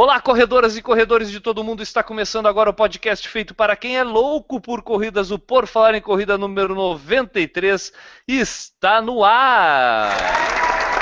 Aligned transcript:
Olá, 0.00 0.20
corredoras 0.20 0.76
e 0.76 0.80
corredores 0.80 1.28
de 1.28 1.40
todo 1.40 1.64
mundo. 1.64 1.82
Está 1.82 2.04
começando 2.04 2.46
agora 2.46 2.70
o 2.70 2.72
podcast 2.72 3.28
feito 3.28 3.52
para 3.52 3.74
quem 3.74 3.96
é 3.96 4.04
louco 4.04 4.60
por 4.60 4.80
corridas, 4.80 5.32
o 5.32 5.40
Por 5.40 5.66
Falar 5.66 5.92
em 5.96 6.00
Corrida 6.00 6.38
número 6.38 6.72
93 6.72 7.92
está 8.28 9.02
no 9.02 9.24
ar. 9.24 10.97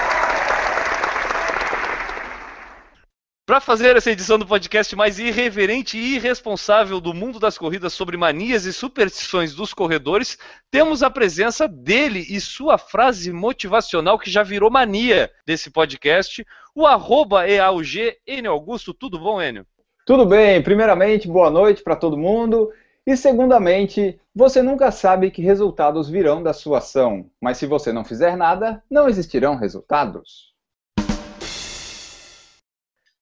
Para 3.46 3.60
fazer 3.60 3.95
essa 3.95 4.10
edição 4.10 4.41
do 4.41 4.45
podcast 4.45 4.96
mais 4.96 5.20
irreverente 5.20 5.96
e 5.96 6.16
irresponsável 6.16 7.00
do 7.00 7.14
mundo 7.14 7.38
das 7.38 7.56
corridas 7.56 7.92
sobre 7.92 8.16
manias 8.16 8.64
e 8.64 8.73
superstições 8.73 9.54
dos 9.54 9.73
corredores, 9.73 10.37
temos 10.68 11.00
a 11.00 11.09
presença 11.09 11.68
dele 11.68 12.27
e 12.28 12.40
sua 12.40 12.77
frase 12.77 13.32
motivacional 13.32 14.18
que 14.18 14.28
já 14.28 14.42
virou 14.42 14.68
mania 14.68 15.30
desse 15.46 15.70
podcast, 15.70 16.45
o 16.74 16.88
arroba 16.88 17.48
EAUG, 17.48 18.16
Enio 18.27 18.51
Augusto. 18.51 18.92
Tudo 18.92 19.16
bom, 19.16 19.40
Enio? 19.40 19.65
Tudo 20.04 20.26
bem. 20.26 20.60
Primeiramente, 20.60 21.28
boa 21.28 21.48
noite 21.48 21.84
para 21.84 21.95
todo 21.95 22.18
mundo. 22.18 22.73
E 23.06 23.16
segundamente, 23.16 24.18
você 24.34 24.60
nunca 24.60 24.90
sabe 24.90 25.30
que 25.30 25.40
resultados 25.40 26.10
virão 26.10 26.42
da 26.42 26.52
sua 26.52 26.78
ação, 26.78 27.30
mas 27.40 27.59
se 27.59 27.66
você 27.66 27.92
não 27.92 28.04
fizer 28.04 28.37
nada, 28.37 28.82
não 28.90 29.09
existirão 29.09 29.54
resultados. 29.54 30.55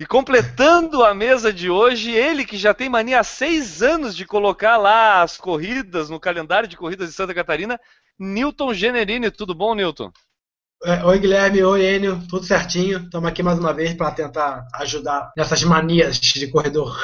E 0.04 0.06
completando 0.06 1.02
a 1.02 1.14
mesa 1.14 1.50
de 1.50 1.70
hoje, 1.70 2.10
ele 2.10 2.44
que 2.44 2.58
já 2.58 2.74
tem 2.74 2.90
mania 2.90 3.20
há 3.20 3.24
seis 3.24 3.82
anos 3.82 4.14
de 4.14 4.26
colocar 4.26 4.76
lá 4.76 5.22
as 5.22 5.38
corridas 5.38 6.10
no 6.10 6.20
calendário 6.20 6.68
de 6.68 6.76
corridas 6.76 7.08
de 7.08 7.14
Santa 7.14 7.32
Catarina, 7.32 7.80
Newton 8.18 8.74
Generini. 8.74 9.30
Tudo 9.30 9.54
bom, 9.54 9.74
Newton? 9.74 10.12
É, 10.84 11.02
oi, 11.06 11.18
Guilherme. 11.18 11.64
Oi, 11.64 11.82
Enio. 11.82 12.20
Tudo 12.28 12.44
certinho. 12.44 12.98
Estamos 12.98 13.26
aqui 13.26 13.42
mais 13.42 13.58
uma 13.58 13.72
vez 13.72 13.94
para 13.94 14.10
tentar 14.10 14.68
ajudar 14.74 15.32
nessas 15.34 15.64
manias 15.64 16.20
de 16.20 16.48
corredor. 16.48 16.94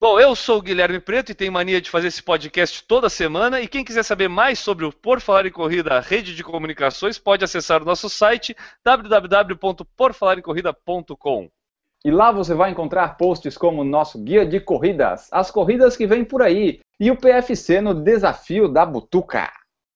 Bom, 0.00 0.18
eu 0.18 0.34
sou 0.34 0.58
o 0.58 0.62
Guilherme 0.62 0.98
Preto 0.98 1.30
e 1.30 1.34
tenho 1.34 1.52
mania 1.52 1.80
de 1.80 1.88
fazer 1.88 2.08
esse 2.08 2.24
podcast 2.24 2.82
toda 2.88 3.08
semana. 3.08 3.60
E 3.60 3.68
quem 3.68 3.84
quiser 3.84 4.02
saber 4.02 4.26
mais 4.26 4.58
sobre 4.58 4.84
o 4.84 4.90
Por 4.90 5.20
Falar 5.20 5.46
em 5.46 5.52
Corrida, 5.52 6.00
rede 6.00 6.34
de 6.34 6.42
comunicações, 6.42 7.18
pode 7.18 7.44
acessar 7.44 7.82
o 7.82 7.86
nosso 7.86 8.10
site 8.10 8.56
www.porfalarencorrida.com. 8.84 11.50
E 12.04 12.10
lá 12.10 12.30
você 12.30 12.54
vai 12.54 12.70
encontrar 12.70 13.16
posts 13.16 13.56
como 13.56 13.82
o 13.82 13.84
nosso 13.84 14.22
guia 14.22 14.46
de 14.46 14.60
corridas, 14.60 15.28
as 15.32 15.50
corridas 15.50 15.96
que 15.96 16.06
vêm 16.06 16.24
por 16.24 16.42
aí, 16.42 16.80
e 17.00 17.10
o 17.10 17.16
PFC 17.16 17.80
no 17.80 17.94
desafio 17.94 18.68
da 18.68 18.86
Butuca. 18.86 19.50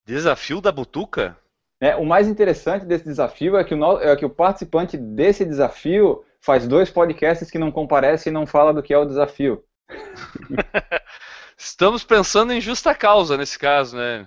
Desafio 0.06 0.60
da 0.60 0.72
Butuca? 0.72 1.36
É, 1.80 1.96
o 1.96 2.04
mais 2.04 2.28
interessante 2.28 2.84
desse 2.84 3.04
desafio 3.04 3.56
é 3.56 3.64
que, 3.64 3.74
o, 3.74 4.00
é 4.00 4.14
que 4.16 4.24
o 4.24 4.30
participante 4.30 4.96
desse 4.96 5.44
desafio 5.44 6.22
faz 6.40 6.66
dois 6.66 6.90
podcasts 6.90 7.50
que 7.50 7.58
não 7.58 7.70
comparecem 7.70 8.30
e 8.30 8.34
não 8.34 8.46
fala 8.46 8.74
do 8.74 8.82
que 8.82 8.92
é 8.92 8.98
o 8.98 9.06
desafio. 9.06 9.62
Estamos 11.56 12.04
pensando 12.04 12.52
em 12.52 12.60
justa 12.60 12.94
causa 12.94 13.36
nesse 13.36 13.58
caso, 13.58 13.96
né? 13.96 14.26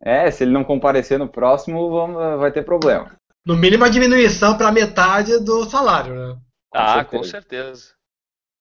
É, 0.00 0.30
se 0.30 0.44
ele 0.44 0.52
não 0.52 0.64
comparecer 0.64 1.18
no 1.18 1.28
próximo, 1.28 1.90
vamos, 1.90 2.38
vai 2.38 2.52
ter 2.52 2.64
problema. 2.64 3.12
No 3.44 3.56
mínimo 3.56 3.84
a 3.84 3.88
diminuição 3.88 4.56
para 4.56 4.70
metade 4.70 5.38
do 5.40 5.64
salário, 5.64 6.14
né? 6.14 6.36
Com 6.70 6.78
ah, 6.78 6.94
certeza. 6.94 7.16
com 7.16 7.22
certeza. 7.24 7.98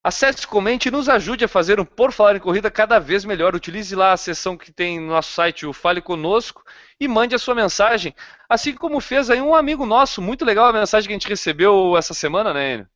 Acesse, 0.03 0.47
comente 0.47 0.87
e 0.87 0.91
nos 0.91 1.09
ajude 1.09 1.43
a 1.43 1.49
fazer 1.49 1.81
um 1.81 1.85
Por 1.85 2.13
Falar 2.13 2.37
em 2.37 2.39
Corrida 2.39 2.71
cada 2.71 2.97
vez 2.97 3.25
melhor. 3.25 3.53
Utilize 3.53 3.93
lá 3.93 4.13
a 4.13 4.17
seção 4.17 4.55
que 4.55 4.71
tem 4.71 5.01
no 5.01 5.07
nosso 5.07 5.33
site, 5.33 5.65
o 5.65 5.73
Fale 5.73 6.01
Conosco, 6.01 6.63
e 6.97 7.09
mande 7.09 7.35
a 7.35 7.39
sua 7.39 7.53
mensagem. 7.53 8.15
Assim 8.47 8.73
como 8.73 9.01
fez 9.01 9.29
aí 9.29 9.41
um 9.41 9.53
amigo 9.53 9.85
nosso, 9.85 10.21
muito 10.21 10.45
legal 10.45 10.67
a 10.67 10.71
mensagem 10.71 11.07
que 11.07 11.13
a 11.13 11.17
gente 11.17 11.27
recebeu 11.27 11.97
essa 11.97 12.13
semana, 12.13 12.53
né, 12.53 12.73
Enio? 12.75 12.87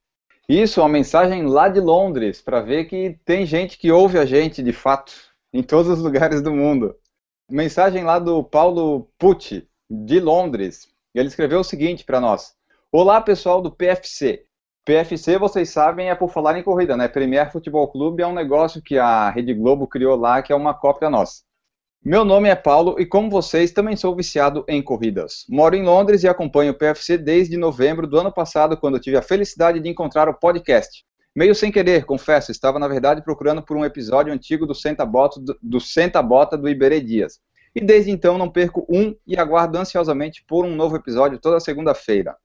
Isso, 0.48 0.82
uma 0.82 0.88
mensagem 0.88 1.46
lá 1.46 1.68
de 1.68 1.82
Londres, 1.82 2.42
para 2.42 2.62
ver 2.62 2.86
que 2.86 3.20
tem 3.26 3.46
gente 3.46 3.78
que 3.78 3.92
ouve 3.92 4.18
a 4.18 4.26
gente 4.26 4.64
de 4.64 4.72
fato, 4.72 5.14
em 5.54 5.62
todos 5.62 5.92
os 5.92 6.00
lugares 6.00 6.42
do 6.42 6.54
mundo. 6.54 6.96
Mensagem 7.50 8.06
lá 8.06 8.20
do 8.20 8.42
Paulo 8.42 9.10
Pucci, 9.18 9.68
de 9.90 10.20
Londres. 10.20 10.88
Ele 11.14 11.28
escreveu 11.28 11.60
o 11.60 11.64
seguinte 11.64 12.06
para 12.06 12.22
nós: 12.22 12.56
Olá, 12.90 13.20
pessoal 13.20 13.62
do 13.62 13.70
PFC. 13.70 14.46
PFC, 14.84 15.38
vocês 15.38 15.70
sabem, 15.70 16.10
é 16.10 16.16
por 16.16 16.32
falar 16.32 16.58
em 16.58 16.64
corrida, 16.64 16.98
né? 16.98 17.08
Premier 17.08 17.52
Futebol 17.52 17.88
Clube 17.88 18.24
é 18.24 18.28
um 18.28 18.34
negócio 18.34 18.82
que 18.82 18.98
a 18.98 19.30
Rede 19.30 19.54
Globo 19.54 19.88
criou 19.88 20.16
lá, 20.16 20.42
que 20.42 20.52
é 20.52 20.56
uma 20.56 20.74
cópia 20.74 21.08
nossa. 21.08 21.44
Meu 22.04 22.26
nome 22.26 22.50
é 22.50 22.56
Paulo 22.56 22.96
e, 23.00 23.06
como 23.06 23.30
vocês, 23.30 23.72
também 23.72 23.96
sou 23.96 24.16
viciado 24.16 24.66
em 24.68 24.82
corridas. 24.82 25.46
Moro 25.48 25.76
em 25.76 25.84
Londres 25.84 26.24
e 26.24 26.28
acompanho 26.28 26.72
o 26.72 26.76
PFC 26.76 27.16
desde 27.16 27.58
novembro 27.58 28.08
do 28.08 28.20
ano 28.20 28.34
passado, 28.34 28.76
quando 28.76 29.00
tive 29.00 29.18
a 29.18 29.22
felicidade 29.22 29.80
de 29.80 29.88
encontrar 29.88 30.28
o 30.28 30.34
podcast. 30.34 31.06
Meio 31.36 31.54
sem 31.54 31.72
querer, 31.72 32.04
confesso, 32.04 32.52
estava 32.52 32.80
na 32.80 32.88
verdade 32.88 33.22
procurando 33.22 33.62
por 33.62 33.78
um 33.78 33.86
episódio 33.86 34.34
antigo 34.34 34.66
do 34.66 34.74
Senta 34.74 35.06
Bota 35.06 35.40
do, 35.40 35.56
do, 35.62 35.80
Senta 35.80 36.24
Bota 36.24 36.58
do 36.58 36.68
Iberê 36.68 37.00
Dias. 37.00 37.40
E 37.76 37.80
desde 37.80 38.10
então 38.10 38.36
não 38.36 38.50
perco 38.50 38.84
um 38.90 39.16
e 39.28 39.38
aguardo 39.38 39.78
ansiosamente 39.78 40.44
por 40.48 40.66
um 40.66 40.76
novo 40.76 40.96
episódio 40.96 41.38
toda 41.38 41.60
segunda-feira. 41.60 42.36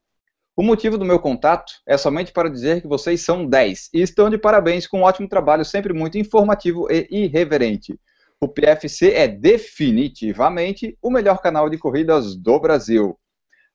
O 0.59 0.63
motivo 0.63 0.97
do 0.97 1.05
meu 1.05 1.19
contato 1.19 1.71
é 1.85 1.95
somente 1.97 2.31
para 2.31 2.49
dizer 2.49 2.81
que 2.81 2.87
vocês 2.87 3.21
são 3.21 3.45
10 3.45 3.91
e 3.93 4.01
estão 4.01 4.27
de 4.27 4.39
parabéns 4.39 4.87
com 4.87 5.01
um 5.01 5.03
ótimo 5.03 5.29
trabalho, 5.29 5.63
sempre 5.63 5.93
muito 5.93 6.17
informativo 6.17 6.87
e 6.91 7.07
irreverente. 7.11 7.99
O 8.41 8.47
PFC 8.47 9.11
é 9.11 9.27
definitivamente 9.27 10.97
o 10.99 11.11
melhor 11.11 11.43
canal 11.43 11.69
de 11.69 11.77
corridas 11.77 12.35
do 12.35 12.59
Brasil. 12.59 13.15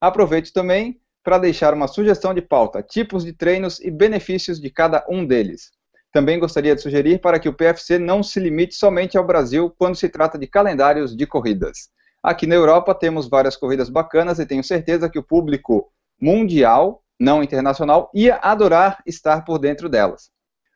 Aproveito 0.00 0.52
também 0.52 1.00
para 1.22 1.38
deixar 1.38 1.72
uma 1.72 1.86
sugestão 1.86 2.34
de 2.34 2.42
pauta, 2.42 2.82
tipos 2.82 3.24
de 3.24 3.32
treinos 3.32 3.78
e 3.78 3.88
benefícios 3.88 4.60
de 4.60 4.68
cada 4.68 5.06
um 5.08 5.24
deles. 5.24 5.70
Também 6.12 6.40
gostaria 6.40 6.74
de 6.74 6.82
sugerir 6.82 7.20
para 7.20 7.38
que 7.38 7.48
o 7.48 7.54
PFC 7.54 7.96
não 7.96 8.24
se 8.24 8.40
limite 8.40 8.74
somente 8.74 9.16
ao 9.16 9.24
Brasil 9.24 9.72
quando 9.78 9.94
se 9.94 10.08
trata 10.08 10.36
de 10.36 10.48
calendários 10.48 11.14
de 11.14 11.28
corridas. 11.28 11.90
Aqui 12.20 12.44
na 12.44 12.56
Europa 12.56 12.92
temos 12.92 13.28
várias 13.28 13.56
corridas 13.56 13.88
bacanas 13.88 14.40
e 14.40 14.46
tenho 14.46 14.64
certeza 14.64 15.08
que 15.08 15.18
o 15.18 15.22
público 15.22 15.92
mundial, 16.22 17.02
não 17.18 17.42
internacional, 17.42 18.08
ia 18.14 18.36
adorar 18.36 19.02
estar 19.04 19.44
por 19.44 19.58
dentro 19.58 19.88
delas. 19.88 20.30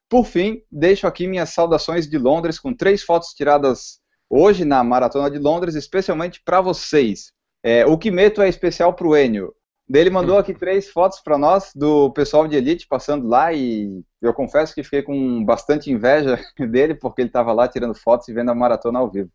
Por 0.09 0.25
fim, 0.27 0.61
deixo 0.71 1.07
aqui 1.07 1.29
minhas 1.29 1.51
saudações 1.51 2.09
de 2.09 2.19
Londres 2.19 2.59
com 2.59 2.75
três 2.75 3.03
fotos 3.03 3.29
tiradas 3.31 4.01
hoje 4.29 4.65
na 4.65 4.83
Maratona 4.83 5.31
de 5.31 5.39
Londres, 5.39 5.77
especialmente 5.77 6.43
para 6.45 6.61
vocês. 6.61 7.33
É, 7.63 7.87
o 7.87 7.97
que 7.97 8.11
meto 8.11 8.43
é 8.43 8.49
especial 8.49 8.93
para 8.93 9.07
o 9.07 9.17
Enio. 9.17 9.55
Ele 9.93 10.11
mandou 10.11 10.37
aqui 10.37 10.53
três 10.53 10.91
fotos 10.91 11.21
para 11.21 11.39
nós 11.39 11.71
do 11.75 12.11
pessoal 12.13 12.49
de 12.49 12.57
elite 12.57 12.89
passando 12.89 13.29
lá 13.29 13.53
e 13.53 14.03
eu 14.21 14.35
confesso 14.35 14.75
que 14.75 14.83
fiquei 14.83 15.03
com 15.03 15.45
bastante 15.45 15.93
inveja 15.93 16.41
dele 16.71 16.95
porque 16.95 17.23
ele 17.23 17.29
estava 17.29 17.53
lá 17.53 17.69
tirando 17.69 17.95
fotos 17.95 18.27
e 18.27 18.33
vendo 18.33 18.51
a 18.51 18.55
maratona 18.55 18.99
ao 18.99 19.11
vivo. 19.11 19.31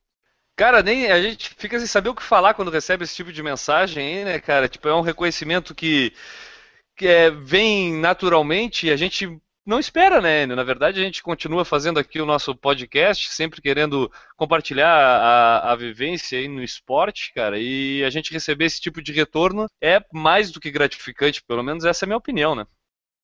Cara, 0.61 0.83
nem 0.83 1.11
a 1.11 1.19
gente 1.19 1.55
fica 1.57 1.79
sem 1.79 1.87
saber 1.87 2.09
o 2.09 2.13
que 2.13 2.21
falar 2.21 2.53
quando 2.53 2.69
recebe 2.69 3.03
esse 3.03 3.15
tipo 3.15 3.33
de 3.33 3.41
mensagem, 3.41 4.19
aí, 4.19 4.23
né, 4.23 4.39
cara? 4.39 4.69
Tipo, 4.69 4.87
é 4.87 4.93
um 4.93 5.01
reconhecimento 5.01 5.73
que, 5.73 6.13
que 6.95 7.07
é, 7.07 7.31
vem 7.31 7.95
naturalmente 7.95 8.85
e 8.85 8.91
a 8.91 8.95
gente 8.95 9.41
não 9.65 9.79
espera, 9.79 10.21
né? 10.21 10.45
Na 10.45 10.63
verdade, 10.63 10.99
a 10.99 11.03
gente 11.03 11.23
continua 11.23 11.65
fazendo 11.65 11.99
aqui 11.99 12.21
o 12.21 12.27
nosso 12.27 12.55
podcast, 12.55 13.29
sempre 13.29 13.59
querendo 13.59 14.11
compartilhar 14.37 14.87
a, 14.87 15.71
a 15.71 15.75
vivência 15.75 16.37
aí 16.37 16.47
no 16.47 16.61
esporte, 16.61 17.33
cara. 17.33 17.57
E 17.57 18.03
a 18.03 18.11
gente 18.11 18.31
receber 18.31 18.65
esse 18.65 18.79
tipo 18.79 19.01
de 19.01 19.11
retorno 19.11 19.65
é 19.81 19.99
mais 20.13 20.51
do 20.51 20.59
que 20.59 20.69
gratificante, 20.69 21.41
pelo 21.41 21.63
menos 21.63 21.85
essa 21.85 22.05
é 22.05 22.05
a 22.05 22.09
minha 22.09 22.17
opinião, 22.17 22.53
né? 22.53 22.67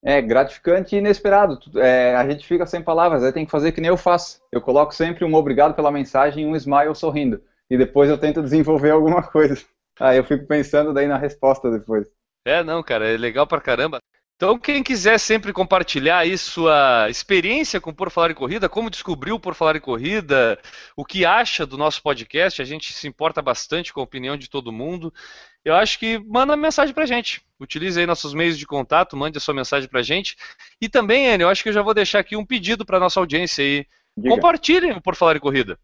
É 0.07 0.21
gratificante 0.21 0.95
e 0.95 0.99
inesperado. 0.99 1.59
É, 1.75 2.15
a 2.15 2.25
gente 2.25 2.47
fica 2.47 2.65
sem 2.65 2.81
palavras, 2.81 3.21
aí 3.25 3.33
tem 3.33 3.43
que 3.43 3.51
fazer 3.51 3.73
que 3.73 3.81
nem 3.81 3.89
eu 3.89 3.97
faço. 3.97 4.41
Eu 4.49 4.61
coloco 4.61 4.95
sempre 4.95 5.25
um 5.25 5.33
obrigado 5.35 5.73
pela 5.73 5.91
mensagem 5.91 6.45
e 6.45 6.47
um 6.47 6.55
smile 6.55 6.95
sorrindo. 6.95 7.43
E 7.69 7.77
depois 7.77 8.09
eu 8.09 8.17
tento 8.17 8.41
desenvolver 8.41 8.91
alguma 8.91 9.21
coisa. 9.21 9.61
Aí 9.99 10.17
eu 10.17 10.23
fico 10.23 10.47
pensando 10.47 10.93
daí 10.93 11.07
na 11.07 11.17
resposta 11.17 11.69
depois. 11.69 12.07
É, 12.45 12.63
não, 12.63 12.81
cara, 12.81 13.05
é 13.05 13.17
legal 13.17 13.45
pra 13.45 13.59
caramba. 13.59 13.99
Então, 14.37 14.59
quem 14.59 14.83
quiser 14.83 15.19
sempre 15.19 15.51
compartilhar 15.51 16.19
aí 16.19 16.37
sua 16.37 17.09
experiência 17.09 17.81
com 17.81 17.91
Por 17.91 18.11
Falar 18.11 18.29
em 18.29 18.35
Corrida, 18.35 18.69
como 18.69 18.87
descobriu 18.87 19.39
Por 19.39 19.55
Falar 19.55 19.75
em 19.75 19.81
Corrida, 19.81 20.59
o 20.95 21.03
que 21.03 21.25
acha 21.25 21.65
do 21.65 21.75
nosso 21.75 22.03
podcast, 22.03 22.61
a 22.61 22.65
gente 22.65 22.93
se 22.93 23.07
importa 23.07 23.41
bastante 23.41 23.91
com 23.91 23.99
a 23.99 24.03
opinião 24.03 24.37
de 24.37 24.47
todo 24.47 24.71
mundo. 24.71 25.11
Eu 25.65 25.73
acho 25.73 25.97
que 25.97 26.19
manda 26.19 26.55
mensagem 26.55 26.93
pra 26.93 27.07
gente. 27.07 27.41
Utilize 27.59 27.99
aí 27.99 28.05
nossos 28.05 28.35
meios 28.35 28.59
de 28.59 28.67
contato, 28.67 29.17
mande 29.17 29.39
a 29.39 29.41
sua 29.41 29.55
mensagem 29.55 29.89
pra 29.89 30.03
gente. 30.03 30.37
E 30.79 30.87
também, 30.87 31.33
Enio, 31.33 31.45
eu 31.45 31.49
acho 31.49 31.63
que 31.63 31.69
eu 31.69 31.73
já 31.73 31.81
vou 31.81 31.95
deixar 31.95 32.19
aqui 32.19 32.35
um 32.37 32.45
pedido 32.45 32.85
para 32.85 32.99
nossa 32.99 33.19
audiência 33.19 33.63
aí. 33.63 33.87
Diga. 34.15 34.35
Compartilhem 34.35 34.91
o 34.91 35.01
Por 35.01 35.15
Falar 35.15 35.35
em 35.35 35.39
Corrida. 35.39 35.79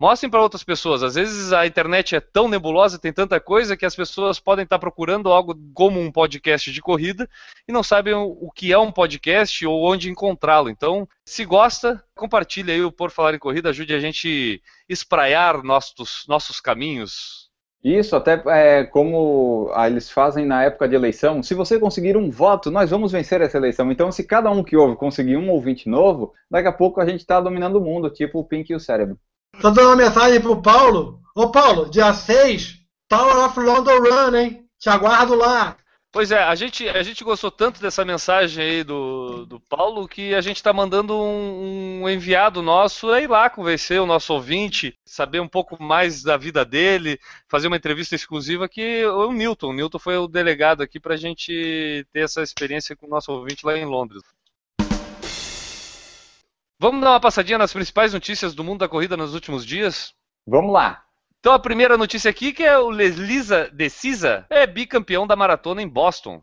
Mostrem 0.00 0.30
para 0.30 0.40
outras 0.40 0.62
pessoas. 0.62 1.02
Às 1.02 1.16
vezes 1.16 1.52
a 1.52 1.66
internet 1.66 2.14
é 2.14 2.20
tão 2.20 2.48
nebulosa, 2.48 3.00
tem 3.00 3.12
tanta 3.12 3.40
coisa 3.40 3.76
que 3.76 3.84
as 3.84 3.96
pessoas 3.96 4.38
podem 4.38 4.62
estar 4.62 4.78
procurando 4.78 5.28
algo 5.28 5.58
como 5.74 5.98
um 5.98 6.12
podcast 6.12 6.70
de 6.70 6.80
corrida 6.80 7.28
e 7.66 7.72
não 7.72 7.82
sabem 7.82 8.14
o 8.14 8.48
que 8.54 8.72
é 8.72 8.78
um 8.78 8.92
podcast 8.92 9.66
ou 9.66 9.90
onde 9.90 10.08
encontrá-lo. 10.08 10.70
Então, 10.70 11.08
se 11.24 11.44
gosta, 11.44 12.00
compartilhe 12.14 12.70
aí 12.70 12.82
o 12.84 12.92
Por 12.92 13.10
Falar 13.10 13.34
em 13.34 13.40
Corrida, 13.40 13.70
ajude 13.70 13.92
a 13.92 13.98
gente 13.98 14.62
espraiar 14.88 15.64
nossos, 15.64 16.24
nossos 16.28 16.60
caminhos. 16.60 17.48
Isso, 17.82 18.14
até 18.14 18.40
é, 18.46 18.84
como 18.84 19.70
ah, 19.74 19.88
eles 19.88 20.10
fazem 20.10 20.46
na 20.46 20.62
época 20.62 20.88
de 20.88 20.94
eleição, 20.94 21.42
se 21.42 21.54
você 21.54 21.78
conseguir 21.78 22.16
um 22.16 22.30
voto, 22.30 22.70
nós 22.70 22.90
vamos 22.90 23.10
vencer 23.10 23.40
essa 23.40 23.56
eleição. 23.56 23.90
Então, 23.90 24.12
se 24.12 24.24
cada 24.24 24.50
um 24.50 24.62
que 24.62 24.76
ouve 24.76 24.96
conseguir 24.96 25.36
um 25.36 25.50
ouvinte 25.50 25.88
novo, 25.88 26.34
daqui 26.48 26.68
a 26.68 26.72
pouco 26.72 27.00
a 27.00 27.06
gente 27.06 27.20
está 27.20 27.40
dominando 27.40 27.76
o 27.76 27.80
mundo, 27.80 28.10
tipo 28.10 28.38
o 28.38 28.44
Pink 28.44 28.72
e 28.72 28.76
o 28.76 28.80
cérebro. 28.80 29.18
Tô 29.60 29.72
dando 29.72 29.88
uma 29.88 29.96
mensagem 29.96 30.40
pro 30.40 30.62
Paulo. 30.62 31.20
Ô 31.34 31.50
Paulo, 31.50 31.90
dia 31.90 32.14
6, 32.14 32.76
Tower 33.08 33.44
of 33.44 33.58
London 33.58 33.98
Run, 33.98 34.36
hein? 34.36 34.64
Te 34.78 34.88
aguardo 34.88 35.34
lá. 35.34 35.76
Pois 36.12 36.30
é, 36.30 36.42
a 36.42 36.54
gente, 36.54 36.88
a 36.88 37.02
gente 37.02 37.24
gostou 37.24 37.50
tanto 37.50 37.80
dessa 37.82 38.04
mensagem 38.04 38.64
aí 38.64 38.84
do, 38.84 39.44
do 39.46 39.60
Paulo 39.60 40.08
que 40.08 40.32
a 40.32 40.40
gente 40.40 40.56
está 40.56 40.72
mandando 40.72 41.14
um, 41.14 42.02
um, 42.02 42.08
enviado 42.08 42.62
nosso 42.62 43.14
ir 43.16 43.28
lá 43.28 43.50
convencer 43.50 44.00
o 44.00 44.06
nosso 44.06 44.32
ouvinte, 44.32 44.96
saber 45.04 45.40
um 45.40 45.48
pouco 45.48 45.80
mais 45.82 46.22
da 46.22 46.36
vida 46.36 46.64
dele, 46.64 47.18
fazer 47.48 47.66
uma 47.66 47.76
entrevista 47.76 48.14
exclusiva 48.14 48.68
que 48.68 49.04
o 49.06 49.32
Newton. 49.32 49.70
O 49.70 49.72
Newton 49.74 49.98
foi 49.98 50.16
o 50.16 50.28
delegado 50.28 50.82
aqui 50.82 50.98
para 50.98 51.14
a 51.14 51.18
gente 51.18 52.06
ter 52.12 52.20
essa 52.20 52.42
experiência 52.42 52.96
com 52.96 53.06
o 53.06 53.10
nosso 53.10 53.32
ouvinte 53.32 53.66
lá 53.66 53.76
em 53.76 53.84
Londres. 53.84 54.22
Vamos 56.80 57.00
dar 57.00 57.10
uma 57.10 57.20
passadinha 57.20 57.58
nas 57.58 57.72
principais 57.72 58.12
notícias 58.12 58.54
do 58.54 58.62
mundo 58.62 58.78
da 58.78 58.88
corrida 58.88 59.16
nos 59.16 59.34
últimos 59.34 59.66
dias? 59.66 60.14
Vamos 60.46 60.72
lá. 60.72 61.02
Então 61.40 61.52
a 61.52 61.58
primeira 61.58 61.96
notícia 61.96 62.30
aqui 62.30 62.52
que 62.52 62.62
é 62.62 62.78
o 62.78 62.88
Lisa 62.88 63.68
Decisa 63.72 64.46
é 64.48 64.64
bicampeão 64.64 65.26
da 65.26 65.34
maratona 65.34 65.82
em 65.82 65.88
Boston. 65.88 66.40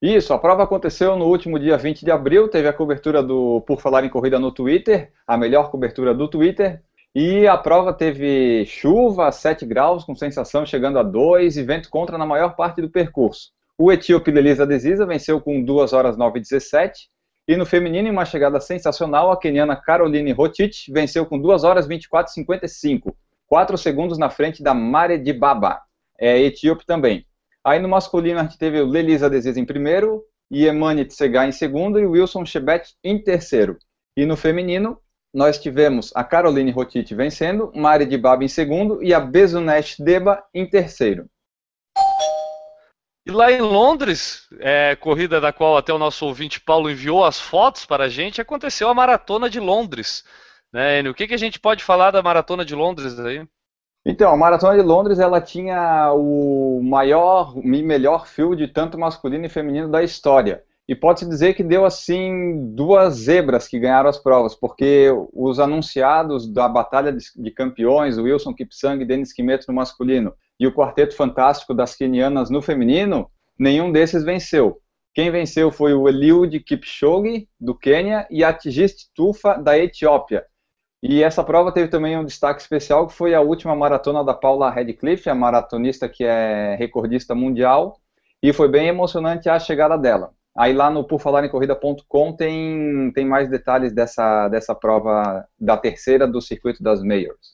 Isso, 0.00 0.32
a 0.32 0.38
prova 0.38 0.62
aconteceu 0.62 1.18
no 1.18 1.26
último 1.26 1.58
dia 1.58 1.76
20 1.76 2.02
de 2.02 2.10
abril, 2.10 2.48
teve 2.48 2.66
a 2.66 2.72
cobertura 2.72 3.22
do 3.22 3.60
Por 3.66 3.78
Falar 3.78 4.02
em 4.06 4.08
Corrida 4.08 4.38
no 4.38 4.50
Twitter, 4.50 5.12
a 5.26 5.36
melhor 5.36 5.70
cobertura 5.70 6.14
do 6.14 6.28
Twitter, 6.28 6.82
e 7.14 7.46
a 7.46 7.58
prova 7.58 7.92
teve 7.92 8.64
chuva, 8.64 9.30
7 9.30 9.66
graus, 9.66 10.02
com 10.02 10.14
sensação 10.14 10.64
chegando 10.64 10.98
a 10.98 11.02
2 11.02 11.58
e 11.58 11.62
vento 11.62 11.90
contra 11.90 12.16
na 12.16 12.24
maior 12.24 12.56
parte 12.56 12.80
do 12.80 12.88
percurso. 12.88 13.50
O 13.76 13.92
etíope 13.92 14.30
Lelisa 14.30 14.66
Decisa 14.66 15.04
venceu 15.04 15.42
com 15.42 15.62
2 15.62 15.92
horas 15.92 16.16
9 16.16 16.38
e 16.38 16.42
17, 16.42 17.10
e 17.46 17.56
no 17.56 17.66
feminino, 17.66 18.08
em 18.08 18.10
uma 18.10 18.24
chegada 18.24 18.58
sensacional, 18.58 19.30
a 19.30 19.38
keniana 19.38 19.76
Caroline 19.76 20.32
Rotich 20.32 20.90
venceu 20.90 21.26
com 21.26 21.38
2 21.38 21.62
horas 21.62 21.86
24 21.86 22.30
e 22.30 22.34
55, 22.34 23.16
4 23.46 23.76
segundos 23.76 24.16
na 24.16 24.30
frente 24.30 24.62
da 24.62 24.72
Mare 24.72 25.18
de 25.18 25.32
Baba, 25.32 25.82
é 26.18 26.38
etíope 26.40 26.86
também. 26.86 27.26
Aí 27.62 27.78
no 27.78 27.88
masculino 27.88 28.40
a 28.40 28.42
gente 28.44 28.58
teve 28.58 28.80
o 28.80 28.86
Lelisa 28.86 29.28
Deziz 29.28 29.56
em 29.56 29.64
primeiro, 29.64 30.24
Yemani 30.52 31.04
Tsegay 31.04 31.48
em 31.48 31.52
segundo 31.52 31.98
e 31.98 32.06
Wilson 32.06 32.46
Chebet 32.46 32.94
em 33.02 33.22
terceiro. 33.22 33.78
E 34.16 34.24
no 34.24 34.36
feminino, 34.36 34.98
nós 35.32 35.58
tivemos 35.58 36.12
a 36.14 36.22
Caroline 36.22 36.70
Rotich 36.70 37.14
vencendo, 37.14 37.72
Mari 37.74 38.06
de 38.06 38.16
Baba 38.16 38.44
em 38.44 38.48
segundo 38.48 39.02
e 39.02 39.12
a 39.12 39.20
Bezunesh 39.20 39.96
Deba 39.98 40.42
em 40.54 40.68
terceiro. 40.68 41.28
E 43.26 43.30
lá 43.30 43.50
em 43.50 43.60
Londres, 43.62 44.46
é, 44.60 44.94
corrida 44.96 45.40
da 45.40 45.50
qual 45.50 45.78
até 45.78 45.90
o 45.92 45.98
nosso 45.98 46.26
ouvinte 46.26 46.60
Paulo 46.60 46.90
enviou 46.90 47.24
as 47.24 47.40
fotos 47.40 47.86
para 47.86 48.04
a 48.04 48.08
gente, 48.08 48.40
aconteceu 48.40 48.88
a 48.88 48.94
Maratona 48.94 49.48
de 49.48 49.58
Londres. 49.58 50.24
Né, 50.70 50.98
Enio? 50.98 51.12
O 51.12 51.14
que, 51.14 51.26
que 51.26 51.34
a 51.34 51.38
gente 51.38 51.58
pode 51.58 51.82
falar 51.82 52.10
da 52.10 52.22
Maratona 52.22 52.66
de 52.66 52.74
Londres 52.74 53.18
aí? 53.18 53.46
Então, 54.04 54.30
a 54.30 54.36
Maratona 54.36 54.76
de 54.76 54.82
Londres 54.82 55.18
ela 55.18 55.40
tinha 55.40 56.12
o 56.12 56.82
maior 56.82 57.56
e 57.56 57.82
melhor 57.82 58.26
field, 58.26 58.68
tanto 58.68 58.98
masculino 58.98 59.46
e 59.46 59.48
feminino, 59.48 59.88
da 59.88 60.02
história. 60.02 60.62
E 60.86 60.94
pode-se 60.94 61.26
dizer 61.26 61.54
que 61.54 61.62
deu 61.62 61.86
assim 61.86 62.74
duas 62.74 63.14
zebras 63.14 63.66
que 63.66 63.78
ganharam 63.78 64.10
as 64.10 64.18
provas, 64.18 64.54
porque 64.54 65.08
os 65.32 65.58
anunciados 65.58 66.46
da 66.46 66.68
Batalha 66.68 67.10
de 67.10 67.50
Campeões, 67.50 68.18
Wilson 68.18 68.52
Kipsang 68.52 69.02
e 69.02 69.06
Denis 69.06 69.32
Kimetto 69.32 69.64
no 69.68 69.74
masculino, 69.74 70.34
e 70.58 70.66
o 70.66 70.72
Quarteto 70.72 71.16
Fantástico 71.16 71.74
das 71.74 71.94
Kenianas 71.94 72.50
no 72.50 72.62
feminino, 72.62 73.30
nenhum 73.58 73.90
desses 73.92 74.24
venceu. 74.24 74.80
Quem 75.14 75.30
venceu 75.30 75.70
foi 75.70 75.94
o 75.94 76.08
Eliud 76.08 76.58
Kipchoge, 76.60 77.48
do 77.60 77.74
Quênia, 77.74 78.26
e 78.30 78.42
a 78.42 78.52
Tigist 78.52 79.10
Tufa, 79.14 79.54
da 79.54 79.78
Etiópia. 79.78 80.44
E 81.02 81.22
essa 81.22 81.44
prova 81.44 81.70
teve 81.70 81.88
também 81.88 82.16
um 82.16 82.24
destaque 82.24 82.60
especial, 82.60 83.06
que 83.06 83.14
foi 83.14 83.34
a 83.34 83.40
última 83.40 83.76
maratona 83.76 84.24
da 84.24 84.34
Paula 84.34 84.70
Radcliffe, 84.70 85.28
a 85.28 85.34
maratonista 85.34 86.08
que 86.08 86.24
é 86.24 86.74
recordista 86.76 87.34
mundial, 87.34 87.96
e 88.42 88.52
foi 88.52 88.68
bem 88.68 88.88
emocionante 88.88 89.48
a 89.48 89.58
chegada 89.58 89.96
dela. 89.96 90.32
Aí 90.56 90.72
lá 90.72 90.88
no 90.88 91.04
porfalarencorrida.com 91.04 92.32
tem, 92.36 93.12
tem 93.12 93.26
mais 93.26 93.50
detalhes 93.50 93.92
dessa, 93.92 94.48
dessa 94.48 94.74
prova 94.74 95.46
da 95.58 95.76
terceira 95.76 96.26
do 96.26 96.40
circuito 96.40 96.82
das 96.82 97.02
Mayors. 97.02 97.53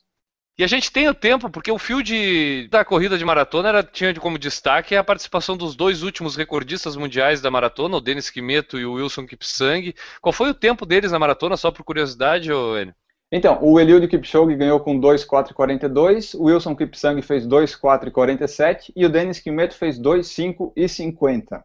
E 0.60 0.62
a 0.62 0.66
gente 0.66 0.92
tem 0.92 1.08
o 1.08 1.14
tempo, 1.14 1.48
porque 1.48 1.72
o 1.72 1.78
field 1.78 2.68
da 2.68 2.84
corrida 2.84 3.16
de 3.16 3.24
maratona 3.24 3.70
era, 3.70 3.82
tinha 3.82 4.12
como 4.16 4.38
destaque 4.38 4.94
a 4.94 5.02
participação 5.02 5.56
dos 5.56 5.74
dois 5.74 6.02
últimos 6.02 6.36
recordistas 6.36 6.96
mundiais 6.96 7.40
da 7.40 7.50
maratona, 7.50 7.96
o 7.96 8.00
Denis 8.00 8.28
Kimeto 8.28 8.78
e 8.78 8.84
o 8.84 8.92
Wilson 8.92 9.26
Kipsang. 9.26 9.94
Qual 10.20 10.34
foi 10.34 10.50
o 10.50 10.54
tempo 10.54 10.84
deles 10.84 11.12
na 11.12 11.18
maratona, 11.18 11.56
só 11.56 11.70
por 11.70 11.82
curiosidade, 11.82 12.50
Enio? 12.50 12.94
Então, 13.32 13.58
o 13.62 13.80
Eliud 13.80 14.06
Kipchoge 14.06 14.54
ganhou 14.54 14.78
com 14.80 15.00
2,4,42, 15.00 16.38
o 16.38 16.44
Wilson 16.44 16.76
Kipsang 16.76 17.22
fez 17.22 17.46
2,4,47 17.46 18.92
e 18.94 19.06
o 19.06 19.08
Denis 19.08 19.40
Kimeto 19.40 19.74
fez 19.74 19.98
2,5,50. 19.98 21.62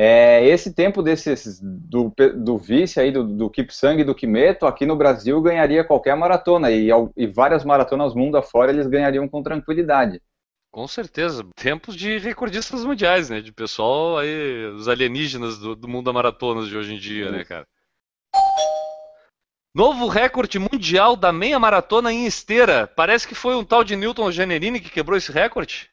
É, 0.00 0.46
esse 0.46 0.72
tempo 0.72 1.02
desses 1.02 1.60
do, 1.60 2.14
do 2.36 2.56
vice 2.56 3.00
aí, 3.00 3.10
do, 3.10 3.24
do 3.24 3.50
Kipsang 3.50 4.00
e 4.00 4.04
do 4.04 4.14
Kimeto, 4.14 4.64
aqui 4.64 4.86
no 4.86 4.94
Brasil 4.94 5.42
ganharia 5.42 5.82
qualquer 5.82 6.16
maratona 6.16 6.70
e, 6.70 6.88
e 7.16 7.26
várias 7.26 7.64
maratonas 7.64 8.14
mundo 8.14 8.36
afora 8.36 8.70
eles 8.70 8.86
ganhariam 8.86 9.28
com 9.28 9.42
tranquilidade. 9.42 10.22
Com 10.70 10.86
certeza, 10.86 11.44
tempos 11.56 11.96
de 11.96 12.16
recordistas 12.16 12.84
mundiais, 12.84 13.28
né? 13.28 13.40
De 13.40 13.50
pessoal 13.50 14.18
aí, 14.18 14.66
os 14.66 14.86
alienígenas 14.86 15.58
do, 15.58 15.74
do 15.74 15.88
mundo 15.88 16.04
da 16.04 16.12
maratonas 16.12 16.68
de 16.68 16.76
hoje 16.76 16.94
em 16.94 16.98
dia, 16.98 17.32
né, 17.32 17.44
cara? 17.44 17.66
Novo 19.74 20.06
recorde 20.06 20.60
mundial 20.60 21.16
da 21.16 21.32
meia 21.32 21.58
maratona 21.58 22.12
em 22.12 22.24
esteira. 22.24 22.86
Parece 22.86 23.26
que 23.26 23.34
foi 23.34 23.56
um 23.56 23.64
tal 23.64 23.82
de 23.82 23.96
Newton 23.96 24.30
Generini 24.30 24.78
que 24.78 24.90
quebrou 24.90 25.18
esse 25.18 25.32
recorde. 25.32 25.90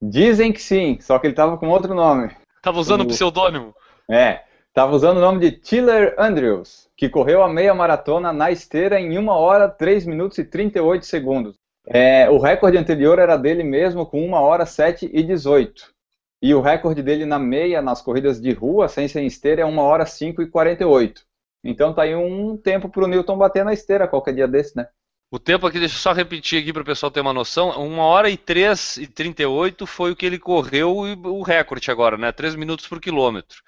Dizem 0.00 0.52
que 0.52 0.62
sim, 0.62 0.96
só 1.00 1.18
que 1.18 1.26
ele 1.26 1.32
estava 1.32 1.58
com 1.58 1.68
outro 1.68 1.92
nome. 1.92 2.30
Tava 2.68 2.80
usando 2.80 3.00
o 3.00 3.06
pseudônimo. 3.06 3.74
É, 4.10 4.42
tava 4.74 4.94
usando 4.94 5.16
o 5.16 5.20
nome 5.22 5.40
de 5.40 5.52
Tiller 5.52 6.14
Andrews, 6.18 6.86
que 6.94 7.08
correu 7.08 7.42
a 7.42 7.48
meia 7.48 7.72
maratona 7.74 8.30
na 8.30 8.50
esteira 8.50 9.00
em 9.00 9.18
1 9.18 9.26
hora, 9.28 9.70
3 9.70 10.04
minutos 10.04 10.36
e 10.36 10.44
38 10.44 11.06
segundos. 11.06 11.56
É, 11.86 12.28
o 12.28 12.36
recorde 12.38 12.76
anterior 12.76 13.18
era 13.18 13.38
dele 13.38 13.64
mesmo 13.64 14.04
com 14.04 14.20
1 14.20 14.34
hora, 14.34 14.66
7 14.66 15.10
e 15.10 15.22
18. 15.22 15.94
E 16.42 16.54
o 16.54 16.60
recorde 16.60 17.02
dele 17.02 17.24
na 17.24 17.38
meia, 17.38 17.80
nas 17.80 18.02
corridas 18.02 18.38
de 18.38 18.52
rua, 18.52 18.86
sem 18.86 19.08
ser 19.08 19.22
em 19.22 19.26
esteira, 19.26 19.62
é 19.62 19.64
1 19.64 19.78
hora, 19.78 20.04
5 20.04 20.42
e 20.42 20.50
48. 20.50 21.22
Então 21.64 21.94
tá 21.94 22.02
aí 22.02 22.14
um 22.14 22.54
tempo 22.54 22.90
pro 22.90 23.06
Newton 23.06 23.38
bater 23.38 23.64
na 23.64 23.72
esteira 23.72 24.06
qualquer 24.06 24.34
dia 24.34 24.46
desse, 24.46 24.76
né? 24.76 24.86
O 25.30 25.38
tempo 25.38 25.66
aqui, 25.66 25.78
deixa 25.78 25.94
eu 25.94 26.00
só 26.00 26.12
repetir 26.12 26.62
aqui 26.62 26.72
para 26.72 26.80
o 26.80 26.86
pessoal 26.86 27.10
ter 27.10 27.20
uma 27.20 27.34
noção, 27.34 27.68
1 27.78 27.98
hora 27.98 28.30
e 28.30 28.36
3 28.36 28.96
e 28.96 29.06
38 29.06 29.86
foi 29.86 30.10
o 30.10 30.16
que 30.16 30.24
ele 30.24 30.38
correu 30.38 30.96
o 30.96 31.42
recorde 31.42 31.90
agora, 31.90 32.16
né? 32.16 32.32
3 32.32 32.54
minutos 32.54 32.86
por 32.86 32.98
quilômetro. 32.98 33.62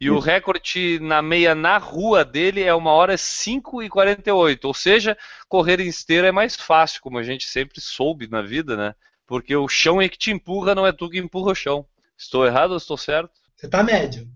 E 0.00 0.06
Isso. 0.06 0.14
o 0.14 0.20
recorde 0.20 1.00
na 1.00 1.20
meia 1.20 1.56
na 1.56 1.76
rua 1.76 2.24
dele 2.24 2.62
é 2.62 2.72
1 2.72 2.86
hora 2.86 3.16
5 3.16 3.82
e 3.82 3.88
48, 3.88 4.64
ou 4.64 4.74
seja, 4.74 5.18
correr 5.48 5.80
em 5.80 5.88
esteira 5.88 6.28
é 6.28 6.32
mais 6.32 6.54
fácil, 6.54 7.00
como 7.02 7.18
a 7.18 7.22
gente 7.24 7.46
sempre 7.46 7.80
soube 7.80 8.28
na 8.28 8.40
vida, 8.40 8.76
né? 8.76 8.94
Porque 9.26 9.56
o 9.56 9.66
chão 9.66 10.00
é 10.00 10.08
que 10.08 10.18
te 10.18 10.30
empurra, 10.30 10.72
não 10.72 10.86
é 10.86 10.92
tu 10.92 11.10
que 11.10 11.18
empurra 11.18 11.50
o 11.50 11.54
chão. 11.54 11.84
Estou 12.16 12.46
errado 12.46 12.72
ou 12.72 12.76
estou 12.76 12.96
certo? 12.96 13.32
Você 13.56 13.66
está 13.66 13.82
médio. 13.82 14.28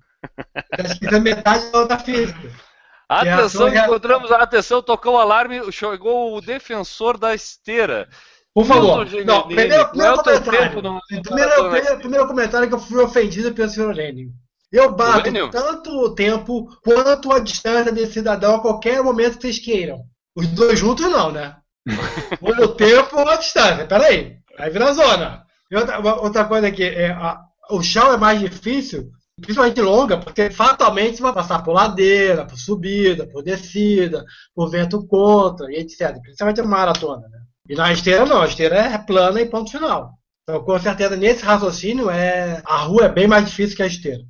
Você 0.77 0.99
tá 0.99 1.21
metade 1.21 1.71
da 1.71 1.79
outra 1.79 1.99
física. 1.99 2.66
Atenção, 3.09 3.69
é 3.69 3.79
encontramos 3.79 4.33
a 4.33 4.39
atenção, 4.39 4.83
tocou 4.83 5.15
o 5.15 5.19
alarme, 5.19 5.71
chegou 5.71 6.37
o 6.37 6.41
defensor 6.41 7.17
da 7.17 7.35
esteira. 7.35 8.09
Por 8.53 8.65
favor, 8.65 9.07
não, 9.25 9.47
primeiro, 9.47 9.89
primeiro, 9.89 10.15
é 10.15 10.17
comentário, 10.17 10.83
no, 10.83 11.01
primeiro, 11.23 11.71
primeiro, 11.71 11.99
primeiro, 11.99 12.27
comentário 12.27 12.69
que 12.69 12.75
eu 12.75 12.81
fui 12.81 13.03
ofendido 13.03 13.53
pelo 13.53 13.69
senhor 13.69 13.95
Lênio. 13.95 14.31
Eu 14.73 14.93
bato 14.93 15.31
tanto 15.51 15.91
o 15.91 16.15
tempo 16.15 16.67
quanto 16.83 17.33
a 17.33 17.39
distância 17.39 17.93
desse 17.93 18.15
cidadão 18.15 18.57
a 18.57 18.61
qualquer 18.61 19.03
momento 19.03 19.37
que 19.37 19.43
vocês 19.43 19.59
queiram. 19.59 20.03
Os 20.35 20.49
dois 20.49 20.79
juntos 20.79 21.07
não, 21.07 21.31
né? 21.31 21.57
o 22.41 22.69
tempo 22.69 23.21
ou 23.21 23.29
a 23.29 23.37
distância, 23.37 23.87
peraí. 23.87 24.39
Aí 24.59 24.71
vira 24.71 24.93
zona. 24.93 25.45
E 25.71 25.77
outra, 25.77 26.01
outra 26.01 26.45
coisa 26.45 26.67
aqui, 26.67 26.83
é, 26.83 27.11
a, 27.11 27.41
o 27.71 27.83
chão 27.83 28.13
é 28.13 28.17
mais 28.17 28.41
difícil 28.41 29.11
principalmente 29.41 29.81
longa, 29.81 30.19
porque 30.19 30.51
fatalmente 30.51 31.17
você 31.17 31.23
vai 31.23 31.33
passar 31.33 31.63
por 31.63 31.73
ladeira, 31.73 32.47
por 32.47 32.59
subida, 32.59 33.27
por 33.27 33.43
descida, 33.43 34.25
por 34.55 34.71
vento 34.71 35.07
contra 35.07 35.71
e 35.71 35.77
etc. 35.77 36.19
Principalmente 36.21 36.61
a 36.61 36.65
maratona, 36.65 37.29
né? 37.29 37.39
E 37.69 37.75
na 37.75 37.93
esteira 37.93 38.25
não, 38.25 38.43
a 38.43 38.47
esteira 38.47 38.77
é 38.77 38.99
plana 38.99 39.41
e 39.41 39.47
ponto 39.47 39.71
final. 39.71 40.13
Então, 40.43 40.63
com 40.63 40.79
certeza, 40.79 41.17
nesse 41.17 41.45
raciocínio, 41.45 42.09
é... 42.09 42.63
a 42.65 42.79
rua 42.79 43.07
é 43.07 43.09
bem 43.09 43.27
mais 43.27 43.45
difícil 43.47 43.77
que 43.77 43.83
a 43.83 43.87
esteira. 43.87 44.23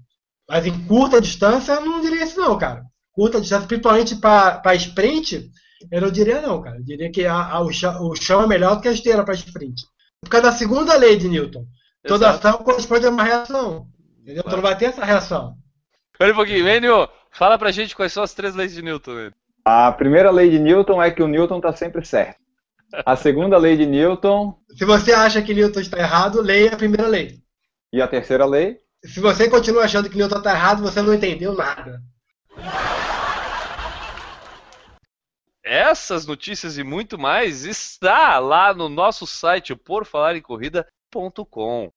Mas 0.49 0.67
em 0.67 0.87
curta 0.87 1.21
distância, 1.21 1.73
eu 1.73 1.85
não 1.85 2.01
diria 2.01 2.25
isso 2.25 2.41
não, 2.41 2.57
cara. 2.57 2.83
Curta 3.13 3.41
distância, 3.41 3.67
principalmente 3.67 4.17
para 4.17 4.75
sprint, 4.77 5.51
eu 5.91 6.01
não 6.01 6.11
diria 6.11 6.41
não, 6.41 6.63
cara. 6.63 6.79
Eu 6.79 6.85
diria 6.85 7.11
que 7.11 7.27
a, 7.27 7.35
a, 7.35 7.61
o, 7.61 7.71
chão, 7.71 8.09
o, 8.09 8.17
chão, 8.17 8.43
é 8.43 8.47
melhor 8.47 8.77
do 8.77 8.83
que 8.83 8.89
a 8.89 8.93
esteira 8.93 9.25
para 9.25 9.35
sprint. 9.35 9.83
Por 10.23 10.31
causa 10.31 10.51
da 10.51 10.57
segunda 10.57 10.97
lei 10.97 11.17
de 11.17 11.29
Newton. 11.29 11.67
Toda 12.07 12.29
Exato. 12.29 12.49
ação 12.49 12.65
corresponde 12.65 13.07
a 13.07 13.11
uma 13.11 13.25
reação. 13.25 13.87
Entendeu? 14.27 14.43
Então 14.45 14.57
não 14.57 14.63
vai 14.63 14.77
ter 14.77 14.87
essa 14.87 15.05
reação. 15.05 15.57
Espera 16.13 16.33
um 16.33 16.37
pouquinho. 16.37 16.69
Enio, 16.69 17.09
fala 17.31 17.57
pra 17.57 17.71
gente 17.71 17.95
quais 17.95 18.13
são 18.13 18.25
as 18.25 18.35
três 18.35 18.57
leis 18.57 18.75
de 18.75 18.83
Newton. 18.83 19.31
A 19.65 19.93
primeira 19.93 20.33
lei 20.33 20.51
de 20.51 20.59
Newton 20.59 21.01
é 21.01 21.13
que 21.13 21.23
o 21.23 21.29
Newton 21.29 21.59
está 21.59 21.73
sempre 21.73 22.05
certo. 22.05 22.41
A 23.05 23.15
segunda 23.15 23.57
lei 23.57 23.77
de 23.77 23.87
Newton. 23.87 24.59
Se 24.77 24.85
você 24.85 25.13
acha 25.13 25.41
que 25.41 25.55
Newton 25.55 25.79
está 25.79 25.99
errado, 25.99 26.43
leia 26.43 26.73
a 26.73 26.77
primeira 26.77 27.07
lei. 27.07 27.39
E 27.93 28.03
a 28.03 28.09
terceira 28.09 28.45
lei? 28.45 28.81
Se 29.05 29.21
você 29.21 29.49
continua 29.49 29.85
achando 29.85 30.11
que 30.11 30.19
Newton 30.19 30.39
está 30.39 30.51
errado, 30.51 30.83
você 30.83 31.01
não 31.01 31.15
entendeu 31.15 31.55
nada. 31.55 32.03
Essas 35.63 36.27
notícias 36.27 36.79
e 36.79 36.83
muito 36.83 37.17
mais 37.17 37.65
está 37.65 38.41
lá 38.41 38.75
no 38.75 38.89
nosso 38.89 39.25
site 39.25 39.77
porfalagemcorrida.com. 39.77 41.93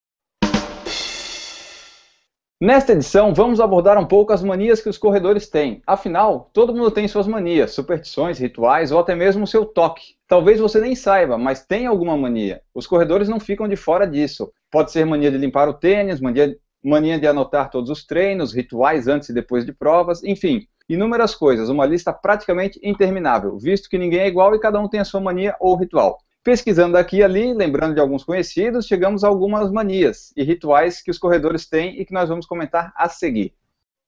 Nesta 2.61 2.91
edição, 2.91 3.33
vamos 3.33 3.61
abordar 3.61 3.97
um 3.97 4.05
pouco 4.05 4.33
as 4.33 4.43
manias 4.43 4.81
que 4.81 4.89
os 4.89 4.97
corredores 4.97 5.47
têm. 5.47 5.81
Afinal, 5.87 6.49
todo 6.51 6.73
mundo 6.73 6.91
tem 6.91 7.07
suas 7.07 7.25
manias, 7.25 7.71
superstições, 7.71 8.37
rituais 8.37 8.91
ou 8.91 8.99
até 8.99 9.15
mesmo 9.15 9.45
o 9.45 9.47
seu 9.47 9.63
toque. 9.63 10.15
Talvez 10.27 10.59
você 10.59 10.81
nem 10.81 10.93
saiba, 10.93 11.37
mas 11.37 11.65
tem 11.65 11.85
alguma 11.85 12.17
mania. 12.17 12.61
Os 12.75 12.85
corredores 12.85 13.29
não 13.29 13.39
ficam 13.39 13.65
de 13.65 13.77
fora 13.77 14.05
disso. 14.05 14.51
Pode 14.69 14.91
ser 14.91 15.05
mania 15.05 15.31
de 15.31 15.37
limpar 15.37 15.69
o 15.69 15.73
tênis, 15.73 16.19
mania, 16.19 16.53
mania 16.83 17.17
de 17.17 17.27
anotar 17.27 17.69
todos 17.69 17.89
os 17.89 18.05
treinos, 18.05 18.53
rituais 18.53 19.07
antes 19.07 19.29
e 19.29 19.33
depois 19.33 19.65
de 19.65 19.71
provas, 19.71 20.21
enfim, 20.21 20.67
inúmeras 20.89 21.33
coisas. 21.33 21.69
Uma 21.69 21.85
lista 21.85 22.11
praticamente 22.11 22.77
interminável, 22.83 23.57
visto 23.57 23.89
que 23.89 23.97
ninguém 23.97 24.19
é 24.19 24.27
igual 24.27 24.53
e 24.53 24.59
cada 24.59 24.81
um 24.81 24.89
tem 24.89 24.99
a 24.99 25.05
sua 25.05 25.21
mania 25.21 25.55
ou 25.61 25.77
ritual. 25.77 26.17
Pesquisando 26.43 26.97
aqui 26.97 27.17
e 27.17 27.23
ali, 27.23 27.53
lembrando 27.53 27.93
de 27.93 27.99
alguns 27.99 28.23
conhecidos, 28.23 28.85
chegamos 28.85 29.23
a 29.23 29.27
algumas 29.27 29.71
manias 29.71 30.33
e 30.37 30.43
rituais 30.43 31.01
que 31.01 31.11
os 31.11 31.17
corredores 31.17 31.67
têm 31.67 31.99
e 31.99 32.05
que 32.05 32.13
nós 32.13 32.29
vamos 32.29 32.45
comentar 32.45 32.93
a 32.95 33.09
seguir. 33.09 33.53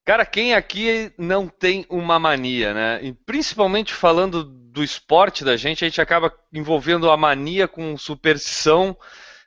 Cara, 0.06 0.26
quem 0.26 0.54
aqui 0.54 1.12
não 1.18 1.48
tem 1.48 1.86
uma 1.90 2.18
mania, 2.18 2.74
né? 2.74 3.00
E 3.04 3.14
principalmente 3.14 3.94
falando 3.94 4.44
do 4.44 4.84
esporte 4.84 5.44
da 5.44 5.56
gente, 5.56 5.84
a 5.84 5.88
gente 5.88 6.02
acaba 6.02 6.34
envolvendo 6.52 7.12
a 7.12 7.18
mania 7.18 7.68
com 7.68 7.98
superstição, 7.98 8.98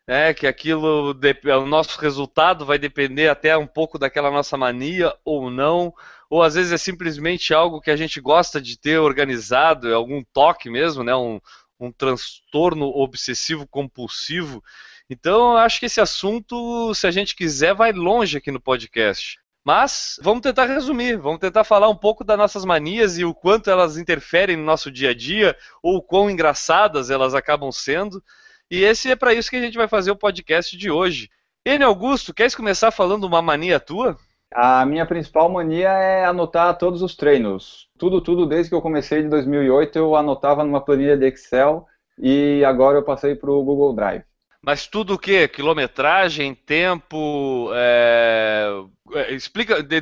né? 0.06 0.32
Que 0.32 0.46
aquilo, 0.46 1.12
o 1.12 1.66
nosso 1.66 1.98
resultado 1.98 2.64
vai 2.64 2.78
depender 2.78 3.28
até 3.28 3.56
um 3.56 3.66
pouco 3.66 3.98
daquela 3.98 4.30
nossa 4.30 4.56
mania 4.56 5.12
ou 5.24 5.50
não, 5.50 5.92
ou 6.30 6.42
às 6.42 6.54
vezes 6.54 6.72
é 6.72 6.78
simplesmente 6.78 7.52
algo 7.52 7.80
que 7.80 7.90
a 7.90 7.96
gente 7.96 8.20
gosta 8.20 8.60
de 8.60 8.78
ter 8.78 8.98
organizado, 8.98 9.92
algum 9.92 10.22
toque 10.32 10.70
mesmo, 10.70 11.02
né? 11.02 11.16
Um, 11.16 11.40
um 11.78 11.90
transtorno 11.92 12.86
obsessivo 12.86 13.66
compulsivo. 13.66 14.62
Então, 15.08 15.52
eu 15.52 15.58
acho 15.58 15.80
que 15.80 15.86
esse 15.86 16.00
assunto, 16.00 16.94
se 16.94 17.06
a 17.06 17.10
gente 17.10 17.36
quiser, 17.36 17.74
vai 17.74 17.92
longe 17.92 18.38
aqui 18.38 18.50
no 18.50 18.60
podcast. 18.60 19.38
Mas 19.64 20.18
vamos 20.20 20.42
tentar 20.42 20.66
resumir, 20.66 21.16
vamos 21.16 21.40
tentar 21.40 21.64
falar 21.64 21.88
um 21.88 21.96
pouco 21.96 22.22
das 22.22 22.36
nossas 22.36 22.66
manias 22.66 23.16
e 23.18 23.24
o 23.24 23.34
quanto 23.34 23.70
elas 23.70 23.96
interferem 23.96 24.56
no 24.56 24.64
nosso 24.64 24.90
dia 24.90 25.10
a 25.10 25.14
dia, 25.14 25.56
ou 25.82 26.02
quão 26.02 26.30
engraçadas 26.30 27.08
elas 27.08 27.34
acabam 27.34 27.72
sendo. 27.72 28.22
E 28.70 28.82
esse 28.84 29.10
é 29.10 29.16
para 29.16 29.32
isso 29.32 29.48
que 29.48 29.56
a 29.56 29.62
gente 29.62 29.76
vai 29.76 29.88
fazer 29.88 30.10
o 30.10 30.16
podcast 30.16 30.76
de 30.76 30.90
hoje. 30.90 31.30
Enio 31.64 31.86
Augusto, 31.86 32.34
queres 32.34 32.54
começar 32.54 32.90
falando 32.90 33.24
uma 33.24 33.40
mania 33.40 33.80
tua? 33.80 34.18
A 34.54 34.86
minha 34.86 35.04
principal 35.04 35.50
mania 35.50 35.88
é 35.88 36.24
anotar 36.24 36.78
todos 36.78 37.02
os 37.02 37.16
treinos. 37.16 37.88
Tudo, 37.98 38.20
tudo, 38.20 38.46
desde 38.46 38.68
que 38.68 38.74
eu 38.76 38.80
comecei 38.80 39.20
de 39.20 39.28
2008, 39.28 39.98
eu 39.98 40.14
anotava 40.14 40.62
numa 40.62 40.80
planilha 40.80 41.16
de 41.16 41.26
Excel 41.26 41.84
e 42.16 42.64
agora 42.64 42.98
eu 42.98 43.02
passei 43.02 43.34
para 43.34 43.50
o 43.50 43.64
Google 43.64 43.92
Drive. 43.92 44.22
Mas 44.62 44.86
tudo 44.86 45.14
o 45.14 45.18
quê? 45.18 45.48
Quilometragem, 45.48 46.54
tempo? 46.54 47.68
É... 47.74 48.68
é 49.14 49.34
explica, 49.34 49.82
de, 49.82 50.00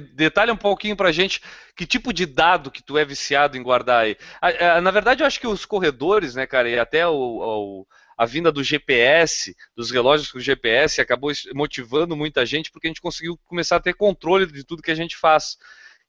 um 0.52 0.56
pouquinho 0.56 0.96
pra 0.96 1.10
gente 1.10 1.40
que 1.74 1.86
tipo 1.86 2.12
de 2.12 2.26
dado 2.26 2.70
que 2.70 2.82
tu 2.82 2.98
é 2.98 3.04
viciado 3.06 3.56
em 3.56 3.62
guardar 3.62 4.04
aí. 4.04 4.16
Na 4.82 4.90
verdade, 4.90 5.22
eu 5.22 5.26
acho 5.26 5.40
que 5.40 5.48
os 5.48 5.64
corredores, 5.64 6.34
né, 6.34 6.46
cara, 6.46 6.68
e 6.68 6.78
até 6.78 7.08
o, 7.08 7.12
o 7.14 7.86
a 8.16 8.26
vinda 8.26 8.52
do 8.52 8.62
GPS, 8.62 9.56
dos 9.76 9.90
relógios 9.90 10.30
com 10.30 10.38
GPS, 10.38 11.00
acabou 11.00 11.30
motivando 11.54 12.16
muita 12.16 12.44
gente 12.44 12.70
porque 12.70 12.86
a 12.86 12.90
gente 12.90 13.00
conseguiu 13.00 13.38
começar 13.46 13.76
a 13.76 13.80
ter 13.80 13.94
controle 13.94 14.46
de 14.46 14.64
tudo 14.64 14.82
que 14.82 14.90
a 14.90 14.94
gente 14.94 15.16
faz. 15.16 15.56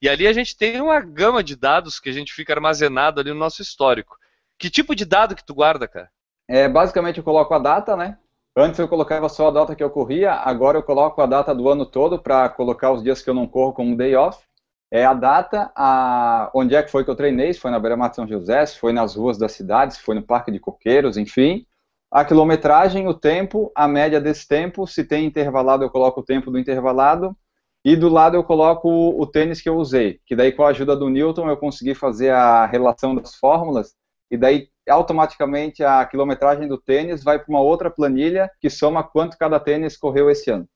E 0.01 0.09
ali 0.09 0.27
a 0.27 0.33
gente 0.33 0.57
tem 0.57 0.81
uma 0.81 0.99
gama 0.99 1.43
de 1.43 1.55
dados 1.55 1.99
que 1.99 2.09
a 2.09 2.13
gente 2.13 2.33
fica 2.33 2.53
armazenado 2.53 3.21
ali 3.21 3.29
no 3.29 3.39
nosso 3.39 3.61
histórico. 3.61 4.17
Que 4.57 4.69
tipo 4.69 4.95
de 4.95 5.05
dado 5.05 5.35
que 5.35 5.45
tu 5.45 5.53
guarda, 5.53 5.87
cara? 5.87 6.09
É, 6.47 6.67
basicamente 6.67 7.17
eu 7.17 7.23
coloco 7.23 7.53
a 7.53 7.59
data, 7.59 7.95
né? 7.95 8.17
Antes 8.55 8.79
eu 8.79 8.87
colocava 8.87 9.27
só 9.29 9.47
a 9.47 9.51
data 9.51 9.75
que 9.75 9.83
eu 9.83 9.89
corria, 9.89 10.33
agora 10.33 10.77
eu 10.77 10.83
coloco 10.83 11.19
a 11.21 11.25
data 11.25 11.55
do 11.55 11.67
ano 11.69 11.85
todo 11.85 12.19
para 12.19 12.49
colocar 12.49 12.91
os 12.91 13.01
dias 13.01 13.21
que 13.21 13.29
eu 13.29 13.33
não 13.33 13.47
corro 13.47 13.73
como 13.73 13.97
day 13.97 14.15
off. 14.15 14.45
É 14.91 15.03
a 15.05 15.13
data, 15.13 15.71
a... 15.75 16.51
onde 16.53 16.75
é 16.75 16.83
que 16.83 16.91
foi 16.91 17.03
que 17.03 17.09
eu 17.09 17.15
treinei, 17.15 17.51
se 17.51 17.59
foi 17.59 17.71
na 17.71 17.79
Beira-Mar 17.79 18.09
de 18.09 18.17
São 18.17 18.27
José, 18.27 18.63
se 18.67 18.77
foi 18.77 18.93
nas 18.93 19.15
ruas 19.15 19.39
da 19.39 19.49
cidade, 19.49 19.95
se 19.95 20.01
foi 20.01 20.13
no 20.13 20.21
Parque 20.21 20.51
de 20.51 20.59
Coqueiros, 20.59 21.17
enfim 21.17 21.65
a 22.13 22.23
quilometragem, 22.23 23.07
o 23.07 23.13
tempo, 23.15 23.71
a 23.75 23.87
média 23.87 24.21
desse 24.21 24.47
tempo, 24.47 24.85
se 24.85 25.03
tem 25.03 25.25
intervalado 25.25 25.83
eu 25.83 25.89
coloco 25.89 26.21
o 26.21 26.23
tempo 26.23 26.51
do 26.51 26.59
intervalado, 26.59 27.35
e 27.83 27.95
do 27.95 28.07
lado 28.07 28.37
eu 28.37 28.43
coloco 28.43 28.87
o 28.87 29.25
tênis 29.25 29.59
que 29.59 29.67
eu 29.67 29.75
usei, 29.75 30.19
que 30.27 30.35
daí 30.35 30.51
com 30.51 30.63
a 30.63 30.69
ajuda 30.69 30.95
do 30.95 31.09
Newton 31.09 31.49
eu 31.49 31.57
consegui 31.57 31.95
fazer 31.95 32.29
a 32.29 32.67
relação 32.67 33.15
das 33.15 33.33
fórmulas, 33.33 33.95
e 34.29 34.37
daí 34.37 34.69
automaticamente 34.87 35.83
a 35.83 36.05
quilometragem 36.05 36.67
do 36.67 36.77
tênis 36.77 37.23
vai 37.23 37.39
para 37.39 37.49
uma 37.49 37.61
outra 37.61 37.89
planilha 37.89 38.47
que 38.61 38.69
soma 38.69 39.03
quanto 39.03 39.35
cada 39.35 39.59
tênis 39.59 39.97
correu 39.97 40.29
esse 40.29 40.51
ano. 40.51 40.67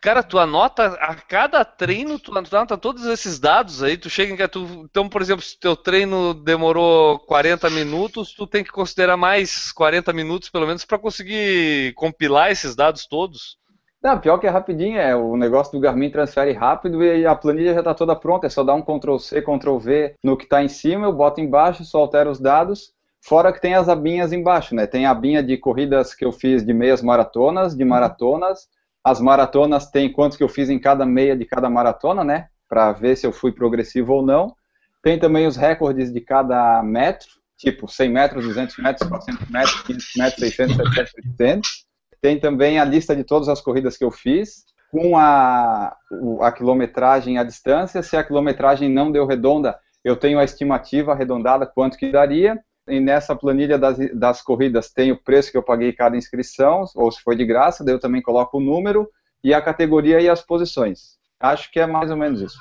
Cara, 0.00 0.22
tu 0.22 0.38
anota 0.38 0.86
a 1.00 1.14
cada 1.16 1.64
treino, 1.64 2.20
tu 2.20 2.32
anota 2.36 2.78
todos 2.78 3.04
esses 3.04 3.40
dados 3.40 3.82
aí, 3.82 3.96
tu 3.96 4.08
chega 4.08 4.32
em 4.32 4.36
que 4.36 4.46
tu, 4.46 4.64
então, 4.84 5.08
por 5.08 5.20
exemplo, 5.20 5.42
se 5.42 5.58
teu 5.58 5.74
treino 5.74 6.32
demorou 6.32 7.18
40 7.20 7.68
minutos, 7.70 8.32
tu 8.32 8.46
tem 8.46 8.62
que 8.62 8.70
considerar 8.70 9.16
mais 9.16 9.72
40 9.72 10.12
minutos 10.12 10.50
pelo 10.50 10.66
menos 10.68 10.84
para 10.84 11.00
conseguir 11.00 11.94
compilar 11.94 12.52
esses 12.52 12.76
dados 12.76 13.06
todos. 13.06 13.58
Não, 14.00 14.20
pior 14.20 14.38
que 14.38 14.46
é 14.46 14.50
rapidinho, 14.50 14.96
é 15.00 15.16
o 15.16 15.36
negócio 15.36 15.72
do 15.72 15.80
Garmin 15.80 16.10
transfere 16.10 16.52
rápido 16.52 17.02
e 17.02 17.26
a 17.26 17.34
planilha 17.34 17.74
já 17.74 17.80
está 17.80 17.92
toda 17.92 18.14
pronta, 18.14 18.46
é 18.46 18.50
só 18.50 18.62
dar 18.62 18.74
um 18.74 18.82
Ctrl 18.82 19.18
C, 19.18 19.42
Ctrl 19.42 19.78
V 19.78 20.14
no 20.22 20.36
que 20.36 20.44
está 20.44 20.62
em 20.62 20.68
cima, 20.68 21.06
eu 21.06 21.12
boto 21.12 21.40
embaixo, 21.40 21.84
só 21.84 21.98
altero 21.98 22.30
os 22.30 22.38
dados, 22.38 22.92
fora 23.20 23.52
que 23.52 23.60
tem 23.60 23.74
as 23.74 23.88
abinhas 23.88 24.32
embaixo, 24.32 24.76
né? 24.76 24.86
Tem 24.86 25.06
a 25.06 25.10
abinha 25.10 25.42
de 25.42 25.56
corridas 25.56 26.14
que 26.14 26.24
eu 26.24 26.30
fiz 26.30 26.64
de 26.64 26.72
meias 26.72 27.02
maratonas, 27.02 27.76
de 27.76 27.84
maratonas, 27.84 28.68
as 29.04 29.20
maratonas 29.20 29.90
tem 29.90 30.12
quantos 30.12 30.36
que 30.36 30.42
eu 30.42 30.48
fiz 30.48 30.68
em 30.68 30.78
cada 30.78 31.06
meia 31.06 31.36
de 31.36 31.44
cada 31.44 31.70
maratona, 31.70 32.24
né? 32.24 32.48
Para 32.68 32.92
ver 32.92 33.16
se 33.16 33.26
eu 33.26 33.32
fui 33.32 33.52
progressivo 33.52 34.12
ou 34.14 34.22
não. 34.22 34.54
Tem 35.02 35.18
também 35.18 35.46
os 35.46 35.56
recordes 35.56 36.12
de 36.12 36.20
cada 36.20 36.82
metro, 36.82 37.28
tipo 37.56 37.88
100 37.88 38.10
metros, 38.10 38.44
200 38.44 38.76
metros, 38.78 39.08
400 39.08 39.48
metros, 39.48 39.82
500 39.82 40.12
metros, 40.16 40.40
600, 40.40 40.76
700, 40.76 41.14
800. 41.14 41.88
Tem 42.20 42.38
também 42.38 42.78
a 42.78 42.84
lista 42.84 43.14
de 43.14 43.24
todas 43.24 43.48
as 43.48 43.60
corridas 43.60 43.96
que 43.96 44.04
eu 44.04 44.10
fiz, 44.10 44.64
com 44.90 45.16
a, 45.16 45.96
a 46.40 46.52
quilometragem 46.52 47.38
a 47.38 47.44
distância. 47.44 48.02
Se 48.02 48.16
a 48.16 48.24
quilometragem 48.24 48.90
não 48.90 49.12
deu 49.12 49.26
redonda, 49.26 49.78
eu 50.04 50.16
tenho 50.16 50.38
a 50.38 50.44
estimativa 50.44 51.12
arredondada 51.12 51.66
quanto 51.66 51.96
que 51.96 52.10
daria 52.10 52.58
e 52.88 53.00
nessa 53.00 53.34
planilha 53.34 53.78
das, 53.78 53.96
das 54.14 54.42
corridas 54.42 54.90
tem 54.90 55.12
o 55.12 55.22
preço 55.22 55.50
que 55.50 55.56
eu 55.56 55.62
paguei 55.62 55.92
cada 55.92 56.16
inscrição, 56.16 56.84
ou 56.94 57.10
se 57.10 57.22
foi 57.22 57.36
de 57.36 57.44
graça, 57.44 57.84
daí 57.84 57.94
eu 57.94 58.00
também 58.00 58.22
coloco 58.22 58.58
o 58.58 58.60
número 58.60 59.08
e 59.42 59.54
a 59.54 59.62
categoria 59.62 60.20
e 60.20 60.28
as 60.28 60.42
posições. 60.42 61.18
Acho 61.40 61.70
que 61.70 61.78
é 61.78 61.86
mais 61.86 62.10
ou 62.10 62.16
menos 62.16 62.40
isso. 62.40 62.58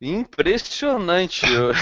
Impressionante. 0.00 1.46
Eu, 1.46 1.72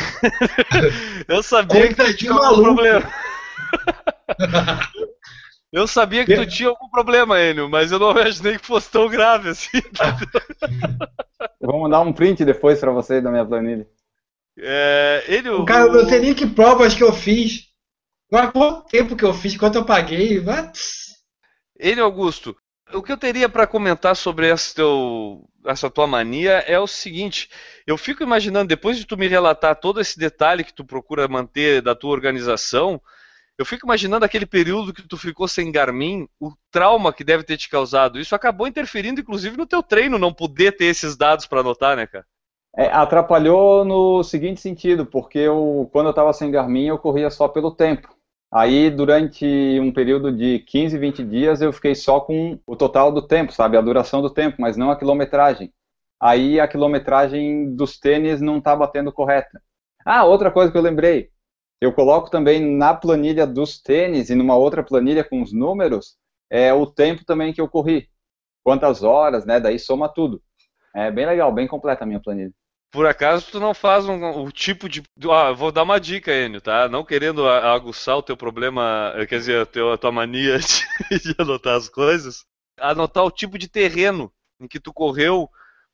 eu 1.36 1.42
sabia 1.42 1.88
que 1.88 1.94
tu 1.94 2.16
tinha 2.16 2.32
algum 2.32 2.62
problema. 2.62 3.10
Eu 5.72 5.86
sabia 5.86 6.26
que 6.26 6.34
tu 6.34 6.46
tinha 6.46 6.68
algum 6.68 6.88
problema, 6.88 7.40
Enio, 7.40 7.68
mas 7.68 7.92
eu 7.92 7.98
não 7.98 8.10
imaginei 8.10 8.58
que 8.58 8.66
fosse 8.66 8.90
tão 8.90 9.08
grave 9.08 9.50
assim. 9.50 9.78
Vou 11.60 11.80
mandar 11.80 12.00
um 12.00 12.12
print 12.12 12.44
depois 12.44 12.80
para 12.80 12.90
vocês 12.90 13.22
da 13.22 13.30
minha 13.30 13.46
planilha. 13.46 13.86
É, 14.62 15.24
ele, 15.26 15.48
o 15.48 15.64
cara, 15.64 15.86
eu 15.86 15.92
não 15.92 16.08
sei 16.08 16.20
nem 16.20 16.34
que 16.34 16.46
provas 16.46 16.94
que 16.94 17.02
eu 17.02 17.12
fiz. 17.12 17.68
Mas 18.30 18.50
quanto 18.52 18.86
tempo 18.88 19.16
que 19.16 19.24
eu 19.24 19.34
fiz, 19.34 19.56
quanto 19.56 19.76
eu 19.76 19.84
paguei. 19.84 20.38
What? 20.38 20.78
Ele, 21.78 22.00
Augusto, 22.00 22.56
o 22.92 23.02
que 23.02 23.10
eu 23.10 23.16
teria 23.16 23.48
para 23.48 23.66
comentar 23.66 24.14
sobre 24.14 24.48
essa, 24.48 24.74
teu, 24.74 25.48
essa 25.66 25.90
tua 25.90 26.06
mania 26.06 26.58
é 26.66 26.78
o 26.78 26.86
seguinte: 26.86 27.48
eu 27.86 27.96
fico 27.96 28.22
imaginando, 28.22 28.68
depois 28.68 28.96
de 28.98 29.06
tu 29.06 29.16
me 29.16 29.26
relatar 29.26 29.74
todo 29.76 30.00
esse 30.00 30.18
detalhe 30.18 30.62
que 30.62 30.74
tu 30.74 30.84
procura 30.84 31.26
manter 31.26 31.82
da 31.82 31.94
tua 31.94 32.10
organização, 32.10 33.00
Eu 33.58 33.66
fico 33.66 33.84
imaginando 33.86 34.24
aquele 34.24 34.46
período 34.46 34.90
que 34.94 35.06
tu 35.06 35.18
ficou 35.18 35.46
sem 35.46 35.70
Garmin, 35.70 36.26
o 36.40 36.50
trauma 36.70 37.12
que 37.12 37.22
deve 37.22 37.44
ter 37.44 37.58
te 37.58 37.68
causado. 37.68 38.18
Isso 38.18 38.34
acabou 38.34 38.66
interferindo, 38.66 39.20
inclusive, 39.20 39.54
no 39.54 39.66
teu 39.66 39.82
treino, 39.82 40.18
não 40.18 40.32
poder 40.32 40.76
ter 40.78 40.86
esses 40.86 41.14
dados 41.14 41.46
para 41.46 41.60
anotar, 41.60 41.94
né, 41.94 42.06
cara? 42.06 42.24
É, 42.76 42.86
atrapalhou 42.86 43.84
no 43.84 44.22
seguinte 44.22 44.60
sentido, 44.60 45.04
porque 45.04 45.38
eu, 45.38 45.88
quando 45.92 46.06
eu 46.06 46.10
estava 46.10 46.32
sem 46.32 46.50
Garmin, 46.50 46.86
eu 46.86 46.98
corria 46.98 47.28
só 47.30 47.48
pelo 47.48 47.72
tempo. 47.74 48.08
Aí, 48.52 48.90
durante 48.90 49.44
um 49.80 49.92
período 49.92 50.32
de 50.32 50.60
15, 50.60 50.96
20 50.98 51.24
dias, 51.24 51.60
eu 51.60 51.72
fiquei 51.72 51.94
só 51.94 52.20
com 52.20 52.58
o 52.66 52.76
total 52.76 53.12
do 53.12 53.22
tempo, 53.26 53.52
sabe? 53.52 53.76
A 53.76 53.80
duração 53.80 54.22
do 54.22 54.30
tempo, 54.30 54.56
mas 54.60 54.76
não 54.76 54.90
a 54.90 54.96
quilometragem. 54.96 55.72
Aí, 56.20 56.60
a 56.60 56.68
quilometragem 56.68 57.74
dos 57.74 57.98
tênis 57.98 58.40
não 58.40 58.58
está 58.58 58.74
batendo 58.76 59.12
correta. 59.12 59.60
Ah, 60.04 60.24
outra 60.24 60.50
coisa 60.50 60.70
que 60.70 60.78
eu 60.78 60.82
lembrei. 60.82 61.30
Eu 61.80 61.92
coloco 61.92 62.30
também 62.30 62.60
na 62.76 62.94
planilha 62.94 63.46
dos 63.46 63.80
tênis 63.80 64.30
e 64.30 64.34
numa 64.34 64.56
outra 64.56 64.82
planilha 64.82 65.24
com 65.24 65.42
os 65.42 65.52
números, 65.52 66.16
é 66.50 66.72
o 66.74 66.86
tempo 66.86 67.24
também 67.24 67.52
que 67.52 67.60
eu 67.60 67.68
corri. 67.68 68.08
Quantas 68.64 69.02
horas, 69.02 69.46
né? 69.46 69.60
Daí 69.60 69.78
soma 69.78 70.08
tudo. 70.08 70.42
É 70.94 71.10
bem 71.10 71.26
legal, 71.26 71.52
bem 71.52 71.68
completa 71.68 72.04
a 72.04 72.06
minha 72.06 72.20
planilha. 72.20 72.52
Por 72.90 73.06
acaso 73.06 73.52
tu 73.52 73.60
não 73.60 73.72
faz 73.72 74.06
um, 74.06 74.42
o 74.42 74.50
tipo 74.50 74.88
de. 74.88 75.02
Ah, 75.30 75.52
vou 75.52 75.70
dar 75.70 75.84
uma 75.84 76.00
dica, 76.00 76.32
Enio, 76.32 76.60
tá? 76.60 76.88
Não 76.88 77.04
querendo 77.04 77.48
aguçar 77.48 78.16
o 78.16 78.22
teu 78.22 78.36
problema, 78.36 79.14
quer 79.28 79.38
dizer, 79.38 79.62
a, 79.62 79.66
teu, 79.66 79.92
a 79.92 79.98
tua 79.98 80.10
mania 80.10 80.58
de, 81.08 81.18
de 81.20 81.34
anotar 81.38 81.76
as 81.76 81.88
coisas, 81.88 82.44
anotar 82.76 83.24
o 83.24 83.30
tipo 83.30 83.56
de 83.56 83.68
terreno 83.68 84.32
em 84.60 84.66
que 84.66 84.80
tu 84.80 84.92
correu 84.92 85.48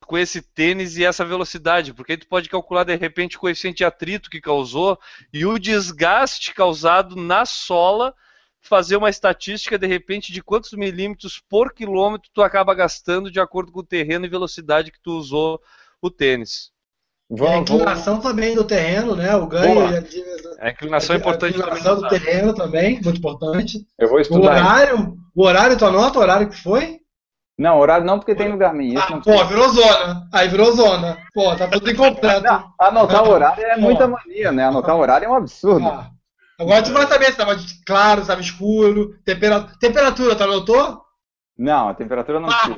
com 0.06 0.16
esse 0.16 0.40
tênis 0.40 0.96
e 0.96 1.04
essa 1.04 1.24
velocidade, 1.24 1.92
porque 1.92 2.12
aí 2.12 2.18
tu 2.18 2.28
pode 2.28 2.48
calcular 2.48 2.84
de 2.84 2.94
repente 2.96 3.36
o 3.36 3.40
coeficiente 3.40 3.78
de 3.78 3.84
atrito 3.84 4.30
que 4.30 4.40
causou 4.40 4.98
e 5.32 5.44
o 5.44 5.58
desgaste 5.58 6.54
causado 6.54 7.16
na 7.16 7.44
sola, 7.44 8.14
fazer 8.60 8.96
uma 8.96 9.10
estatística 9.10 9.78
de 9.78 9.86
repente 9.86 10.32
de 10.32 10.42
quantos 10.42 10.72
milímetros 10.72 11.40
por 11.40 11.72
quilômetro 11.72 12.30
tu 12.32 12.42
acaba 12.42 12.74
gastando 12.74 13.30
de 13.30 13.40
acordo 13.40 13.72
com 13.72 13.80
o 13.80 13.86
terreno 13.86 14.24
e 14.24 14.28
velocidade 14.28 14.90
que 14.90 15.00
tu 15.00 15.12
usou 15.12 15.60
o 16.00 16.10
tênis. 16.10 16.72
Vamos, 17.28 17.54
a 17.54 17.59
inclinação 17.59 18.14
vamos. 18.14 18.28
também 18.30 18.54
do 18.54 18.64
terreno, 18.64 19.16
né? 19.16 19.35
O 19.35 19.47
ganho. 19.47 19.87
A, 20.61 20.66
a 20.66 20.71
inclinação 20.71 21.16
é 21.16 21.18
importante. 21.18 21.56
A 21.56 21.59
inclinação 21.59 21.97
do 21.97 22.09
terreno 22.09 22.54
também, 22.54 23.00
muito 23.02 23.18
importante. 23.18 23.85
Eu 23.99 24.09
vou 24.09 24.21
estudar. 24.21 24.40
O 24.40 24.45
horário, 24.45 25.16
o 25.35 25.45
horário, 25.45 25.76
tu 25.76 25.85
anota 25.85 26.18
o 26.18 26.23
horário 26.23 26.49
que 26.49 26.62
foi? 26.62 27.00
Não, 27.59 27.78
horário 27.78 28.04
não, 28.04 28.18
porque 28.18 28.35
tem 28.35 28.50
no 28.50 28.59
Garmin. 28.59 28.97
Ah, 28.97 29.18
pô, 29.25 29.45
virou 29.47 29.68
zona. 29.71 30.28
Aí 30.33 30.47
virou 30.47 30.73
zona. 30.73 31.16
Pô, 31.33 31.56
tá 31.56 31.66
tudo 31.66 31.90
incompleto. 31.90 32.45
Não, 32.45 32.73
anotar 32.78 33.25
o 33.25 33.30
horário 33.30 33.64
é 33.64 33.76
muita 33.76 34.06
mania, 34.06 34.52
né? 34.52 34.64
Anotar 34.64 34.95
o 34.95 35.00
horário 35.00 35.25
é 35.25 35.28
um 35.28 35.35
absurdo. 35.35 35.87
Ah. 35.88 36.11
Agora 36.61 36.83
tu 36.83 36.92
vai 36.92 37.06
saber 37.06 37.26
se 37.26 37.37
tava 37.37 37.56
claro, 37.87 38.21
se 38.21 38.28
tava 38.28 38.40
escuro. 38.40 39.18
Temperatura, 39.25 39.75
temperatura, 39.80 40.37
tu 40.37 40.45
anotou? 40.45 41.02
Não, 41.59 41.88
a 41.88 41.95
temperatura 41.95 42.38
não 42.38 42.50
ah, 42.50 42.76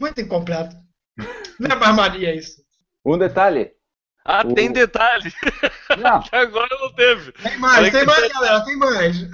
Muito 0.00 0.20
incompleto. 0.20 0.76
Não 1.58 1.70
é 1.70 1.74
mais 1.74 1.94
mania 1.94 2.34
isso. 2.34 2.61
Um 3.04 3.18
detalhe. 3.18 3.72
Ah, 4.24 4.42
o... 4.46 4.54
tem 4.54 4.70
detalhe. 4.70 5.32
Não. 5.98 6.16
Até 6.22 6.38
agora 6.38 6.68
não 6.80 6.92
teve. 6.94 7.32
Tem 7.32 7.58
mais, 7.58 7.90
tem 7.90 8.04
mais, 8.04 8.32
galera, 8.32 8.64
tem 8.64 8.76
mais. 8.76 9.30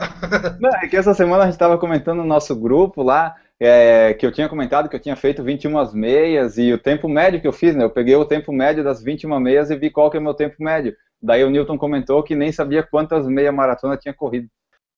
Não, 0.59 0.71
é 0.71 0.89
que 0.89 0.97
essa 0.97 1.13
semana 1.13 1.43
a 1.43 1.47
gente 1.47 1.55
estava 1.55 1.77
comentando 1.77 2.19
no 2.19 2.25
nosso 2.25 2.57
grupo 2.57 3.03
lá, 3.03 3.37
é, 3.61 4.15
que 4.15 4.25
eu 4.25 4.33
tinha 4.33 4.49
comentado 4.49 4.89
que 4.89 4.97
eu 4.97 5.01
tinha 5.01 5.17
feito 5.17 5.45
21 5.45 5.93
meias 5.93 6.57
e 6.57 6.73
o 6.73 6.79
tempo 6.79 7.09
médio 7.09 7.41
que 7.41 7.47
eu 7.47 7.53
fiz, 7.53 7.77
né? 7.77 7.85
Eu 7.85 7.91
peguei 7.91 8.17
o 8.17 8.25
tempo 8.25 8.53
médio 8.53 8.83
das 8.83 9.03
21 9.03 9.39
meias 9.41 9.71
e 9.71 9.77
vi 9.77 9.91
qual 9.91 10.11
que 10.11 10.17
é 10.17 10.21
o 10.21 10.23
meu 10.23 10.35
tempo 10.35 10.57
médio. 10.59 10.97
Daí 11.21 11.45
o 11.45 11.51
Newton 11.51 11.77
comentou 11.77 12.23
que 12.23 12.35
nem 12.35 12.53
sabia 12.53 12.83
quantas 12.83 13.27
meia 13.27 13.53
maratona 13.53 13.97
tinha 13.97 14.15
corrido. 14.15 14.49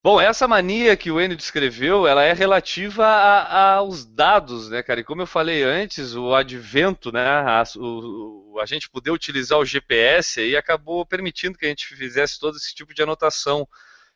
Bom, 0.03 0.19
essa 0.19 0.47
mania 0.47 0.97
que 0.97 1.11
o 1.11 1.21
Enio 1.21 1.37
descreveu, 1.37 2.07
ela 2.07 2.23
é 2.23 2.33
relativa 2.33 3.05
aos 3.05 4.03
dados, 4.03 4.67
né, 4.67 4.81
cara? 4.81 5.01
E 5.01 5.03
como 5.03 5.21
eu 5.21 5.27
falei 5.27 5.61
antes, 5.61 6.15
o 6.15 6.33
advento, 6.33 7.11
né, 7.11 7.23
a, 7.23 7.63
o, 7.77 8.57
a 8.59 8.65
gente 8.65 8.89
poder 8.89 9.11
utilizar 9.11 9.59
o 9.59 9.65
GPS 9.65 10.39
aí 10.39 10.55
acabou 10.55 11.05
permitindo 11.05 11.55
que 11.55 11.67
a 11.67 11.69
gente 11.69 11.85
fizesse 11.95 12.39
todo 12.39 12.57
esse 12.57 12.73
tipo 12.73 12.95
de 12.95 13.03
anotação 13.03 13.67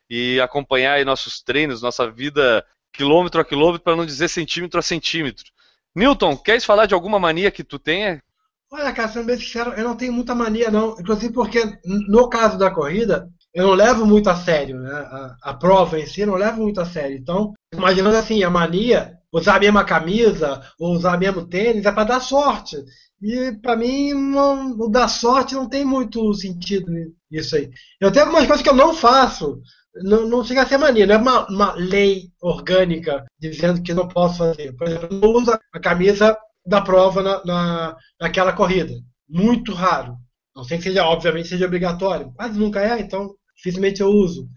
e 0.10 0.42
acompanhar 0.42 0.94
aí 0.94 1.06
nossos 1.06 1.40
treinos, 1.40 1.84
nossa 1.84 2.10
vida 2.10 2.66
quilômetro 2.92 3.40
a 3.40 3.46
quilômetro, 3.46 3.84
para 3.84 3.96
não 3.96 4.08
dizer 4.08 4.28
centímetro 4.28 4.80
a 4.80 4.84
centímetro. 4.84 5.46
Newton, 5.96 6.36
queres 6.36 6.66
falar 6.66 6.88
de 6.88 6.96
alguma 6.96 7.20
mania 7.20 7.52
que 7.52 7.64
tu 7.64 7.78
tenha? 7.78 8.24
Olha, 8.72 8.92
cara, 8.92 9.10
sendo 9.10 9.28
bem 9.28 9.38
sincero, 9.38 9.74
eu 9.74 9.84
não 9.84 9.96
tenho 9.96 10.12
muita 10.12 10.34
mania, 10.34 10.72
não. 10.72 11.00
Inclusive 11.00 11.32
porque, 11.32 11.62
no 11.86 12.28
caso 12.28 12.58
da 12.58 12.72
corrida, 12.72 13.30
eu 13.56 13.68
não 13.68 13.74
levo 13.74 14.06
muito 14.06 14.30
a 14.30 14.36
sério, 14.36 14.78
né? 14.78 14.92
A, 14.92 15.38
a, 15.42 15.54
prova 15.54 15.98
em 15.98 16.06
si 16.06 16.22
eu 16.22 16.28
não 16.28 16.36
levo 16.36 16.62
muito 16.62 16.82
a 16.82 16.86
sério. 16.86 17.16
Então, 17.16 17.54
imaginando 17.74 18.18
assim, 18.18 18.44
a 18.44 18.50
mania, 18.50 19.18
usar 19.32 19.56
a 19.56 19.60
mesma 19.60 19.86
camisa, 19.86 20.62
ou 20.78 20.92
usar 20.92 21.16
o 21.16 21.20
mesmo 21.20 21.48
tênis, 21.48 21.86
é 21.86 21.92
para 21.92 22.04
dar 22.04 22.20
sorte. 22.20 22.76
E 23.22 23.54
para 23.62 23.78
mim, 23.78 24.14
não, 24.14 24.72
o 24.78 24.90
dar 24.90 25.08
sorte 25.08 25.56
não 25.56 25.70
tem 25.70 25.86
muito 25.86 26.34
sentido 26.34 26.92
nisso 27.32 27.56
aí. 27.56 27.72
Eu 28.02 28.12
tenho 28.12 28.26
algumas 28.26 28.46
coisas 28.46 28.62
que 28.62 28.70
eu 28.70 28.76
não 28.76 28.94
faço. 28.94 29.62
Não, 30.04 30.28
não 30.28 30.44
chega 30.44 30.64
a 30.64 30.66
ser 30.66 30.78
mania, 30.78 31.08
não 31.08 31.16
é 31.16 31.18
uma, 31.18 31.48
uma 31.48 31.74
lei 31.76 32.24
orgânica 32.42 33.24
dizendo 33.40 33.82
que 33.82 33.94
não 33.94 34.10
posso 34.10 34.40
fazer. 34.40 34.76
Por 34.76 34.86
exemplo, 34.86 35.08
eu 35.10 35.20
não 35.22 35.30
uso 35.30 35.58
a 35.74 35.80
camisa 35.80 36.38
da 36.66 36.82
prova 36.82 37.24
na, 37.24 37.46
na, 37.46 37.98
naquela 38.20 38.52
corrida. 38.52 38.94
Muito 39.30 39.74
raro. 39.74 40.18
Não 40.54 40.66
sei 40.66 40.78
que 40.78 40.84
seja, 40.84 41.06
obviamente, 41.06 41.48
seja 41.48 41.66
obrigatório. 41.66 42.34
Quase 42.36 42.60
nunca 42.60 42.82
é, 42.82 43.00
então 43.00 43.34
dificilmente 43.56 44.02
eu 44.02 44.10
uso. 44.10 44.48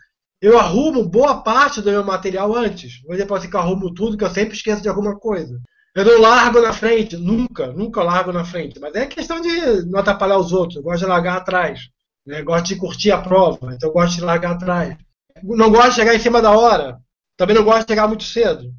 Eu 0.41 0.59
arrumo 0.59 1.09
boa 1.09 1.43
parte 1.43 1.81
do 1.81 1.91
meu 1.91 2.05
material 2.05 2.55
antes. 2.55 3.01
Vou 3.03 3.13
dizer 3.13 3.27
você 3.27 3.49
que 3.49 3.57
eu 3.57 3.61
arrumo 3.61 3.93
tudo, 3.93 4.17
que 4.17 4.25
eu 4.25 4.31
sempre 4.31 4.55
esqueço 4.55 4.83
de 4.83 4.89
alguma 4.89 5.19
coisa. 5.19 5.61
Eu 5.95 6.05
não 6.05 6.21
largo 6.21 6.61
na 6.61 6.73
frente, 6.73 7.17
nunca, 7.17 7.73
nunca 7.73 8.03
largo 8.03 8.33
na 8.33 8.45
frente. 8.45 8.79
Mas 8.79 8.95
é 8.95 9.07
questão 9.07 9.41
de 9.41 9.85
não 9.87 9.99
atrapalhar 9.99 10.39
os 10.39 10.53
outros. 10.53 10.77
Eu 10.77 10.83
gosto 10.83 11.01
de 11.01 11.07
largar 11.07 11.39
atrás. 11.39 11.89
Né? 12.25 12.43
Gosto 12.43 12.67
de 12.67 12.77
curtir 12.77 13.11
a 13.11 13.21
prova, 13.21 13.75
então 13.75 13.89
eu 13.89 13.93
gosto 13.93 14.17
de 14.17 14.21
largar 14.21 14.53
atrás. 14.53 14.97
Não 15.43 15.71
gosto 15.71 15.91
de 15.91 15.95
chegar 15.97 16.15
em 16.15 16.21
cima 16.21 16.41
da 16.41 16.57
hora. 16.57 16.99
Também 17.37 17.57
não 17.57 17.65
gosto 17.65 17.87
de 17.87 17.93
chegar 17.93 18.07
muito 18.07 18.25
cedo. 18.25 18.71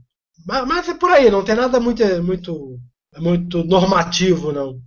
Mas, 0.46 0.68
mas 0.68 0.88
é 0.88 0.94
por 0.94 1.10
aí, 1.10 1.30
não 1.30 1.44
tem 1.44 1.56
nada 1.56 1.80
muito, 1.80 2.04
muito, 2.24 2.80
muito 3.18 3.64
normativo, 3.64 4.52
não. 4.52 4.80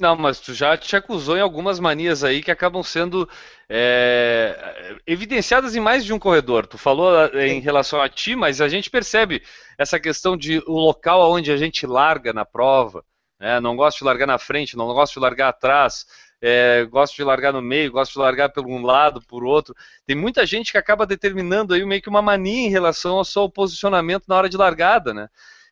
Não, 0.00 0.16
mas 0.16 0.40
tu 0.40 0.54
já 0.54 0.76
te 0.76 0.96
acusou 0.96 1.36
em 1.36 1.40
algumas 1.40 1.80
manias 1.80 2.24
aí 2.24 2.42
que 2.42 2.50
acabam 2.50 2.82
sendo 2.82 3.28
é, 3.68 4.96
evidenciadas 5.06 5.74
em 5.76 5.80
mais 5.80 6.04
de 6.04 6.12
um 6.12 6.18
corredor. 6.18 6.66
Tu 6.66 6.78
falou 6.78 7.26
é, 7.34 7.48
em 7.48 7.60
relação 7.60 8.00
a 8.00 8.08
ti, 8.08 8.34
mas 8.36 8.60
a 8.60 8.68
gente 8.68 8.90
percebe 8.90 9.42
essa 9.76 9.98
questão 10.00 10.36
de 10.36 10.62
o 10.66 10.78
local 10.78 11.30
onde 11.30 11.52
a 11.52 11.56
gente 11.56 11.86
larga 11.86 12.32
na 12.32 12.44
prova. 12.44 13.04
Né? 13.38 13.60
Não 13.60 13.76
gosto 13.76 13.98
de 13.98 14.04
largar 14.04 14.26
na 14.26 14.38
frente, 14.38 14.76
não 14.76 14.86
gosto 14.86 15.14
de 15.14 15.20
largar 15.20 15.48
atrás, 15.48 16.06
é, 16.40 16.84
gosto 16.84 17.16
de 17.16 17.24
largar 17.24 17.52
no 17.52 17.62
meio, 17.62 17.92
gosto 17.92 18.12
de 18.14 18.18
largar 18.18 18.48
por 18.50 18.66
um 18.66 18.82
lado, 18.82 19.20
por 19.22 19.44
outro. 19.44 19.74
Tem 20.06 20.16
muita 20.16 20.46
gente 20.46 20.72
que 20.72 20.78
acaba 20.78 21.06
determinando 21.06 21.74
aí 21.74 21.84
meio 21.84 22.02
que 22.02 22.08
uma 22.08 22.22
mania 22.22 22.66
em 22.66 22.70
relação 22.70 23.16
ao 23.16 23.24
seu 23.24 23.48
posicionamento 23.48 24.24
na 24.28 24.36
hora 24.36 24.48
de 24.48 24.56
largada, 24.56 25.12
né? 25.12 25.28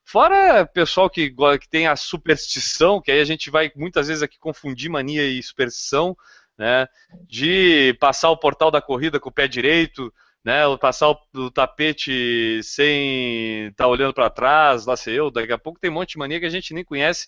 Fora 0.09 0.65
pessoal 0.65 1.11
que, 1.11 1.35
que 1.61 1.69
tem 1.69 1.89
a 1.89 1.97
superstição, 1.97 3.01
que 3.01 3.11
aí 3.11 3.21
a 3.21 3.25
gente 3.25 3.51
vai 3.51 3.73
muitas 3.75 4.07
vezes 4.07 4.23
aqui 4.23 4.39
confundir 4.39 4.89
mania 4.89 5.27
e 5.27 5.43
superstição, 5.43 6.17
né? 6.57 6.87
De 7.29 7.93
passar 7.99 8.31
o 8.31 8.37
portal 8.37 8.71
da 8.71 8.81
corrida 8.81 9.19
com 9.19 9.31
o 9.31 9.33
pé 9.33 9.49
direito, 9.49 10.15
né? 10.45 10.63
Passar 10.81 11.09
o, 11.11 11.19
o 11.35 11.51
tapete 11.51 12.63
sem 12.63 13.67
estar 13.67 13.83
tá 13.83 13.89
olhando 13.89 14.15
para 14.15 14.31
trás, 14.31 14.87
lá 14.87 14.97
sei 14.97 15.19
eu. 15.19 15.29
Daqui 15.29 15.53
a 15.53 15.59
pouco 15.59 15.81
tem 15.81 15.91
um 15.91 15.95
monte 15.95 16.11
de 16.11 16.19
mania 16.19 16.39
que 16.39 16.47
a 16.47 16.51
gente 16.51 16.73
nem 16.73 16.85
conhece, 16.85 17.27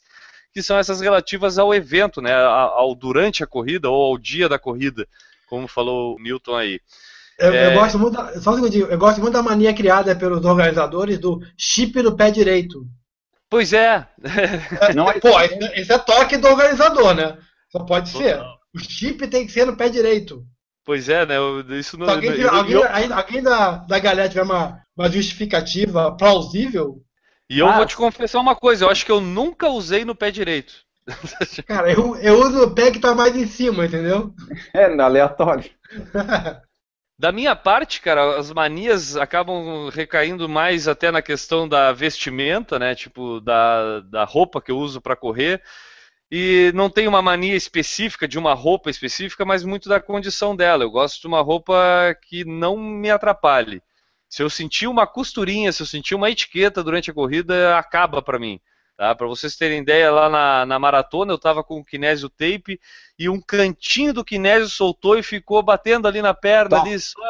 que 0.54 0.62
são 0.62 0.78
essas 0.78 1.00
relativas 1.00 1.58
ao 1.58 1.74
evento, 1.74 2.22
né? 2.22 2.32
Ao 2.32 2.94
durante 2.94 3.42
a 3.42 3.46
corrida 3.46 3.90
ou 3.90 4.12
ao 4.12 4.16
dia 4.16 4.48
da 4.48 4.58
corrida, 4.58 5.04
como 5.48 5.66
falou 5.66 6.14
o 6.14 6.20
Milton 6.20 6.54
aí. 6.54 6.80
Eu, 7.38 7.52
é... 7.52 7.68
eu, 7.68 7.78
gosto 7.78 7.98
muito, 7.98 8.16
da, 8.16 8.40
só 8.40 8.50
um 8.50 8.54
segundinho, 8.56 8.86
eu 8.86 8.98
gosto 8.98 9.20
muito 9.20 9.34
da 9.34 9.42
mania 9.42 9.72
criada 9.72 10.14
pelos 10.16 10.44
organizadores 10.44 11.18
do 11.18 11.40
chip 11.56 12.02
no 12.02 12.16
pé 12.16 12.30
direito. 12.30 12.84
Pois 13.48 13.72
é. 13.72 14.06
Não, 14.94 15.08
é 15.08 15.20
pô, 15.20 15.40
esse 15.74 15.92
é 15.92 15.98
toque 15.98 16.36
do 16.36 16.48
organizador, 16.48 17.14
né? 17.14 17.38
Só 17.70 17.84
pode 17.84 18.10
ser. 18.10 18.40
O 18.74 18.78
chip 18.78 19.26
tem 19.28 19.46
que 19.46 19.52
ser 19.52 19.64
no 19.64 19.76
pé 19.76 19.88
direito. 19.88 20.44
Pois 20.84 21.08
é, 21.08 21.24
né? 21.26 21.36
Isso 21.78 21.98
não. 21.98 22.06
Se 22.06 22.12
alguém, 22.12 22.30
eu, 22.30 22.50
alguém, 22.50 22.74
eu... 22.74 23.14
alguém 23.14 23.42
da, 23.42 23.76
da 23.76 23.98
galera 23.98 24.28
tiver 24.28 24.42
uma, 24.42 24.80
uma 24.96 25.10
justificativa 25.10 26.16
plausível. 26.16 27.02
E 27.48 27.58
eu 27.58 27.68
ah, 27.68 27.76
vou 27.76 27.86
te 27.86 27.96
confessar 27.96 28.40
uma 28.40 28.56
coisa, 28.56 28.84
eu 28.84 28.90
acho 28.90 29.04
que 29.04 29.12
eu 29.12 29.20
nunca 29.20 29.68
usei 29.68 30.04
no 30.04 30.14
pé 30.14 30.30
direito. 30.30 30.72
Cara, 31.66 31.90
eu, 31.92 32.16
eu 32.16 32.40
uso 32.40 32.64
o 32.64 32.70
pé 32.74 32.90
que 32.90 32.98
tá 32.98 33.14
mais 33.14 33.34
em 33.36 33.46
cima, 33.46 33.86
entendeu? 33.86 34.34
É, 34.74 34.84
aleatório. 35.00 35.70
Da 37.18 37.32
minha 37.32 37.56
parte, 37.56 38.00
cara, 38.00 38.38
as 38.38 38.52
manias 38.52 39.16
acabam 39.16 39.88
recaindo 39.90 40.48
mais 40.48 40.86
até 40.86 41.10
na 41.10 41.20
questão 41.20 41.68
da 41.68 41.92
vestimenta, 41.92 42.78
né? 42.78 42.94
Tipo, 42.94 43.40
da, 43.40 44.00
da 44.00 44.24
roupa 44.24 44.62
que 44.62 44.70
eu 44.70 44.78
uso 44.78 45.00
para 45.00 45.16
correr. 45.16 45.60
e 46.30 46.72
não 46.74 46.90
tenho 46.90 47.10
uma 47.10 47.22
mania 47.22 47.56
específica 47.56 48.28
de 48.28 48.38
uma 48.38 48.54
roupa 48.54 48.90
específica, 48.90 49.44
mas 49.44 49.64
muito 49.64 49.88
da 49.88 50.00
condição 50.00 50.56
dela. 50.56 50.84
Eu 50.84 50.90
gosto 50.90 51.20
de 51.22 51.28
uma 51.28 51.40
roupa 51.42 51.74
que 52.22 52.44
não 52.44 52.76
me 52.78 53.10
atrapalhe. 53.10 53.82
Se 54.28 54.42
eu 54.42 54.50
sentir 54.50 54.86
uma 54.88 55.06
costurinha, 55.06 55.72
se 55.72 55.82
eu 55.82 55.86
sentir 55.86 56.14
uma 56.14 56.30
etiqueta 56.30 56.84
durante 56.84 57.10
a 57.10 57.14
corrida, 57.14 57.78
acaba 57.78 58.22
para 58.22 58.38
mim. 58.38 58.60
Tá? 58.98 59.14
Para 59.14 59.28
vocês 59.28 59.54
terem 59.54 59.80
ideia, 59.80 60.10
lá 60.10 60.28
na, 60.28 60.66
na 60.66 60.76
maratona 60.76 61.30
eu 61.30 61.36
estava 61.36 61.62
com 61.62 61.78
o 61.78 61.84
kinésio 61.84 62.28
tape 62.28 62.80
e 63.16 63.28
um 63.28 63.40
cantinho 63.40 64.12
do 64.12 64.24
kinésio 64.24 64.68
soltou 64.68 65.16
e 65.16 65.22
ficou 65.22 65.62
batendo 65.62 66.08
ali 66.08 66.20
na 66.20 66.34
perna, 66.34 66.80
ali, 66.80 66.98
só, 66.98 67.20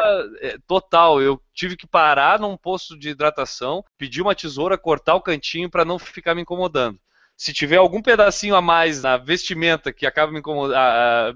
é, 0.41 0.57
total. 0.67 1.21
Eu 1.21 1.39
tive 1.53 1.77
que 1.77 1.87
parar 1.87 2.41
num 2.41 2.57
posto 2.57 2.99
de 2.99 3.11
hidratação, 3.11 3.85
pedir 3.99 4.23
uma 4.23 4.35
tesoura, 4.35 4.79
cortar 4.79 5.15
o 5.15 5.21
cantinho 5.21 5.69
para 5.69 5.85
não 5.85 5.99
ficar 5.99 6.35
me 6.35 6.41
incomodando. 6.41 6.99
Se 7.39 7.55
tiver 7.55 7.77
algum 7.77 8.03
pedacinho 8.03 8.55
a 8.55 8.61
mais 8.61 9.03
na 9.03 9.17
vestimenta 9.17 9.93
que 9.93 10.05
acaba 10.05 10.31
me, 10.31 10.43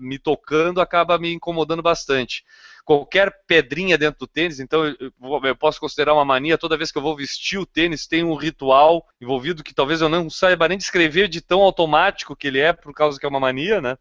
me 0.01 0.19
tocando, 0.19 0.83
acaba 0.83 1.17
me 1.17 1.33
incomodando 1.33 1.83
bastante 1.83 2.45
qualquer 2.85 3.33
pedrinha 3.47 3.97
dentro 3.97 4.21
do 4.21 4.27
tênis, 4.27 4.59
então 4.59 4.85
eu, 4.85 5.57
posso 5.57 5.79
considerar 5.79 6.15
uma 6.15 6.25
mania, 6.25 6.59
toda 6.59 6.77
vez 6.77 6.91
que 6.91 6.99
eu 6.99 7.03
vou 7.03 7.17
vestir 7.17 7.59
o 7.59 7.67
tênis, 7.67 8.07
tem 8.07 8.25
um 8.25 8.35
ritual 8.35 9.07
envolvido 9.21 9.63
que 9.63 9.75
talvez 9.75 10.01
eu 10.01 10.09
não 10.09 10.29
saiba 10.29 10.69
nem 10.69 10.79
descrever 10.79 11.29
de 11.29 11.41
tão 11.41 11.61
automático 11.61 12.37
que 12.37 12.49
ele 12.49 12.59
é, 12.59 12.73
por 12.73 12.93
causa 12.93 13.19
que 13.19 13.27
é 13.27 13.29
uma 13.29 13.41
mania, 13.41 13.81
né? 13.81 13.97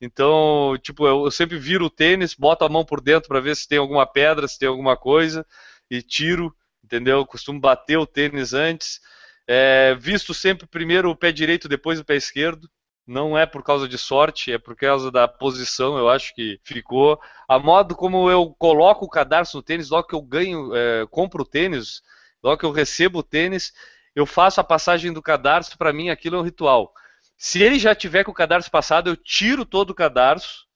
Então, 0.00 0.76
tipo, 0.82 1.06
eu, 1.06 1.24
eu 1.24 1.30
sempre 1.30 1.58
viro 1.58 1.86
o 1.86 1.90
tênis, 1.90 2.34
boto 2.34 2.64
a 2.64 2.68
mão 2.68 2.84
por 2.84 3.00
dentro 3.00 3.28
para 3.28 3.40
ver 3.40 3.56
se 3.56 3.66
tem 3.66 3.78
alguma 3.78 4.06
pedra, 4.06 4.46
se 4.48 4.58
tem 4.58 4.68
alguma 4.68 4.96
coisa, 4.96 5.46
e 5.90 6.02
tiro, 6.02 6.54
entendeu? 6.84 7.18
Eu 7.18 7.26
costumo 7.26 7.60
bater 7.60 7.96
o 7.96 8.06
tênis 8.06 8.52
antes. 8.52 9.00
É, 9.46 9.94
visto 9.94 10.34
sempre 10.34 10.66
primeiro 10.66 11.10
o 11.10 11.16
pé 11.16 11.30
direito, 11.30 11.68
depois 11.68 12.00
o 12.00 12.04
pé 12.04 12.16
esquerdo 12.16 12.68
não 13.06 13.38
é 13.38 13.46
por 13.46 13.62
causa 13.62 13.86
de 13.88 13.96
sorte, 13.96 14.52
é 14.52 14.58
por 14.58 14.74
causa 14.74 15.12
da 15.12 15.28
posição, 15.28 15.96
eu 15.96 16.08
acho 16.08 16.34
que 16.34 16.58
ficou. 16.64 17.20
A 17.48 17.58
modo 17.58 17.94
como 17.94 18.28
eu 18.28 18.54
coloco 18.58 19.04
o 19.04 19.08
cadarço 19.08 19.56
no 19.56 19.62
tênis, 19.62 19.90
logo 19.90 20.08
que 20.08 20.14
eu 20.14 20.22
ganho, 20.22 20.74
é, 20.74 21.06
compro 21.08 21.42
o 21.42 21.46
tênis, 21.46 22.02
logo 22.42 22.58
que 22.58 22.66
eu 22.66 22.72
recebo 22.72 23.20
o 23.20 23.22
tênis, 23.22 23.72
eu 24.14 24.26
faço 24.26 24.60
a 24.60 24.64
passagem 24.64 25.12
do 25.12 25.22
cadarço, 25.22 25.78
para 25.78 25.92
mim 25.92 26.08
aquilo 26.08 26.36
é 26.36 26.40
um 26.40 26.42
ritual. 26.42 26.92
Se 27.36 27.62
ele 27.62 27.78
já 27.78 27.94
tiver 27.94 28.24
com 28.24 28.32
o 28.32 28.34
cadarço 28.34 28.70
passado, 28.70 29.08
eu 29.08 29.16
tiro 29.16 29.64
todo 29.64 29.90
o 29.90 29.94
cadarço 29.94 30.66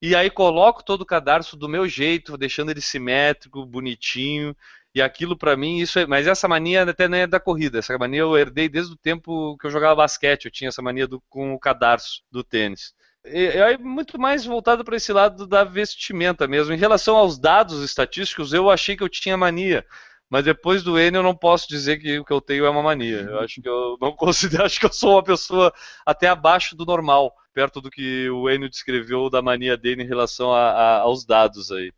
e 0.00 0.14
aí 0.14 0.30
coloco 0.30 0.82
todo 0.82 1.02
o 1.02 1.06
cadarço 1.06 1.56
do 1.56 1.68
meu 1.68 1.88
jeito, 1.88 2.38
deixando 2.38 2.70
ele 2.70 2.80
simétrico, 2.80 3.66
bonitinho, 3.66 4.56
e 4.94 5.02
aquilo 5.02 5.36
para 5.36 5.56
mim, 5.56 5.78
isso 5.78 5.98
é, 5.98 6.06
mas 6.06 6.26
essa 6.26 6.46
mania 6.46 6.84
até 6.84 7.08
não 7.08 7.18
é 7.18 7.26
da 7.26 7.40
corrida. 7.40 7.78
Essa 7.80 7.98
mania 7.98 8.20
eu 8.20 8.38
herdei 8.38 8.68
desde 8.68 8.92
o 8.92 8.96
tempo 8.96 9.56
que 9.58 9.66
eu 9.66 9.70
jogava 9.70 9.96
basquete. 9.96 10.44
Eu 10.44 10.52
tinha 10.52 10.68
essa 10.68 10.80
mania 10.80 11.08
do, 11.08 11.20
com 11.28 11.52
o 11.52 11.58
cadarço 11.58 12.22
do 12.30 12.44
tênis. 12.44 12.94
É 13.24 13.76
muito 13.78 14.20
mais 14.20 14.44
voltado 14.44 14.84
para 14.84 14.96
esse 14.96 15.12
lado 15.12 15.46
da 15.46 15.64
vestimenta 15.64 16.46
mesmo. 16.46 16.72
Em 16.72 16.78
relação 16.78 17.16
aos 17.16 17.38
dados 17.38 17.82
estatísticos, 17.82 18.52
eu 18.52 18.70
achei 18.70 18.96
que 18.96 19.02
eu 19.02 19.08
tinha 19.08 19.36
mania. 19.36 19.84
Mas 20.30 20.44
depois 20.44 20.82
do 20.82 20.98
N 20.98 21.16
eu 21.16 21.22
não 21.22 21.34
posso 21.34 21.68
dizer 21.68 21.98
que 21.98 22.18
o 22.18 22.24
que 22.24 22.32
eu 22.32 22.40
tenho 22.40 22.64
é 22.64 22.70
uma 22.70 22.82
mania. 22.82 23.20
Eu 23.22 23.40
acho 23.40 23.60
que 23.60 23.68
eu 23.68 23.96
não 24.00 24.12
considero, 24.16 24.64
acho 24.64 24.78
que 24.78 24.86
eu 24.86 24.92
sou 24.92 25.12
uma 25.12 25.24
pessoa 25.24 25.72
até 26.06 26.28
abaixo 26.28 26.76
do 26.76 26.84
normal, 26.84 27.34
perto 27.52 27.80
do 27.80 27.90
que 27.90 28.28
o 28.30 28.48
Enio 28.48 28.70
descreveu 28.70 29.28
da 29.28 29.42
mania 29.42 29.76
dele 29.76 30.02
em 30.02 30.06
relação 30.06 30.52
a, 30.52 30.70
a, 30.70 30.98
aos 31.00 31.24
dados 31.24 31.70
aí. 31.72 31.92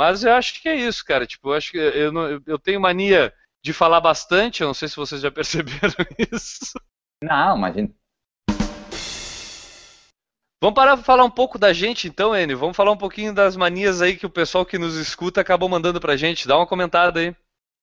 Mas 0.00 0.24
eu 0.24 0.32
acho 0.32 0.62
que 0.62 0.66
é 0.66 0.74
isso, 0.74 1.04
cara. 1.04 1.26
Tipo, 1.26 1.50
eu 1.50 1.52
acho 1.52 1.72
que 1.72 1.76
eu, 1.76 2.10
não, 2.10 2.40
eu 2.46 2.58
tenho 2.58 2.80
mania 2.80 3.30
de 3.62 3.70
falar 3.70 4.00
bastante, 4.00 4.62
eu 4.62 4.66
não 4.66 4.72
sei 4.72 4.88
se 4.88 4.96
vocês 4.96 5.20
já 5.20 5.28
perceberam 5.30 5.92
isso. 6.32 6.80
Não, 7.22 7.54
imagina. 7.54 7.90
Vamos 10.58 10.74
parar 10.74 10.96
para 10.96 11.04
falar 11.04 11.24
um 11.24 11.30
pouco 11.30 11.58
da 11.58 11.74
gente 11.74 12.08
então, 12.08 12.34
Enio. 12.34 12.56
Vamos 12.56 12.78
falar 12.78 12.92
um 12.92 12.96
pouquinho 12.96 13.34
das 13.34 13.56
manias 13.56 14.00
aí 14.00 14.16
que 14.16 14.24
o 14.24 14.30
pessoal 14.30 14.64
que 14.64 14.78
nos 14.78 14.96
escuta 14.96 15.42
acabou 15.42 15.68
mandando 15.68 16.00
pra 16.00 16.16
gente. 16.16 16.48
Dá 16.48 16.56
uma 16.56 16.66
comentada 16.66 17.20
aí. 17.20 17.36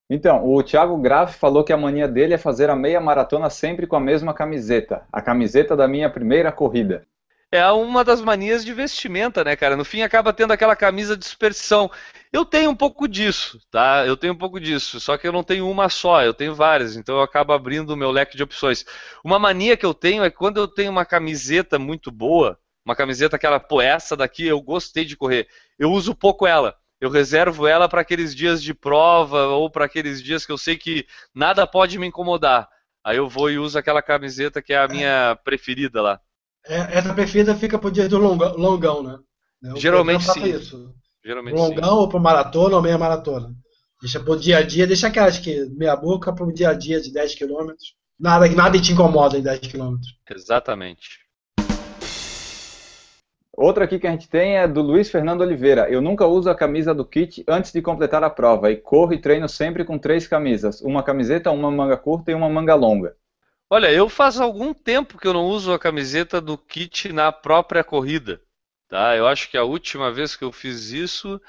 Então, 0.09 0.43
o 0.43 0.63
Thiago 0.63 0.97
Graf 0.97 1.37
falou 1.37 1.63
que 1.63 1.73
a 1.73 1.77
mania 1.77 2.07
dele 2.07 2.33
é 2.33 2.39
fazer 2.39 2.71
a 2.71 2.75
meia 2.75 2.99
maratona 2.99 3.47
sempre 3.51 3.85
com 3.85 3.95
a 3.95 3.99
mesma 3.99 4.33
camiseta. 4.33 5.05
A 5.13 5.21
camiseta 5.21 5.75
da 5.75 5.87
minha 5.87 6.09
primeira 6.09 6.51
corrida 6.51 7.05
é 7.51 7.65
uma 7.71 8.03
das 8.03 8.21
manias 8.21 8.65
de 8.65 8.73
vestimenta, 8.73 9.43
né, 9.43 9.55
cara? 9.55 9.77
No 9.77 9.85
fim 9.85 10.01
acaba 10.01 10.33
tendo 10.33 10.51
aquela 10.51 10.75
camisa 10.75 11.15
de 11.15 11.25
superstição. 11.25 11.89
Eu 12.31 12.43
tenho 12.43 12.69
um 12.69 12.75
pouco 12.75 13.07
disso, 13.07 13.59
tá? 13.71 14.05
Eu 14.05 14.17
tenho 14.17 14.33
um 14.33 14.37
pouco 14.37 14.59
disso, 14.59 14.99
só 14.99 15.17
que 15.17 15.27
eu 15.27 15.31
não 15.31 15.43
tenho 15.43 15.69
uma 15.69 15.89
só, 15.89 16.23
eu 16.23 16.33
tenho 16.33 16.53
várias, 16.53 16.97
então 16.97 17.15
eu 17.15 17.21
acabo 17.21 17.53
abrindo 17.53 17.91
o 17.91 17.97
meu 17.97 18.11
leque 18.11 18.35
de 18.35 18.43
opções. 18.43 18.85
Uma 19.23 19.39
mania 19.39 19.77
que 19.77 19.85
eu 19.85 19.93
tenho 19.93 20.23
é 20.23 20.29
quando 20.29 20.57
eu 20.57 20.67
tenho 20.67 20.91
uma 20.91 21.05
camiseta 21.05 21.79
muito 21.79 22.11
boa, 22.11 22.59
uma 22.85 22.95
camiseta 22.95 23.37
aquela, 23.37 23.59
pô, 23.59 23.81
essa 23.81 24.15
daqui 24.15 24.45
eu 24.45 24.61
gostei 24.61 25.05
de 25.05 25.15
correr, 25.15 25.47
eu 25.79 25.91
uso 25.91 26.13
pouco 26.15 26.45
ela. 26.45 26.75
Eu 26.99 27.09
reservo 27.11 27.67
ela 27.67 27.87
para 27.87 28.01
aqueles 28.01 28.33
dias 28.35 28.61
de 28.61 28.73
prova 28.73 29.47
ou 29.47 29.69
para 29.69 29.85
aqueles 29.85 30.21
dias 30.21 30.45
que 30.45 30.51
eu 30.51 30.57
sei 30.57 30.75
que 30.75 31.05
nada 31.33 31.67
pode 31.67 31.99
me 31.99 32.07
incomodar. 32.07 32.67
Aí 33.03 33.17
eu 33.17 33.29
vou 33.29 33.51
e 33.51 33.59
uso 33.59 33.77
aquela 33.77 34.01
camiseta 34.01 34.61
que 34.61 34.73
é 34.73 34.77
a 34.77 34.87
minha 34.87 35.37
preferida 35.43 36.01
lá. 36.01 36.19
É, 36.67 36.97
essa 36.97 37.13
preferida 37.13 37.55
fica 37.55 37.79
pro 37.79 37.91
dia 37.91 38.09
do 38.09 38.17
longão, 38.17 38.55
longão 38.55 39.03
né? 39.03 39.17
Geralmente 39.75 40.23
sim. 40.23 40.43
Isso. 40.45 40.93
Geralmente 41.23 41.55
longão 41.55 41.89
sim. 41.89 41.95
ou 41.95 42.09
pro 42.09 42.19
maratona 42.19 42.75
ou 42.75 42.81
meia 42.81 42.97
maratona. 42.97 43.53
Deixa 44.01 44.19
pro 44.19 44.37
dia 44.37 44.59
a 44.59 44.61
dia, 44.61 44.85
deixa 44.85 45.07
aquelas 45.07 45.39
que 45.39 45.65
meia 45.75 45.95
boca 45.95 46.33
pro 46.33 46.53
dia 46.53 46.69
a 46.69 46.73
dia 46.73 47.01
de 47.01 47.11
10 47.11 47.35
km. 47.35 47.71
Nada, 48.19 48.47
nada 48.49 48.79
te 48.79 48.93
incomoda 48.93 49.37
em 49.37 49.41
10 49.41 49.59
km. 49.59 49.95
Exatamente. 50.29 51.27
Outra 53.57 53.85
aqui 53.85 53.97
que 53.97 54.05
a 54.05 54.11
gente 54.11 54.29
tem 54.29 54.57
é 54.57 54.67
do 54.67 54.83
Luiz 54.83 55.09
Fernando 55.09 55.41
Oliveira. 55.41 55.89
Eu 55.89 55.99
nunca 55.99 56.27
uso 56.27 56.47
a 56.47 56.53
camisa 56.53 56.93
do 56.93 57.03
kit 57.03 57.43
antes 57.47 57.71
de 57.71 57.81
completar 57.81 58.23
a 58.23 58.29
prova 58.29 58.69
e 58.69 58.77
corro 58.77 59.13
e 59.13 59.17
treino 59.19 59.49
sempre 59.49 59.83
com 59.83 59.97
três 59.97 60.27
camisas: 60.27 60.79
uma 60.81 61.01
camiseta, 61.01 61.49
uma 61.49 61.71
manga 61.71 61.97
curta 61.97 62.29
e 62.29 62.35
uma 62.35 62.47
manga 62.47 62.75
longa. 62.75 63.15
Olha, 63.69 63.91
eu 63.91 64.07
faz 64.07 64.39
algum 64.39 64.73
tempo 64.73 65.17
que 65.17 65.27
eu 65.27 65.33
não 65.33 65.45
uso 65.45 65.73
a 65.73 65.79
camiseta 65.79 66.39
do 66.39 66.57
kit 66.57 67.11
na 67.11 67.31
própria 67.31 67.83
corrida. 67.83 68.41
Tá? 68.87 69.15
Eu 69.15 69.27
acho 69.27 69.49
que 69.49 69.57
a 69.57 69.63
última 69.63 70.11
vez 70.11 70.35
que 70.35 70.43
eu 70.43 70.51
fiz 70.51 70.91
isso. 70.91 71.41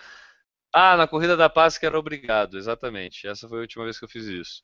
Ah, 0.73 0.97
na 0.97 1.07
corrida 1.07 1.37
da 1.37 1.49
Paz 1.49 1.79
que 1.79 1.87
era 1.87 1.99
obrigado, 1.99 2.59
exatamente. 2.59 3.27
Essa 3.29 3.49
foi 3.49 3.59
a 3.59 3.61
última 3.63 3.85
vez 3.85 3.99
que 3.99 4.05
eu 4.05 4.09
fiz 4.09 4.27
isso. 4.27 4.63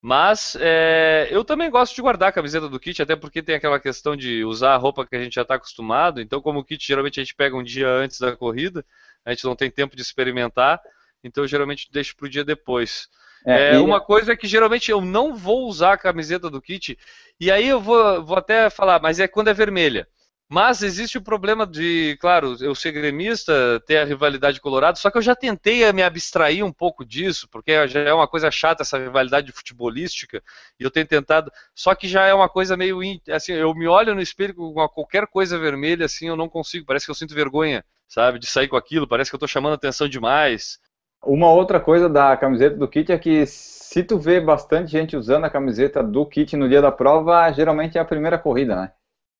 Mas 0.00 0.56
é, 0.60 1.28
eu 1.30 1.44
também 1.44 1.70
gosto 1.70 1.94
de 1.94 2.02
guardar 2.02 2.30
a 2.30 2.32
camiseta 2.32 2.68
do 2.68 2.80
kit, 2.80 3.02
até 3.02 3.16
porque 3.16 3.42
tem 3.42 3.54
aquela 3.56 3.80
questão 3.80 4.16
de 4.16 4.44
usar 4.44 4.74
a 4.74 4.76
roupa 4.76 5.06
que 5.06 5.16
a 5.16 5.22
gente 5.22 5.34
já 5.34 5.42
está 5.42 5.56
acostumado. 5.56 6.20
Então, 6.20 6.40
como 6.40 6.60
o 6.60 6.64
kit 6.64 6.84
geralmente 6.86 7.20
a 7.20 7.24
gente 7.24 7.34
pega 7.34 7.56
um 7.56 7.62
dia 7.62 7.88
antes 7.88 8.18
da 8.20 8.36
corrida, 8.36 8.84
a 9.24 9.30
gente 9.30 9.44
não 9.44 9.56
tem 9.56 9.70
tempo 9.70 9.96
de 9.96 10.02
experimentar, 10.02 10.80
então 11.22 11.46
geralmente 11.46 11.90
deixo 11.92 12.16
para 12.16 12.26
o 12.26 12.28
dia 12.28 12.44
depois. 12.44 13.08
É, 13.44 13.74
é 13.74 13.78
Uma 13.78 14.00
coisa 14.00 14.32
é 14.32 14.36
que 14.36 14.46
geralmente 14.46 14.90
eu 14.90 15.00
não 15.00 15.34
vou 15.34 15.66
usar 15.66 15.94
a 15.94 15.98
camiseta 15.98 16.48
do 16.48 16.62
kit, 16.62 16.98
e 17.40 17.50
aí 17.50 17.68
eu 17.68 17.80
vou, 17.80 18.24
vou 18.24 18.36
até 18.36 18.70
falar, 18.70 19.00
mas 19.00 19.18
é 19.18 19.26
quando 19.26 19.48
é 19.48 19.54
vermelha. 19.54 20.06
Mas 20.54 20.82
existe 20.82 21.16
o 21.16 21.22
problema 21.22 21.66
de, 21.66 22.14
claro, 22.20 22.54
eu 22.60 22.74
ser 22.74 22.92
gremista, 22.92 23.82
ter 23.86 23.96
a 23.96 24.04
rivalidade 24.04 24.60
colorado, 24.60 24.98
só 24.98 25.10
que 25.10 25.16
eu 25.16 25.22
já 25.22 25.34
tentei 25.34 25.90
me 25.94 26.02
abstrair 26.02 26.62
um 26.62 26.70
pouco 26.70 27.06
disso, 27.06 27.48
porque 27.50 27.88
já 27.88 28.00
é 28.00 28.12
uma 28.12 28.28
coisa 28.28 28.50
chata 28.50 28.82
essa 28.82 28.98
rivalidade 28.98 29.50
futebolística, 29.50 30.42
e 30.78 30.84
eu 30.84 30.90
tenho 30.90 31.06
tentado, 31.06 31.50
só 31.74 31.94
que 31.94 32.06
já 32.06 32.26
é 32.26 32.34
uma 32.34 32.50
coisa 32.50 32.76
meio, 32.76 33.00
assim, 33.30 33.54
eu 33.54 33.74
me 33.74 33.88
olho 33.88 34.14
no 34.14 34.20
espelho 34.20 34.54
com 34.54 34.74
qualquer 34.90 35.26
coisa 35.26 35.58
vermelha, 35.58 36.04
assim, 36.04 36.28
eu 36.28 36.36
não 36.36 36.50
consigo, 36.50 36.84
parece 36.84 37.06
que 37.06 37.10
eu 37.10 37.14
sinto 37.14 37.34
vergonha, 37.34 37.82
sabe, 38.06 38.38
de 38.38 38.46
sair 38.46 38.68
com 38.68 38.76
aquilo, 38.76 39.08
parece 39.08 39.30
que 39.30 39.34
eu 39.34 39.38
estou 39.38 39.48
chamando 39.48 39.72
atenção 39.72 40.06
demais. 40.06 40.78
Uma 41.24 41.52
outra 41.52 41.78
coisa 41.78 42.08
da 42.08 42.36
camiseta 42.36 42.76
do 42.76 42.88
kit 42.88 43.12
é 43.12 43.18
que 43.18 43.46
se 43.46 44.02
tu 44.02 44.18
vê 44.18 44.40
bastante 44.40 44.90
gente 44.90 45.16
usando 45.16 45.44
a 45.44 45.50
camiseta 45.50 46.02
do 46.02 46.26
kit 46.26 46.56
no 46.56 46.68
dia 46.68 46.82
da 46.82 46.90
prova, 46.90 47.48
geralmente 47.52 47.96
é 47.96 48.00
a 48.00 48.04
primeira 48.04 48.36
corrida, 48.36 48.74
né? 48.74 48.92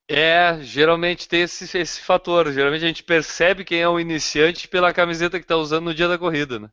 É, 0.08 0.58
geralmente 0.60 1.28
tem 1.28 1.42
esse, 1.42 1.76
esse 1.76 2.00
fator. 2.00 2.52
Geralmente 2.52 2.84
a 2.84 2.88
gente 2.88 3.02
percebe 3.02 3.64
quem 3.64 3.80
é 3.80 3.88
o 3.88 3.98
iniciante 3.98 4.68
pela 4.68 4.92
camiseta 4.92 5.38
que 5.38 5.44
está 5.44 5.56
usando 5.56 5.86
no 5.86 5.94
dia 5.94 6.06
da 6.06 6.16
corrida, 6.16 6.60
né? 6.60 6.68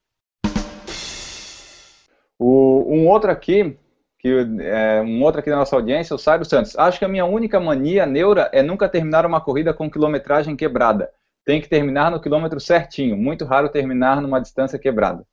O, 2.37 2.85
um 2.93 3.07
outro 3.07 3.31
aqui, 3.31 3.75
que 4.19 4.29
é, 4.61 5.01
um 5.01 5.23
outro 5.23 5.39
aqui 5.39 5.49
da 5.49 5.55
nossa 5.55 5.75
audiência, 5.75 6.15
o 6.15 6.19
Sário 6.19 6.45
Santos. 6.45 6.77
Acho 6.77 6.99
que 6.99 7.05
a 7.05 7.09
minha 7.09 7.25
única 7.25 7.59
mania 7.59 8.05
neura 8.05 8.47
é 8.53 8.61
nunca 8.61 8.87
terminar 8.87 9.25
uma 9.25 9.41
corrida 9.41 9.73
com 9.73 9.89
quilometragem 9.89 10.55
quebrada 10.55 11.11
tem 11.49 11.59
que 11.59 11.67
terminar 11.67 12.11
no 12.11 12.21
quilômetro 12.21 12.59
certinho. 12.59 13.17
Muito 13.17 13.43
raro 13.43 13.69
terminar 13.69 14.21
numa 14.21 14.39
distância 14.39 14.77
quebrada. 14.77 15.25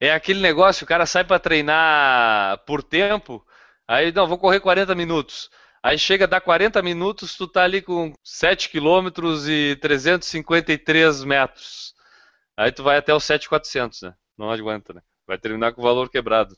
É 0.00 0.10
aquele 0.10 0.40
negócio, 0.40 0.84
o 0.84 0.88
cara 0.88 1.04
sai 1.04 1.22
para 1.22 1.38
treinar 1.38 2.64
por 2.64 2.82
tempo, 2.82 3.44
aí 3.86 4.10
não, 4.10 4.26
vou 4.26 4.38
correr 4.38 4.60
40 4.60 4.94
minutos. 4.94 5.50
Aí 5.82 5.98
chega, 5.98 6.26
dá 6.26 6.40
40 6.40 6.80
minutos, 6.80 7.36
tu 7.36 7.46
tá 7.46 7.62
ali 7.62 7.82
com 7.82 8.14
7 8.24 8.70
quilômetros 8.70 9.46
e 9.50 9.76
353 9.82 11.24
metros. 11.24 11.92
Aí 12.56 12.72
tu 12.72 12.82
vai 12.82 12.96
até 12.96 13.14
os 13.14 13.24
7,400, 13.24 14.00
né? 14.00 14.14
Não 14.38 14.50
aguenta, 14.50 14.94
né? 14.94 15.02
Vai 15.26 15.36
terminar 15.36 15.74
com 15.74 15.82
o 15.82 15.84
valor 15.84 16.08
quebrado. 16.08 16.56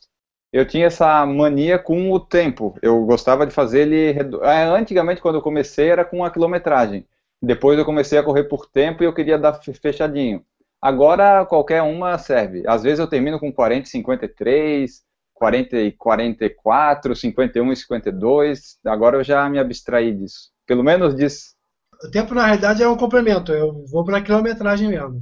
eu 0.53 0.65
tinha 0.65 0.85
essa 0.85 1.25
mania 1.25 1.77
com 1.77 2.09
o 2.09 2.21
tempo. 2.21 2.79
Eu 2.81 3.03
gostava 3.05 3.45
de 3.45 3.53
fazer 3.53 3.81
ele. 3.81 4.17
É, 4.43 4.63
antigamente, 4.63 5.21
quando 5.21 5.35
eu 5.35 5.41
comecei, 5.41 5.89
era 5.89 6.05
com 6.05 6.23
a 6.23 6.31
quilometragem. 6.31 7.05
Depois 7.43 7.77
eu 7.77 7.83
comecei 7.83 8.17
a 8.17 8.23
correr 8.23 8.45
por 8.45 8.67
tempo 8.67 9.03
e 9.03 9.05
eu 9.05 9.13
queria 9.13 9.37
dar 9.37 9.59
fechadinho. 9.61 10.45
Agora 10.81 11.45
qualquer 11.45 11.81
uma 11.81 12.17
serve. 12.17 12.63
Às 12.65 12.83
vezes 12.83 12.99
eu 12.99 13.07
termino 13.07 13.37
com 13.37 13.51
40 13.51 13.85
53, 13.89 15.01
40 15.33 15.77
e 15.77 15.91
44, 15.91 17.13
51 17.13 17.73
e 17.73 17.75
52. 17.75 18.77
Agora 18.85 19.17
eu 19.17 19.23
já 19.25 19.49
me 19.49 19.59
abstraí 19.59 20.15
disso. 20.15 20.51
Pelo 20.65 20.83
menos 20.83 21.13
disso. 21.13 21.53
O 22.01 22.09
tempo, 22.09 22.33
na 22.33 22.45
realidade, 22.45 22.81
é 22.81 22.87
um 22.87 22.95
complemento. 22.95 23.51
Eu 23.51 23.83
vou 23.91 24.05
para 24.05 24.21
quilometragem 24.21 24.87
mesmo. 24.87 25.21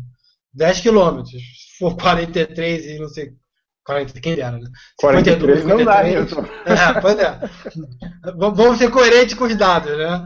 10 0.54 0.80
quilômetros. 0.80 1.32
Se 1.32 1.80
for 1.80 1.98
43 1.98 2.86
e 2.86 3.00
não 3.00 3.10
sei 3.10 3.34
40, 3.84 4.22
quem 4.22 4.36
dera, 4.36 4.60
né? 4.60 4.70
43 4.98 5.66
não 5.66 5.84
dá, 5.84 6.08
É, 6.08 7.02
pois 7.02 7.18
é. 7.18 7.40
Vamos 8.36 8.78
ser 8.78 8.92
coerentes 8.92 9.34
com 9.34 9.46
os 9.46 9.56
dados, 9.56 9.98
né? 9.98 10.24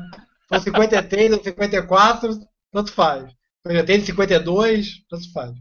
For 0.48 0.62
53 0.62 1.34
ou 1.34 1.44
54, 1.44 2.40
tanto 2.72 2.92
faz. 2.92 3.32
53, 3.66 4.06
52, 4.06 4.88
tanto 5.10 5.32
faz. 5.34 5.52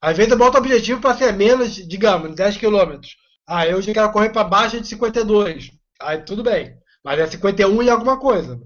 Às 0.00 0.16
vezes 0.16 0.32
eu 0.32 0.38
boto 0.38 0.56
o 0.56 0.60
objetivo 0.60 1.00
para 1.00 1.16
ser 1.16 1.32
menos, 1.32 1.74
digamos, 1.74 2.34
10 2.34 2.56
km. 2.58 3.00
Ah, 3.46 3.66
eu 3.66 3.80
já 3.80 3.92
quero 3.92 4.12
correr 4.12 4.30
para 4.30 4.44
baixo 4.44 4.80
de 4.80 4.86
52. 4.86 5.70
Aí 6.00 6.18
tudo 6.18 6.42
bem. 6.42 6.76
Mas 7.02 7.18
é 7.18 7.26
51 7.26 7.82
e 7.82 7.90
alguma 7.90 8.18
coisa. 8.18 8.60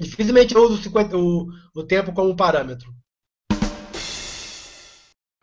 Dificilmente 0.00 0.54
eu 0.54 0.62
uso 0.64 0.82
50, 0.82 1.16
o, 1.16 1.46
o 1.74 1.84
tempo 1.84 2.12
como 2.12 2.36
parâmetro. 2.36 2.90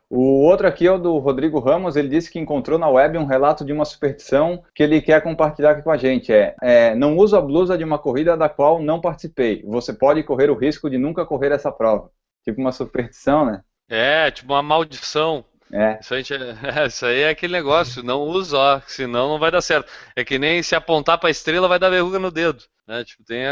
O 0.09 0.43
outro 0.43 0.67
aqui 0.67 0.87
é 0.87 0.91
o 0.91 0.97
do 0.97 1.19
Rodrigo 1.19 1.59
Ramos, 1.59 1.95
ele 1.95 2.07
disse 2.07 2.31
que 2.31 2.39
encontrou 2.39 2.79
na 2.79 2.89
web 2.89 3.15
um 3.19 3.25
relato 3.25 3.63
de 3.63 3.71
uma 3.71 3.85
superstição 3.85 4.63
que 4.73 4.81
ele 4.81 5.01
quer 5.01 5.21
compartilhar 5.21 5.71
aqui 5.71 5.83
com 5.83 5.91
a 5.91 5.97
gente. 5.97 6.33
É, 6.33 6.55
é, 6.63 6.95
não 6.95 7.15
uso 7.15 7.37
a 7.37 7.41
blusa 7.41 7.77
de 7.77 7.83
uma 7.83 7.99
corrida 7.99 8.35
da 8.35 8.49
qual 8.49 8.81
não 8.81 8.99
participei. 8.99 9.63
Você 9.67 9.93
pode 9.93 10.23
correr 10.23 10.49
o 10.49 10.57
risco 10.57 10.89
de 10.89 10.97
nunca 10.97 11.27
correr 11.27 11.51
essa 11.51 11.71
prova. 11.71 12.09
Tipo 12.43 12.59
uma 12.59 12.71
superstição, 12.71 13.45
né? 13.45 13.61
É, 13.87 14.31
tipo 14.31 14.51
uma 14.51 14.63
maldição. 14.63 15.45
É. 15.71 15.99
Isso, 16.01 16.15
gente, 16.15 16.33
é, 16.33 16.87
isso 16.87 17.05
aí 17.05 17.19
é 17.19 17.29
aquele 17.29 17.53
negócio, 17.53 18.01
não 18.01 18.21
usa, 18.21 18.57
ó, 18.57 18.81
senão 18.87 19.29
não 19.29 19.37
vai 19.37 19.51
dar 19.51 19.61
certo. 19.61 19.91
É 20.15 20.25
que 20.25 20.39
nem 20.39 20.63
se 20.63 20.73
apontar 20.73 21.19
para 21.19 21.29
a 21.29 21.31
estrela 21.31 21.67
vai 21.67 21.77
dar 21.77 21.89
verruga 21.89 22.17
no 22.17 22.31
dedo. 22.31 22.63
Né? 22.87 23.03
Tipo, 23.03 23.23
tem 23.23 23.45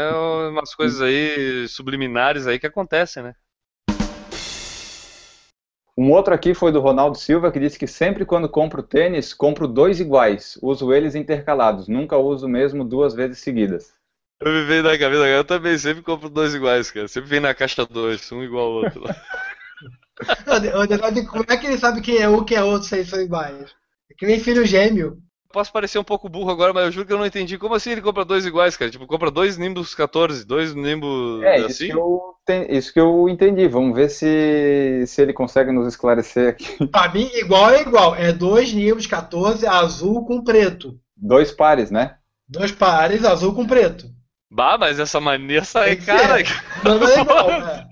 umas 0.50 0.74
coisas 0.74 1.00
aí 1.00 1.68
subliminares 1.68 2.48
aí 2.48 2.58
que 2.58 2.66
acontecem, 2.66 3.22
né? 3.22 3.34
Um 5.98 6.12
outro 6.12 6.32
aqui 6.32 6.54
foi 6.54 6.70
do 6.70 6.78
Ronaldo 6.78 7.18
Silva, 7.18 7.50
que 7.50 7.58
disse 7.58 7.76
que 7.76 7.88
sempre 7.88 8.24
quando 8.24 8.48
compro 8.48 8.84
tênis, 8.84 9.34
compro 9.34 9.66
dois 9.66 9.98
iguais, 9.98 10.56
uso 10.62 10.92
eles 10.92 11.16
intercalados, 11.16 11.88
nunca 11.88 12.16
uso 12.16 12.46
mesmo 12.46 12.84
duas 12.84 13.14
vezes 13.14 13.40
seguidas. 13.40 13.92
Eu 14.40 14.52
me 14.52 14.62
veio 14.62 14.84
na 14.84 14.96
cabeça, 14.96 15.26
eu 15.26 15.42
também 15.42 15.76
sempre 15.76 16.04
compro 16.04 16.28
dois 16.28 16.54
iguais, 16.54 16.88
cara. 16.92 17.08
Sempre 17.08 17.30
vem 17.30 17.40
na 17.40 17.52
caixa 17.52 17.84
dois, 17.84 18.30
um 18.30 18.44
igual 18.44 18.66
ao 18.66 18.72
outro. 18.74 19.02
Como 21.32 21.46
é 21.48 21.56
que 21.56 21.66
ele 21.66 21.78
sabe 21.78 22.00
quem 22.00 22.18
é 22.18 22.28
um 22.28 22.44
que 22.44 22.54
é 22.54 22.62
outro 22.62 22.86
se 22.86 22.94
eles 22.94 23.08
são 23.08 23.20
iguais? 23.20 23.74
É 24.08 24.14
que 24.16 24.24
nem 24.24 24.38
filho 24.38 24.64
gêmeo. 24.64 25.18
Posso 25.50 25.72
parecer 25.72 25.98
um 25.98 26.04
pouco 26.04 26.28
burro 26.28 26.50
agora, 26.50 26.74
mas 26.74 26.84
eu 26.84 26.92
juro 26.92 27.06
que 27.06 27.12
eu 27.12 27.18
não 27.18 27.24
entendi. 27.24 27.56
Como 27.56 27.74
assim 27.74 27.90
ele 27.92 28.02
compra 28.02 28.24
dois 28.24 28.44
iguais, 28.44 28.76
cara? 28.76 28.90
Tipo, 28.90 29.06
compra 29.06 29.30
dois 29.30 29.56
Nimbus 29.56 29.94
14, 29.94 30.44
dois 30.44 30.74
Nimbus 30.74 31.42
é, 31.42 31.56
assim? 31.56 31.66
Isso 31.66 31.86
que, 31.86 31.92
eu, 31.92 32.34
isso 32.68 32.92
que 32.92 33.00
eu 33.00 33.28
entendi. 33.30 33.66
Vamos 33.66 33.96
ver 33.96 34.10
se, 34.10 35.04
se 35.06 35.22
ele 35.22 35.32
consegue 35.32 35.72
nos 35.72 35.88
esclarecer 35.88 36.50
aqui. 36.50 36.86
Pra 36.88 37.10
mim, 37.12 37.30
igual 37.32 37.70
é 37.70 37.80
igual. 37.80 38.14
É 38.14 38.30
dois 38.30 38.74
Nimbus 38.74 39.06
14, 39.06 39.66
azul 39.66 40.26
com 40.26 40.44
preto. 40.44 41.00
Dois 41.16 41.50
pares, 41.50 41.90
né? 41.90 42.16
Dois 42.46 42.70
pares, 42.70 43.24
azul 43.24 43.54
com 43.54 43.66
preto. 43.66 44.06
Bah, 44.50 44.76
mas 44.78 44.98
essa 44.98 45.20
mania 45.20 45.64
sai 45.64 45.96
cara. 45.96 46.42
Não, 46.84 46.98
não 46.98 47.08
é 47.08 47.20
igual, 47.20 47.48
né? 47.60 47.86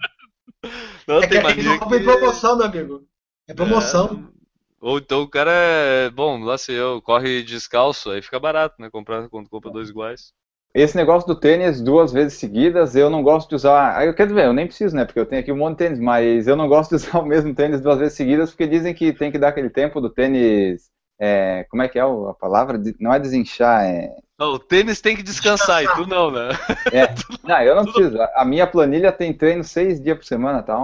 Não, 1.07 1.23
é 1.23 1.27
tem 1.27 1.43
mania. 1.43 1.79
Que... 1.79 1.95
É 1.95 2.01
promoção, 2.01 2.57
meu 2.57 2.67
amigo. 2.67 3.03
É 3.49 3.55
promoção. 3.55 4.31
É... 4.33 4.36
Ou 4.81 4.99
então 4.99 5.23
o 5.23 5.29
cara 5.29 5.51
é. 5.53 6.11
Bom, 6.11 6.39
lá 6.43 6.59
sei 6.59 6.79
eu, 6.79 7.01
corre 7.03 7.43
descalço, 7.43 8.11
aí 8.11 8.23
fica 8.23 8.39
barato, 8.39 8.77
né? 8.79 8.91
Comprar 8.91 9.29
quando 9.29 9.49
compra 9.49 9.71
dois 9.71 9.89
iguais. 9.89 10.33
Esse 10.75 10.95
negócio 10.95 11.27
do 11.27 11.35
tênis 11.35 11.81
duas 11.81 12.13
vezes 12.13 12.35
seguidas, 12.35 12.95
eu 12.95 13.09
não 13.09 13.23
gosto 13.23 13.49
de 13.49 13.55
usar. 13.55 14.05
Eu 14.05 14.13
quero 14.15 14.35
ver, 14.35 14.45
eu 14.45 14.53
nem 14.53 14.67
preciso, 14.67 14.95
né? 14.95 15.07
Porque 15.07 15.19
eu 15.19 15.25
tenho 15.25 15.41
aqui 15.41 15.51
um 15.51 15.57
monte 15.57 15.79
de 15.79 15.85
tênis, 15.85 15.99
mas 15.99 16.47
eu 16.47 16.55
não 16.55 16.69
gosto 16.69 16.91
de 16.91 16.97
usar 16.97 17.19
o 17.21 17.27
mesmo 17.27 17.55
tênis 17.55 17.81
duas 17.81 17.99
vezes 17.99 18.15
seguidas, 18.15 18.51
porque 18.51 18.67
dizem 18.67 18.95
que 18.95 19.13
tem 19.13 19.33
que 19.33 19.39
dar 19.39 19.49
aquele 19.49 19.71
tempo 19.71 20.01
do 20.01 20.11
tênis. 20.11 20.91
É, 21.19 21.65
como 21.71 21.83
é 21.83 21.89
que 21.89 21.99
é 21.99 22.03
a 22.03 22.35
palavra? 22.39 22.79
Não 23.01 23.11
é 23.15 23.19
desinchar, 23.19 23.85
é. 23.87 24.15
Não, 24.39 24.53
o 24.53 24.59
tênis 24.59 25.01
tem 25.01 25.17
que 25.17 25.23
descansar, 25.23 25.83
e 25.83 25.89
tu 25.95 26.07
não, 26.07 26.31
né? 26.31 26.51
É. 26.93 27.07
Não, 27.43 27.63
eu 27.63 27.75
não 27.75 27.85
preciso. 27.85 28.19
A 28.35 28.45
minha 28.45 28.67
planilha 28.67 29.11
tem 29.11 29.33
treino 29.33 29.65
seis 29.65 29.99
dias 29.99 30.19
por 30.19 30.25
semana, 30.27 30.63
tá, 30.63 30.77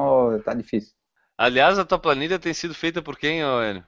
tá 0.42 0.55
difícil. 0.55 0.94
Aliás, 1.38 1.78
a 1.78 1.84
tua 1.84 1.98
planilha 1.98 2.38
tem 2.38 2.54
sido 2.54 2.74
feita 2.74 3.02
por 3.02 3.18
quem, 3.18 3.40
Enio? 3.40 3.84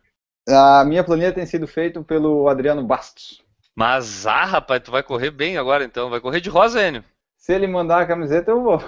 A 0.48 0.84
minha 0.84 1.04
planilha 1.04 1.32
tem 1.32 1.46
sido 1.46 1.66
feita 1.66 2.02
pelo 2.02 2.48
Adriano 2.48 2.82
Bastos. 2.82 3.42
Mas, 3.74 4.26
ah, 4.26 4.44
rapaz, 4.44 4.82
tu 4.82 4.90
vai 4.90 5.02
correr 5.02 5.30
bem 5.30 5.56
agora 5.56 5.84
então. 5.84 6.10
Vai 6.10 6.20
correr 6.20 6.40
de 6.40 6.48
rosa, 6.48 6.86
Enio. 6.86 7.04
Se 7.36 7.52
ele 7.52 7.66
mandar 7.66 8.00
a 8.00 8.06
camiseta, 8.06 8.50
eu 8.50 8.62
vou. 8.62 8.82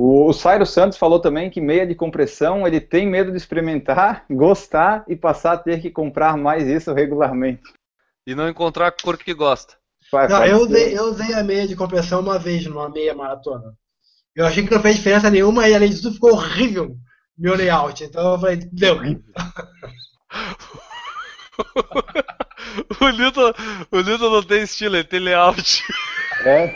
O 0.00 0.32
Sairo 0.32 0.64
Santos 0.64 0.96
falou 0.96 1.18
também 1.18 1.50
que 1.50 1.60
meia 1.60 1.84
de 1.84 1.92
compressão 1.92 2.64
ele 2.64 2.80
tem 2.80 3.04
medo 3.04 3.32
de 3.32 3.36
experimentar, 3.36 4.24
gostar 4.30 5.04
e 5.08 5.16
passar 5.16 5.54
a 5.54 5.58
ter 5.58 5.82
que 5.82 5.90
comprar 5.90 6.36
mais 6.36 6.68
isso 6.68 6.92
regularmente. 6.92 7.72
E 8.24 8.32
não 8.32 8.48
encontrar 8.48 8.86
a 8.86 8.92
cor 8.92 9.18
que 9.18 9.34
gosta. 9.34 9.74
Vai, 10.12 10.28
não, 10.28 10.46
eu 10.46 10.58
usei, 10.58 10.96
eu 10.96 11.04
usei, 11.04 11.34
a 11.34 11.42
meia 11.42 11.66
de 11.66 11.74
compressão 11.74 12.20
uma 12.20 12.38
vez 12.38 12.64
numa 12.64 12.88
meia 12.88 13.14
maratona. 13.14 13.74
Eu 14.34 14.46
achei 14.46 14.64
que 14.64 14.72
não 14.72 14.80
fez 14.80 14.96
diferença 14.96 15.30
nenhuma 15.30 15.68
e 15.68 15.74
além 15.74 15.90
disso 15.90 16.12
ficou 16.12 16.32
horrível 16.32 16.96
meu 17.38 17.54
layout. 17.54 18.04
Então 18.04 18.32
eu 18.32 18.38
falei, 18.38 18.56
deu. 18.72 18.98
o 23.00 23.08
Lito, 23.08 23.40
o 23.90 24.00
Lito 24.00 24.30
não 24.30 24.42
tem 24.42 24.62
estilo, 24.62 24.96
ele 24.96 25.04
tem 25.04 25.20
layout. 25.20 25.84
É. 26.44 26.74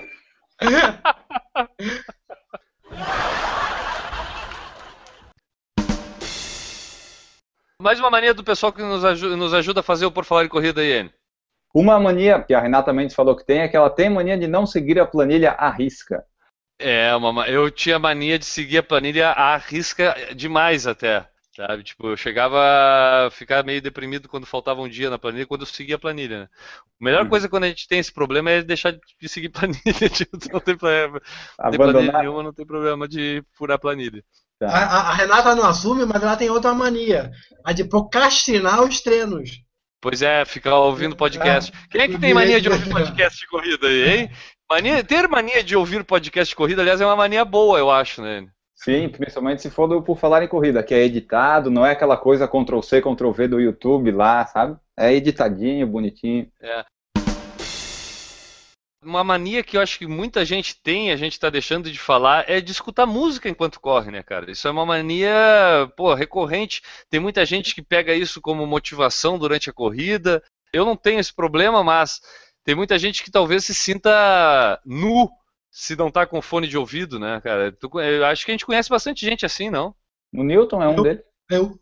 Mais 7.81 7.99
uma 7.99 8.11
mania 8.11 8.33
do 8.33 8.45
pessoal 8.45 8.73
que 8.73 8.81
nos 8.81 9.05
ajuda, 9.05 9.37
nos 9.37 9.53
ajuda 9.53 9.81
a 9.81 9.83
fazer 9.83 10.07
o 10.07 10.13
Por 10.13 10.25
Falar 10.25 10.45
em 10.45 10.49
Corrida 10.49 10.81
aí, 10.81 10.93
N. 10.93 11.13
Uma 11.75 11.99
mania 11.99 12.41
que 12.41 12.55
a 12.55 12.61
Renata 12.61 12.93
Mendes 12.93 13.17
falou 13.17 13.35
que 13.35 13.45
tem 13.45 13.61
é 13.61 13.69
que 13.69 13.77
ela 13.77 13.91
tem 13.91 14.09
mania 14.09 14.39
de 14.39 14.47
não 14.47 14.67
seguir 14.67 15.01
a 15.01 15.07
planilha 15.07 15.51
à 15.53 15.69
risca. 15.71 16.25
É, 16.83 17.15
uma, 17.15 17.47
eu 17.49 17.71
tinha 17.71 17.99
mania 17.99 18.39
de 18.39 18.45
seguir 18.45 18.79
a 18.79 18.83
planilha 18.83 19.31
à 19.31 19.57
risca 19.57 20.15
demais 20.35 20.87
até. 20.87 21.27
Sabe? 21.55 21.83
Tipo, 21.83 22.09
eu 22.09 22.17
chegava 22.17 22.59
a 22.59 23.31
ficar 23.31 23.63
meio 23.63 23.83
deprimido 23.83 24.27
quando 24.27 24.47
faltava 24.47 24.81
um 24.81 24.89
dia 24.89 25.11
na 25.11 25.19
planilha, 25.19 25.47
quando 25.47 25.61
eu 25.61 25.67
seguia 25.67 25.97
a 25.97 25.99
planilha. 25.99 26.41
Né? 26.41 26.49
A 27.01 27.05
melhor 27.05 27.25
uhum. 27.25 27.29
coisa 27.29 27.49
quando 27.49 27.65
a 27.65 27.69
gente 27.69 27.87
tem 27.87 27.99
esse 27.99 28.13
problema 28.13 28.51
é 28.51 28.63
deixar 28.63 28.93
de 28.93 29.29
seguir 29.29 29.51
planilha. 29.53 30.09
Tipo, 30.11 30.39
não 30.51 30.61
tem 30.61 30.77
problema. 30.77 31.21
Não 31.59 31.71
tem 31.71 31.79
planilha 31.79 32.19
nenhuma, 32.19 32.43
não 32.43 32.53
tem 32.55 32.67
problema 32.67 33.07
de 33.07 33.45
furar 33.53 33.79
planilha. 33.79 34.25
Tá. 34.59 34.69
A, 34.69 35.11
a, 35.11 35.15
Renata 35.15 35.55
não 35.55 35.67
assume, 35.67 36.07
mas 36.07 36.23
ela 36.23 36.37
tem 36.37 36.49
outra 36.49 36.73
mania. 36.73 37.31
A 37.63 37.73
de 37.73 37.85
procrastinar 37.85 38.83
os 38.83 39.01
treinos. 39.03 39.61
Pois 40.01 40.23
é, 40.23 40.45
ficar 40.45 40.77
ouvindo 40.79 41.15
podcast. 41.15 41.71
Quem 41.91 42.01
é 42.01 42.09
que 42.09 42.19
tem 42.19 42.33
mania 42.33 42.61
de 42.61 42.69
ouvir 42.69 42.89
podcast 42.91 43.39
de 43.39 43.47
corrida 43.47 43.87
aí, 43.87 44.21
hein? 44.21 44.31
Mania, 44.73 45.05
ter 45.05 45.29
mania 45.29 45.63
de 45.63 45.77
ouvir 45.77 46.03
podcast 46.03 46.51
de 46.51 46.57
corrida, 46.57 46.81
aliás, 46.81 46.99
é 46.99 47.05
uma 47.05 47.15
mania 47.15 47.45
boa, 47.45 47.79
eu 47.79 47.91
acho, 47.91 48.23
né? 48.23 48.49
Sim, 48.75 49.07
principalmente 49.07 49.61
se 49.61 49.69
for 49.69 49.87
do, 49.87 50.01
por 50.01 50.17
falar 50.17 50.43
em 50.43 50.49
corrida, 50.49 50.83
que 50.83 50.95
é 50.95 51.05
editado, 51.05 51.71
não 51.71 51.85
é 51.85 51.91
aquela 51.91 52.17
coisa 52.17 52.49
Ctrl-C, 52.49 53.03
Ctrl-V 53.03 53.49
do 53.49 53.61
YouTube 53.61 54.11
lá, 54.11 54.47
sabe? 54.47 54.79
É 54.97 55.13
editadinho, 55.13 55.87
bonitinho. 55.87 56.51
É. 56.59 56.87
Uma 59.05 59.23
mania 59.23 59.63
que 59.63 59.77
eu 59.77 59.83
acho 59.83 59.99
que 59.99 60.07
muita 60.07 60.43
gente 60.43 60.81
tem, 60.83 61.13
a 61.13 61.17
gente 61.17 61.35
está 61.35 61.51
deixando 61.51 61.91
de 61.91 61.99
falar, 61.99 62.49
é 62.49 62.59
de 62.59 62.73
escutar 62.73 63.05
música 63.05 63.51
enquanto 63.51 63.79
corre, 63.79 64.11
né, 64.11 64.23
cara? 64.23 64.51
Isso 64.51 64.67
é 64.67 64.71
uma 64.71 64.87
mania, 64.87 65.35
pô, 65.99 66.15
recorrente. 66.15 66.81
Tem 67.11 67.21
muita 67.21 67.45
gente 67.45 67.75
que 67.75 67.83
pega 67.83 68.15
isso 68.15 68.41
como 68.41 68.67
motivação 68.67 69.39
durante 69.39 69.69
a 69.69 69.73
corrida. 69.73 70.43
Eu 70.73 70.87
não 70.87 70.97
tenho 70.97 71.21
esse 71.21 71.35
problema, 71.35 71.85
mas 71.85 72.23
tem 72.65 72.75
muita 72.75 72.99
gente 72.99 73.23
que 73.23 73.31
talvez 73.31 73.65
se 73.65 73.75
sinta 73.75 74.81
nu 74.85 75.29
se 75.71 75.97
não 75.97 76.11
tá 76.11 76.27
com 76.27 76.43
fone 76.43 76.69
de 76.69 76.77
ouvido, 76.77 77.19
né, 77.19 77.41
cara? 77.41 77.75
Eu 77.95 78.27
acho 78.27 78.45
que 78.45 78.51
a 78.51 78.55
gente 78.55 78.67
conhece 78.67 78.91
bastante 78.91 79.25
gente 79.25 79.47
assim, 79.47 79.71
não? 79.71 79.95
O 80.33 80.45
Newton 80.45 80.83
é 80.83 80.89
um 80.89 80.97
eu, 80.97 81.03
deles. 81.03 81.23
Eu, 81.51 81.81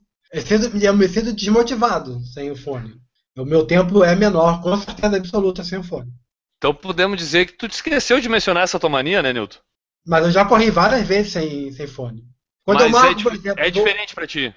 eu 0.80 0.94
me 0.94 1.08
sinto 1.08 1.32
desmotivado 1.32 2.20
sem 2.26 2.50
o 2.50 2.56
fone. 2.56 2.94
O 3.36 3.44
meu 3.44 3.66
tempo 3.66 4.04
é 4.04 4.14
menor, 4.14 4.62
com 4.62 4.76
certeza 4.76 5.16
absoluta, 5.16 5.64
sem 5.64 5.78
o 5.78 5.82
fone. 5.82 6.12
Então 6.58 6.74
podemos 6.74 7.16
dizer 7.16 7.46
que 7.46 7.54
tu 7.54 7.68
te 7.68 7.72
esqueceu 7.72 8.20
de 8.20 8.28
mencionar 8.28 8.64
essa 8.64 8.78
tua 8.78 8.90
mania, 8.90 9.22
né, 9.22 9.32
Newton? 9.32 9.58
Mas 10.06 10.24
eu 10.26 10.30
já 10.30 10.44
corri 10.44 10.70
várias 10.70 11.06
vezes 11.06 11.32
sem, 11.32 11.72
sem 11.72 11.86
fone. 11.86 12.24
Quando 12.64 12.80
Mas 12.80 12.86
eu 12.86 12.90
marco, 12.90 13.20
é, 13.20 13.22
por 13.22 13.34
exemplo, 13.34 13.64
é 13.64 13.70
diferente 13.70 14.14
para 14.14 14.26
ti. 14.26 14.54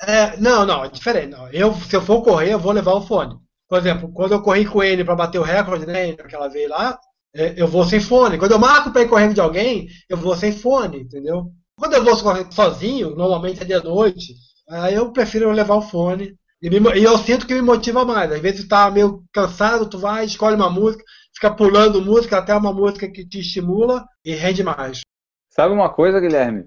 É, 0.00 0.36
não, 0.38 0.66
não, 0.66 0.84
é 0.84 0.88
diferente. 0.88 1.28
Não. 1.28 1.48
Eu, 1.50 1.74
se 1.74 1.94
eu 1.94 2.02
for 2.02 2.22
correr, 2.22 2.52
eu 2.52 2.58
vou 2.58 2.72
levar 2.72 2.94
o 2.94 3.06
fone. 3.06 3.38
Por 3.72 3.78
exemplo, 3.78 4.12
quando 4.12 4.32
eu 4.32 4.42
corri 4.42 4.66
com 4.66 4.82
ele 4.82 5.02
para 5.02 5.14
bater 5.14 5.38
o 5.38 5.42
recorde, 5.42 5.86
né, 5.86 6.10
aquela 6.10 6.46
vez 6.46 6.68
lá, 6.68 6.98
é, 7.34 7.54
eu 7.56 7.66
vou 7.66 7.84
sem 7.84 7.98
fone. 7.98 8.36
Quando 8.36 8.52
eu 8.52 8.58
marco 8.58 8.90
para 8.90 9.00
ir 9.00 9.08
correndo 9.08 9.32
de 9.32 9.40
alguém, 9.40 9.88
eu 10.10 10.18
vou 10.18 10.36
sem 10.36 10.52
fone, 10.52 11.00
entendeu? 11.00 11.46
Quando 11.74 11.94
eu 11.94 12.04
vou 12.04 12.14
correr 12.22 12.46
sozinho, 12.50 13.16
normalmente 13.16 13.62
é 13.62 13.64
dia 13.64 13.80
noite, 13.80 14.34
aí 14.68 14.94
eu 14.94 15.10
prefiro 15.10 15.50
levar 15.50 15.76
o 15.76 15.80
fone. 15.80 16.36
E, 16.60 16.68
me, 16.68 16.80
e, 16.98 17.02
eu 17.02 17.16
sinto 17.16 17.46
que 17.46 17.54
me 17.54 17.62
motiva 17.62 18.04
mais. 18.04 18.30
Às 18.30 18.40
vezes 18.40 18.64
tu 18.64 18.68
tá 18.68 18.90
meio 18.90 19.24
cansado, 19.32 19.88
tu 19.88 19.98
vai, 19.98 20.26
escolhe 20.26 20.54
uma 20.54 20.68
música, 20.68 21.02
fica 21.34 21.50
pulando 21.50 22.02
música 22.02 22.36
até 22.36 22.54
uma 22.54 22.74
música 22.74 23.10
que 23.10 23.26
te 23.26 23.40
estimula 23.40 24.04
e 24.22 24.34
rende 24.34 24.62
mais. 24.62 25.00
Sabe 25.48 25.72
uma 25.72 25.88
coisa, 25.88 26.20
Guilherme? 26.20 26.66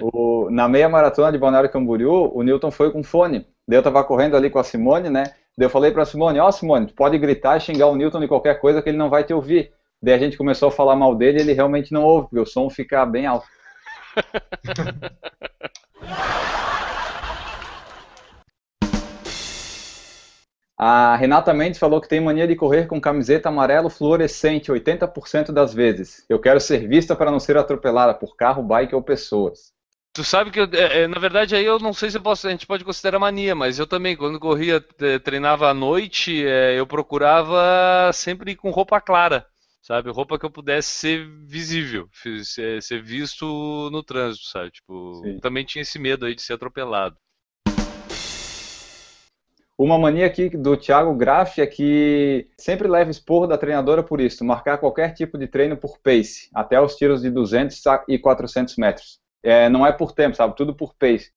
O, 0.00 0.48
na 0.48 0.68
meia 0.68 0.88
maratona 0.88 1.32
de 1.32 1.38
Balneário 1.38 1.72
Camboriú, 1.72 2.30
o 2.32 2.40
Newton 2.44 2.70
foi 2.70 2.92
com 2.92 3.02
fone. 3.02 3.48
Daí 3.66 3.78
eu 3.78 3.82
tava 3.82 4.04
correndo 4.04 4.36
ali 4.36 4.48
com 4.48 4.60
a 4.60 4.64
Simone, 4.64 5.10
né? 5.10 5.24
Daí 5.56 5.66
eu 5.66 5.70
falei 5.70 5.90
pra 5.90 6.04
Simone, 6.04 6.38
ó 6.38 6.48
oh, 6.48 6.52
Simone, 6.52 6.86
tu 6.86 6.94
pode 6.94 7.18
gritar 7.18 7.56
e 7.56 7.60
xingar 7.60 7.86
o 7.88 7.96
Newton 7.96 8.20
de 8.20 8.28
qualquer 8.28 8.60
coisa 8.60 8.80
que 8.80 8.88
ele 8.88 8.98
não 8.98 9.10
vai 9.10 9.24
te 9.24 9.34
ouvir. 9.34 9.72
Daí 10.02 10.14
a 10.14 10.18
gente 10.18 10.36
começou 10.36 10.68
a 10.68 10.72
falar 10.72 10.96
mal 10.96 11.14
dele 11.14 11.38
e 11.38 11.42
ele 11.42 11.52
realmente 11.52 11.92
não 11.92 12.02
ouve, 12.02 12.28
porque 12.28 12.40
o 12.40 12.46
som 12.46 12.70
fica 12.70 13.04
bem 13.04 13.26
alto. 13.26 13.46
A 20.82 21.14
Renata 21.14 21.52
Mendes 21.52 21.78
falou 21.78 22.00
que 22.00 22.08
tem 22.08 22.22
mania 22.22 22.48
de 22.48 22.56
correr 22.56 22.86
com 22.86 22.98
camiseta 22.98 23.50
amarelo 23.50 23.90
fluorescente 23.90 24.72
80% 24.72 25.52
das 25.52 25.74
vezes. 25.74 26.24
Eu 26.26 26.40
quero 26.40 26.58
ser 26.58 26.88
vista 26.88 27.14
para 27.14 27.30
não 27.30 27.38
ser 27.38 27.58
atropelada 27.58 28.14
por 28.14 28.34
carro, 28.34 28.62
bike 28.62 28.94
ou 28.94 29.02
pessoas. 29.02 29.74
Tu 30.20 30.24
sabe 30.24 30.50
que, 30.50 30.60
eu, 30.60 30.68
é, 30.74 31.04
é, 31.04 31.06
na 31.08 31.18
verdade, 31.18 31.56
aí 31.56 31.64
eu 31.64 31.78
não 31.78 31.94
sei 31.94 32.10
se 32.10 32.20
posso, 32.20 32.46
a 32.46 32.50
gente 32.50 32.66
pode 32.66 32.84
considerar 32.84 33.18
mania, 33.18 33.54
mas 33.54 33.78
eu 33.78 33.86
também, 33.86 34.14
quando 34.14 34.38
corria, 34.38 34.84
é, 35.00 35.18
treinava 35.18 35.70
à 35.70 35.72
noite, 35.72 36.46
é, 36.46 36.78
eu 36.78 36.86
procurava 36.86 38.12
sempre 38.12 38.50
ir 38.50 38.56
com 38.56 38.68
roupa 38.68 39.00
clara, 39.00 39.46
sabe? 39.80 40.10
Roupa 40.10 40.38
que 40.38 40.44
eu 40.44 40.50
pudesse 40.50 40.90
ser 40.90 41.26
visível, 41.46 42.06
ser, 42.44 42.82
ser 42.82 43.02
visto 43.02 43.88
no 43.90 44.02
trânsito, 44.02 44.44
sabe? 44.44 44.70
Tipo, 44.72 45.22
também 45.40 45.64
tinha 45.64 45.80
esse 45.80 45.98
medo 45.98 46.26
aí 46.26 46.34
de 46.34 46.42
ser 46.42 46.52
atropelado. 46.52 47.16
Uma 49.78 49.98
mania 49.98 50.26
aqui 50.26 50.50
do 50.50 50.76
Thiago 50.76 51.14
Graff 51.14 51.62
é 51.62 51.66
que 51.66 52.46
sempre 52.58 52.86
leva 52.86 53.10
esporro 53.10 53.46
da 53.46 53.56
treinadora 53.56 54.02
por 54.02 54.20
isso, 54.20 54.44
marcar 54.44 54.76
qualquer 54.76 55.14
tipo 55.14 55.38
de 55.38 55.48
treino 55.48 55.78
por 55.78 55.96
pace, 55.96 56.50
até 56.54 56.78
os 56.78 56.94
tiros 56.94 57.22
de 57.22 57.30
200 57.30 57.82
e 58.06 58.18
400 58.18 58.76
metros. 58.76 59.19
É, 59.42 59.68
não 59.68 59.86
é 59.86 59.92
por 59.92 60.12
tempo, 60.12 60.36
sabe? 60.36 60.56
Tudo 60.56 60.74
por 60.74 60.94
pace. 60.94 61.32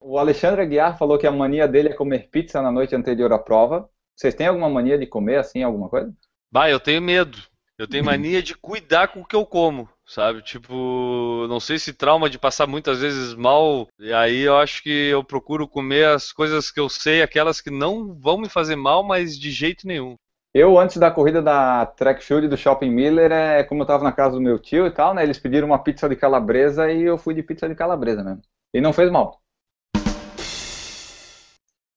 O 0.00 0.18
Alexandre 0.18 0.62
Aguiar 0.62 0.98
falou 0.98 1.18
que 1.18 1.26
a 1.26 1.30
mania 1.30 1.68
dele 1.68 1.90
é 1.90 1.94
comer 1.94 2.28
pizza 2.30 2.62
na 2.62 2.72
noite 2.72 2.96
anterior 2.96 3.32
à 3.32 3.38
prova. 3.38 3.88
Vocês 4.16 4.34
têm 4.34 4.46
alguma 4.46 4.68
mania 4.68 4.98
de 4.98 5.06
comer 5.06 5.36
assim, 5.36 5.62
alguma 5.62 5.88
coisa? 5.88 6.12
Bah, 6.50 6.68
eu 6.68 6.80
tenho 6.80 7.02
medo. 7.02 7.38
Eu 7.78 7.86
tenho 7.86 8.04
mania 8.04 8.42
de 8.42 8.54
cuidar 8.54 9.08
com 9.08 9.20
o 9.20 9.24
que 9.24 9.36
eu 9.36 9.46
como, 9.46 9.88
sabe? 10.06 10.42
Tipo, 10.42 11.46
não 11.48 11.60
sei 11.60 11.78
se 11.78 11.92
trauma 11.92 12.28
de 12.28 12.38
passar 12.38 12.66
muitas 12.66 13.00
vezes 13.00 13.34
mal, 13.34 13.88
e 13.98 14.12
aí 14.12 14.40
eu 14.40 14.56
acho 14.56 14.82
que 14.82 14.90
eu 14.90 15.22
procuro 15.22 15.68
comer 15.68 16.06
as 16.06 16.32
coisas 16.32 16.70
que 16.70 16.80
eu 16.80 16.88
sei, 16.88 17.22
aquelas 17.22 17.60
que 17.60 17.70
não 17.70 18.14
vão 18.18 18.38
me 18.38 18.48
fazer 18.48 18.76
mal, 18.76 19.02
mas 19.02 19.38
de 19.38 19.50
jeito 19.50 19.86
nenhum. 19.86 20.16
Eu, 20.54 20.78
antes 20.78 20.96
da 20.96 21.10
corrida 21.10 21.40
da 21.40 21.86
Track 21.86 22.24
Field 22.24 22.48
do 22.48 22.56
Shopping 22.56 22.90
Miller, 22.90 23.30
é 23.30 23.62
como 23.62 23.82
eu 23.82 23.86
tava 23.86 24.04
na 24.04 24.12
casa 24.12 24.34
do 24.34 24.40
meu 24.40 24.58
tio 24.58 24.86
e 24.86 24.90
tal, 24.90 25.14
né? 25.14 25.22
Eles 25.22 25.38
pediram 25.38 25.68
uma 25.68 25.78
pizza 25.78 26.08
de 26.08 26.16
calabresa 26.16 26.90
e 26.90 27.02
eu 27.02 27.16
fui 27.16 27.34
de 27.34 27.42
pizza 27.42 27.68
de 27.68 27.74
calabresa 27.74 28.24
mesmo. 28.24 28.42
E 28.74 28.80
não 28.80 28.92
fez 28.92 29.10
mal. 29.10 29.40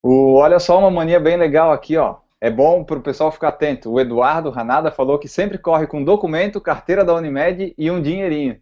O, 0.04 0.36
olha 0.36 0.60
só 0.60 0.78
uma 0.78 0.92
mania 0.92 1.20
bem 1.20 1.38
legal 1.38 1.72
aqui, 1.72 1.98
ó 1.98 2.18
é 2.44 2.52
bom 2.52 2.84
para 2.84 3.00
o 3.00 3.02
pessoal 3.02 3.32
ficar 3.32 3.48
atento. 3.48 3.90
O 3.90 4.02
Eduardo 4.02 4.50
Ranada 4.50 4.92
falou 4.92 5.18
que 5.18 5.30
sempre 5.30 5.58
corre 5.58 5.88
com 5.88 6.04
documento, 6.04 6.60
carteira 6.60 7.06
da 7.06 7.16
Unimed 7.16 7.74
e 7.78 7.90
um 7.90 8.02
dinheirinho. 8.02 8.60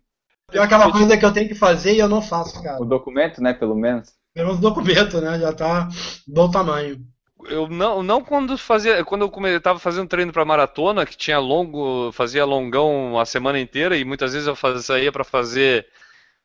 Pior 0.51 0.67
que 0.67 0.73
é 0.75 0.77
uma 0.77 0.91
coisa 0.91 1.17
que 1.17 1.25
eu 1.25 1.33
tenho 1.33 1.47
que 1.47 1.55
fazer 1.55 1.95
e 1.95 1.97
eu 1.97 2.07
não 2.07 2.21
faço, 2.21 2.61
cara. 2.61 2.79
O 2.79 2.85
documento, 2.85 3.41
né, 3.41 3.55
pelo 3.55 3.75
menos. 3.75 4.13
Pelo 4.35 4.49
menos 4.49 4.59
o 4.59 4.61
documento, 4.61 5.19
né, 5.19 5.39
já 5.39 5.51
tá 5.51 5.89
bom 6.27 6.51
tamanho. 6.51 7.03
Eu 7.47 7.67
não, 7.67 8.03
não 8.03 8.23
quando 8.23 8.57
fazia, 8.57 9.03
quando 9.03 9.25
eu 9.25 9.57
estava 9.57 9.79
fazendo 9.79 10.07
treino 10.07 10.31
para 10.31 10.45
maratona, 10.45 11.05
que 11.05 11.17
tinha 11.17 11.39
longo, 11.39 12.11
fazia 12.11 12.45
longão 12.45 13.19
a 13.19 13.25
semana 13.25 13.59
inteira 13.59 13.97
e 13.97 14.03
muitas 14.03 14.33
vezes 14.33 14.47
eu 14.47 14.55
fazia, 14.55 14.81
saía 14.81 15.11
para 15.11 15.23
fazer 15.23 15.87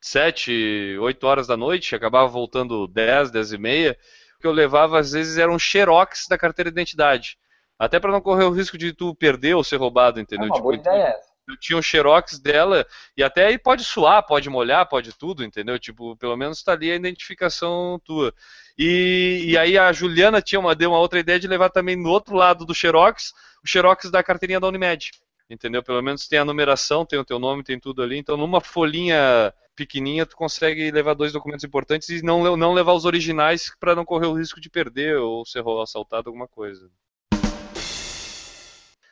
7, 0.01 0.99
8 1.01 1.27
horas 1.27 1.47
da 1.47 1.57
noite, 1.57 1.95
acabava 1.95 2.29
voltando 2.29 2.87
10, 2.87 3.31
10 3.31 3.53
e 3.53 3.59
meia 3.59 3.99
que 4.41 4.47
eu 4.47 4.53
levava 4.53 4.99
às 4.99 5.13
vezes 5.13 5.39
era 5.39 5.51
um 5.51 5.59
xerox 5.59 6.27
da 6.29 6.37
carteira 6.37 6.71
de 6.71 6.75
identidade. 6.75 7.39
Até 7.79 7.99
para 7.99 8.13
não 8.13 8.21
correr 8.21 8.45
o 8.45 8.51
risco 8.51 8.79
de 8.79 8.93
tu 8.93 9.15
perder 9.15 9.55
ou 9.55 9.65
ser 9.65 9.77
roubado, 9.77 10.21
entendeu? 10.21 10.47
É 10.47 10.49
uma 10.49 10.55
tipo, 10.55 10.63
boa 10.63 10.75
ideia 10.75 11.17
eu 11.49 11.57
tinha 11.57 11.79
um 11.79 11.83
xerox 11.83 12.39
dela 12.39 12.87
e 13.17 13.23
até 13.23 13.47
aí 13.47 13.59
pode 13.59 13.85
suar, 13.85 14.25
pode 14.25 14.51
molhar, 14.51 14.89
pode 14.89 15.13
tudo, 15.17 15.45
entendeu? 15.45 15.79
Tipo, 15.79 16.17
pelo 16.17 16.37
menos 16.37 16.59
está 16.59 16.73
ali 16.73 16.91
a 16.91 16.97
identificação 16.97 18.01
tua. 18.05 18.35
E, 18.79 19.45
e 19.47 19.59
aí 19.59 19.79
a 19.79 19.93
Juliana 19.93 20.43
tinha 20.43 20.61
uma, 20.61 20.75
deu 20.75 20.91
uma 20.91 20.99
outra 20.99 21.19
ideia 21.19 21.41
de 21.41 21.49
levar 21.49 21.71
também 21.71 21.97
no 21.97 22.11
outro 22.11 22.35
lado 22.35 22.67
do 22.67 22.75
xerox, 22.75 23.33
o 23.65 23.69
xerox 23.69 24.11
da 24.11 24.23
carteirinha 24.23 24.61
da 24.61 24.69
Unimed, 24.69 25.13
entendeu? 25.49 25.83
Pelo 25.83 26.03
menos 26.03 26.29
tem 26.29 26.39
a 26.39 26.45
numeração, 26.45 27.07
tem 27.07 27.19
o 27.19 27.25
teu 27.25 27.39
nome, 27.39 27.65
tem 27.65 27.81
tudo 27.81 28.03
ali. 28.03 28.19
Então 28.19 28.37
numa 28.37 28.61
folhinha 28.61 29.53
pequenininha, 29.75 30.27
tu 30.27 30.37
consegue 30.37 30.91
levar 30.91 31.15
dois 31.15 31.33
documentos 31.33 31.65
importantes 31.65 32.09
e 32.09 32.23
não, 32.23 32.57
não 32.57 32.73
levar 32.73 32.95
os 32.95 33.05
originais 33.05 33.71
para 33.79 33.95
não 33.95 34.05
correr 34.05 34.27
o 34.27 34.35
risco 34.37 34.61
de 34.61 34.71
perder 34.71 35.19
ou 35.19 35.45
ser 35.45 35.63
assaltado 35.83 36.29
alguma 36.29 36.49
coisa. 36.49 36.91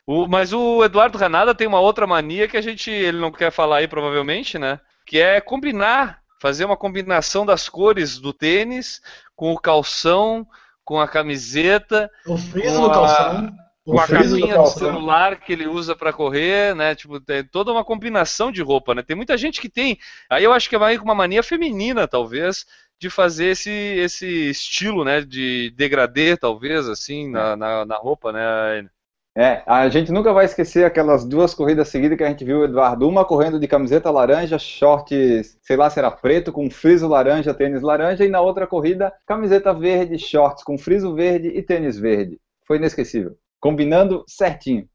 O, 0.06 0.26
mas 0.26 0.52
o 0.52 0.84
Eduardo 0.84 1.16
Ranada 1.16 1.54
tem 1.54 1.66
uma 1.66 1.80
outra 1.80 2.06
mania 2.06 2.48
que 2.48 2.56
a 2.56 2.60
gente 2.60 2.90
ele 2.90 3.18
não 3.18 3.32
quer 3.32 3.50
falar 3.50 3.78
aí 3.78 3.88
provavelmente, 3.88 4.58
né? 4.58 4.80
Que 5.06 5.18
é 5.18 5.40
combinar, 5.40 6.22
fazer 6.40 6.64
uma 6.64 6.76
combinação 6.76 7.46
das 7.46 7.68
cores 7.68 8.18
do 8.18 8.32
tênis 8.32 9.00
com 9.34 9.52
o 9.52 9.58
calção, 9.58 10.46
com 10.84 11.00
a 11.00 11.08
camiseta, 11.08 12.10
o 12.26 12.36
friso 12.36 12.80
do 12.80 12.90
calção 12.90 13.54
com 13.84 14.00
a 14.00 14.08
capinha 14.08 14.56
do 14.56 14.66
celular 14.66 15.38
que 15.38 15.52
ele 15.52 15.66
usa 15.66 15.94
para 15.94 16.12
correr, 16.12 16.74
né? 16.74 16.94
Tipo, 16.94 17.20
tem 17.20 17.44
toda 17.44 17.70
uma 17.70 17.84
combinação 17.84 18.50
de 18.50 18.62
roupa, 18.62 18.94
né? 18.94 19.02
Tem 19.02 19.14
muita 19.14 19.36
gente 19.36 19.60
que 19.60 19.68
tem. 19.68 19.98
Aí 20.30 20.42
eu 20.42 20.52
acho 20.52 20.70
que 20.70 20.78
vai 20.78 20.96
com 20.96 21.04
uma 21.04 21.14
mania 21.14 21.42
feminina, 21.42 22.08
talvez, 22.08 22.64
de 22.98 23.10
fazer 23.10 23.48
esse, 23.48 23.70
esse 23.70 24.26
estilo, 24.48 25.04
né? 25.04 25.20
De 25.20 25.70
degradê, 25.76 26.34
talvez, 26.34 26.88
assim, 26.88 27.30
na, 27.30 27.54
na, 27.56 27.84
na 27.84 27.96
roupa, 27.96 28.32
né? 28.32 28.88
É, 29.36 29.62
a 29.66 29.88
gente 29.88 30.12
nunca 30.12 30.32
vai 30.32 30.44
esquecer 30.44 30.84
aquelas 30.84 31.24
duas 31.24 31.52
corridas 31.52 31.88
seguidas 31.88 32.16
que 32.16 32.22
a 32.22 32.28
gente 32.28 32.44
viu 32.44 32.60
o 32.60 32.64
Eduardo, 32.64 33.08
uma 33.08 33.24
correndo 33.24 33.58
de 33.58 33.66
camiseta 33.66 34.08
laranja, 34.08 34.58
shorts, 34.60 35.58
sei 35.60 35.76
lá 35.76 35.90
se 35.90 35.98
era 35.98 36.10
preto, 36.10 36.52
com 36.52 36.70
friso 36.70 37.08
laranja, 37.08 37.52
tênis 37.52 37.82
laranja, 37.82 38.24
e 38.24 38.28
na 38.28 38.40
outra 38.40 38.64
corrida, 38.64 39.12
camiseta 39.26 39.74
verde, 39.74 40.18
shorts 40.18 40.62
com 40.62 40.78
friso 40.78 41.14
verde 41.14 41.48
e 41.48 41.60
tênis 41.62 41.98
verde. 41.98 42.38
Foi 42.64 42.76
inesquecível 42.76 43.36
combinando 43.64 44.22
certinho. 44.28 44.86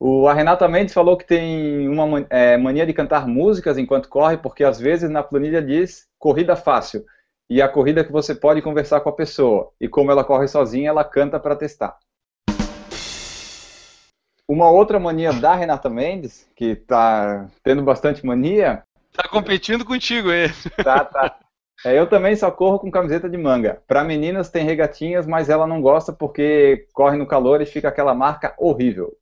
O, 0.00 0.26
Renata 0.32 0.66
Mendes 0.66 0.94
falou 0.94 1.18
que 1.18 1.26
tem 1.26 1.86
uma 1.86 2.26
é, 2.30 2.56
mania 2.56 2.86
de 2.86 2.94
cantar 2.94 3.28
músicas 3.28 3.76
enquanto 3.76 4.08
corre, 4.08 4.38
porque 4.38 4.64
às 4.64 4.80
vezes 4.80 5.10
na 5.10 5.22
planilha 5.22 5.60
diz 5.60 6.06
corrida 6.18 6.56
fácil, 6.56 7.04
e 7.48 7.60
a 7.60 7.68
corrida 7.68 8.04
que 8.04 8.12
você 8.12 8.34
pode 8.34 8.62
conversar 8.62 9.00
com 9.00 9.08
a 9.08 9.12
pessoa. 9.12 9.70
E 9.80 9.88
como 9.88 10.10
ela 10.10 10.24
corre 10.24 10.48
sozinha, 10.48 10.88
ela 10.88 11.04
canta 11.04 11.38
para 11.38 11.56
testar. 11.56 11.98
Uma 14.48 14.70
outra 14.70 15.00
mania 15.00 15.32
da 15.32 15.54
Renata 15.54 15.88
Mendes, 15.88 16.48
que 16.54 16.66
está 16.66 17.48
tendo 17.62 17.82
bastante 17.82 18.24
mania. 18.26 18.82
Tá 19.12 19.28
competindo 19.28 19.84
contigo, 19.84 20.30
hein? 20.30 20.48
Tá, 20.82 21.04
tá. 21.04 21.38
É, 21.84 21.98
eu 21.98 22.06
também 22.06 22.34
só 22.34 22.50
corro 22.50 22.78
com 22.78 22.90
camiseta 22.90 23.28
de 23.28 23.36
manga. 23.36 23.82
Para 23.86 24.04
meninas 24.04 24.50
tem 24.50 24.64
regatinhas, 24.64 25.26
mas 25.26 25.50
ela 25.50 25.66
não 25.66 25.82
gosta 25.82 26.12
porque 26.12 26.86
corre 26.92 27.16
no 27.16 27.26
calor 27.26 27.60
e 27.60 27.66
fica 27.66 27.88
aquela 27.88 28.14
marca 28.14 28.54
horrível. 28.58 29.14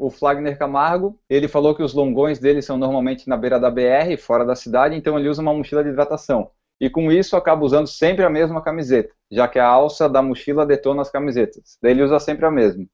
O 0.00 0.08
Flagner 0.08 0.56
Camargo, 0.56 1.20
ele 1.28 1.46
falou 1.46 1.74
que 1.74 1.82
os 1.82 1.92
longões 1.92 2.38
dele 2.38 2.62
são 2.62 2.78
normalmente 2.78 3.28
na 3.28 3.36
beira 3.36 3.60
da 3.60 3.70
BR, 3.70 4.16
fora 4.18 4.46
da 4.46 4.56
cidade, 4.56 4.96
então 4.96 5.18
ele 5.18 5.28
usa 5.28 5.42
uma 5.42 5.52
mochila 5.52 5.84
de 5.84 5.90
hidratação. 5.90 6.50
E 6.80 6.88
com 6.88 7.12
isso 7.12 7.36
acaba 7.36 7.66
usando 7.66 7.86
sempre 7.86 8.24
a 8.24 8.30
mesma 8.30 8.62
camiseta, 8.62 9.14
já 9.30 9.46
que 9.46 9.58
a 9.58 9.66
alça 9.66 10.08
da 10.08 10.22
mochila 10.22 10.64
detona 10.64 11.02
as 11.02 11.10
camisetas. 11.10 11.76
Daí 11.82 11.92
ele 11.92 12.02
usa 12.02 12.18
sempre 12.18 12.46
a 12.46 12.50
mesma. 12.50 12.86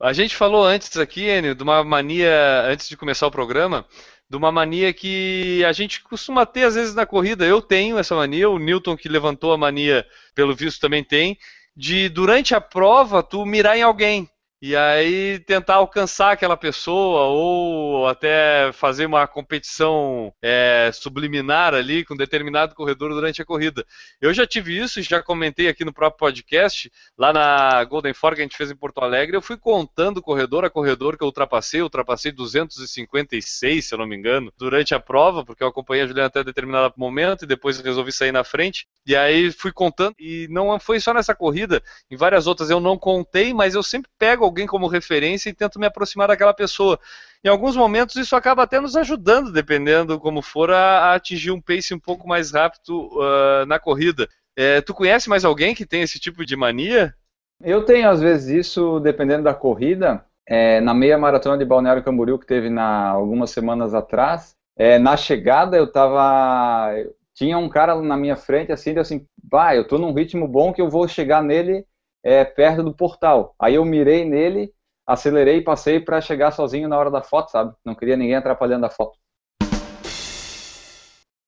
A 0.00 0.14
gente 0.14 0.34
falou 0.34 0.64
antes 0.64 0.96
aqui, 0.96 1.28
Enio, 1.28 1.54
de 1.54 1.62
uma 1.62 1.84
mania, 1.84 2.62
antes 2.64 2.88
de 2.88 2.96
começar 2.96 3.26
o 3.26 3.30
programa, 3.30 3.84
de 4.26 4.38
uma 4.38 4.50
mania 4.50 4.90
que 4.90 5.62
a 5.66 5.72
gente 5.72 6.02
costuma 6.02 6.46
ter 6.46 6.62
às 6.62 6.76
vezes 6.76 6.94
na 6.94 7.04
corrida. 7.04 7.44
Eu 7.44 7.60
tenho 7.60 7.98
essa 7.98 8.16
mania, 8.16 8.48
o 8.48 8.58
Newton 8.58 8.96
que 8.96 9.06
levantou 9.06 9.52
a 9.52 9.58
mania, 9.58 10.06
pelo 10.34 10.56
visto 10.56 10.80
também 10.80 11.04
tem, 11.04 11.36
de 11.76 12.08
durante 12.08 12.54
a 12.54 12.60
prova 12.62 13.22
tu 13.22 13.44
mirar 13.44 13.76
em 13.76 13.82
alguém. 13.82 14.26
E 14.60 14.74
aí 14.74 15.38
tentar 15.40 15.74
alcançar 15.74 16.32
aquela 16.32 16.56
pessoa 16.56 17.26
ou 17.26 18.06
até 18.06 18.72
fazer 18.72 19.04
uma 19.04 19.26
competição 19.26 20.32
é, 20.42 20.90
subliminar 20.94 21.74
ali 21.74 22.04
com 22.04 22.16
determinado 22.16 22.74
corredor 22.74 23.10
durante 23.10 23.42
a 23.42 23.44
corrida. 23.44 23.84
Eu 24.20 24.32
já 24.32 24.46
tive 24.46 24.78
isso, 24.78 25.02
já 25.02 25.22
comentei 25.22 25.68
aqui 25.68 25.84
no 25.84 25.92
próprio 25.92 26.18
podcast, 26.18 26.90
lá 27.18 27.32
na 27.32 27.84
Golden 27.84 28.14
Fork 28.14 28.36
que 28.36 28.42
a 28.42 28.44
gente 28.44 28.56
fez 28.56 28.70
em 28.70 28.76
Porto 28.76 28.98
Alegre, 28.98 29.36
eu 29.36 29.42
fui 29.42 29.56
contando 29.56 30.22
corredor 30.22 30.64
a 30.64 30.70
corredor 30.70 31.16
que 31.16 31.22
eu 31.22 31.26
ultrapassei, 31.26 31.80
eu 31.80 31.84
ultrapassei 31.84 32.32
256, 32.32 33.84
se 33.84 33.94
eu 33.94 33.98
não 33.98 34.06
me 34.06 34.16
engano, 34.16 34.52
durante 34.56 34.94
a 34.94 35.00
prova, 35.00 35.44
porque 35.44 35.62
eu 35.62 35.68
acompanhei 35.68 36.04
a 36.04 36.06
Juliana 36.06 36.28
até 36.28 36.42
determinado 36.42 36.94
momento 36.96 37.44
e 37.44 37.46
depois 37.46 37.80
resolvi 37.80 38.12
sair 38.12 38.32
na 38.32 38.44
frente, 38.44 38.86
e 39.06 39.14
aí 39.14 39.52
fui 39.52 39.72
contando, 39.72 40.14
e 40.18 40.46
não 40.50 40.78
foi 40.80 40.98
só 40.98 41.12
nessa 41.12 41.34
corrida, 41.34 41.82
em 42.10 42.16
várias 42.16 42.46
outras 42.46 42.70
eu 42.70 42.80
não 42.80 42.96
contei, 42.96 43.52
mas 43.52 43.74
eu 43.74 43.82
sempre 43.82 44.10
pego 44.18 44.45
alguém 44.46 44.66
como 44.66 44.86
referência 44.86 45.50
e 45.50 45.54
tento 45.54 45.78
me 45.78 45.86
aproximar 45.86 46.28
daquela 46.28 46.54
pessoa. 46.54 46.98
Em 47.44 47.48
alguns 47.48 47.76
momentos 47.76 48.16
isso 48.16 48.34
acaba 48.34 48.62
até 48.62 48.80
nos 48.80 48.96
ajudando, 48.96 49.52
dependendo 49.52 50.18
como 50.18 50.42
for, 50.42 50.70
a, 50.70 51.10
a 51.10 51.14
atingir 51.14 51.50
um 51.50 51.60
pace 51.60 51.94
um 51.94 52.00
pouco 52.00 52.26
mais 52.26 52.52
rápido 52.52 53.08
uh, 53.12 53.66
na 53.66 53.78
corrida. 53.78 54.28
É, 54.56 54.80
tu 54.80 54.94
conhece 54.94 55.28
mais 55.28 55.44
alguém 55.44 55.74
que 55.74 55.84
tem 55.84 56.02
esse 56.02 56.18
tipo 56.18 56.44
de 56.44 56.56
mania? 56.56 57.14
Eu 57.62 57.84
tenho 57.84 58.08
às 58.08 58.20
vezes 58.20 58.66
isso, 58.66 59.00
dependendo 59.00 59.44
da 59.44 59.54
corrida. 59.54 60.24
É, 60.48 60.80
na 60.80 60.94
meia 60.94 61.18
maratona 61.18 61.58
de 61.58 61.64
Balneário 61.64 62.02
Camboriú 62.02 62.38
que 62.38 62.46
teve 62.46 62.70
na, 62.70 63.08
algumas 63.08 63.50
semanas 63.50 63.94
atrás, 63.94 64.54
é, 64.78 64.98
na 64.98 65.16
chegada 65.16 65.76
eu 65.76 65.90
tava. 65.90 66.92
Tinha 67.34 67.58
um 67.58 67.68
cara 67.68 68.00
na 68.00 68.16
minha 68.16 68.36
frente 68.36 68.72
assim, 68.72 68.96
assim, 68.98 69.26
vai, 69.42 69.76
eu 69.76 69.86
tô 69.86 69.98
num 69.98 70.14
ritmo 70.14 70.48
bom 70.48 70.72
que 70.72 70.80
eu 70.80 70.88
vou 70.88 71.06
chegar 71.06 71.42
nele 71.42 71.84
é, 72.26 72.44
perto 72.44 72.82
do 72.82 72.92
portal. 72.92 73.54
Aí 73.56 73.76
eu 73.76 73.84
mirei 73.84 74.24
nele, 74.24 74.72
acelerei 75.06 75.58
e 75.58 75.62
passei 75.62 76.00
para 76.00 76.20
chegar 76.20 76.50
sozinho 76.50 76.88
na 76.88 76.98
hora 76.98 77.08
da 77.08 77.22
foto, 77.22 77.52
sabe? 77.52 77.72
Não 77.84 77.94
queria 77.94 78.16
ninguém 78.16 78.34
atrapalhando 78.34 78.84
a 78.84 78.90
foto. 78.90 79.16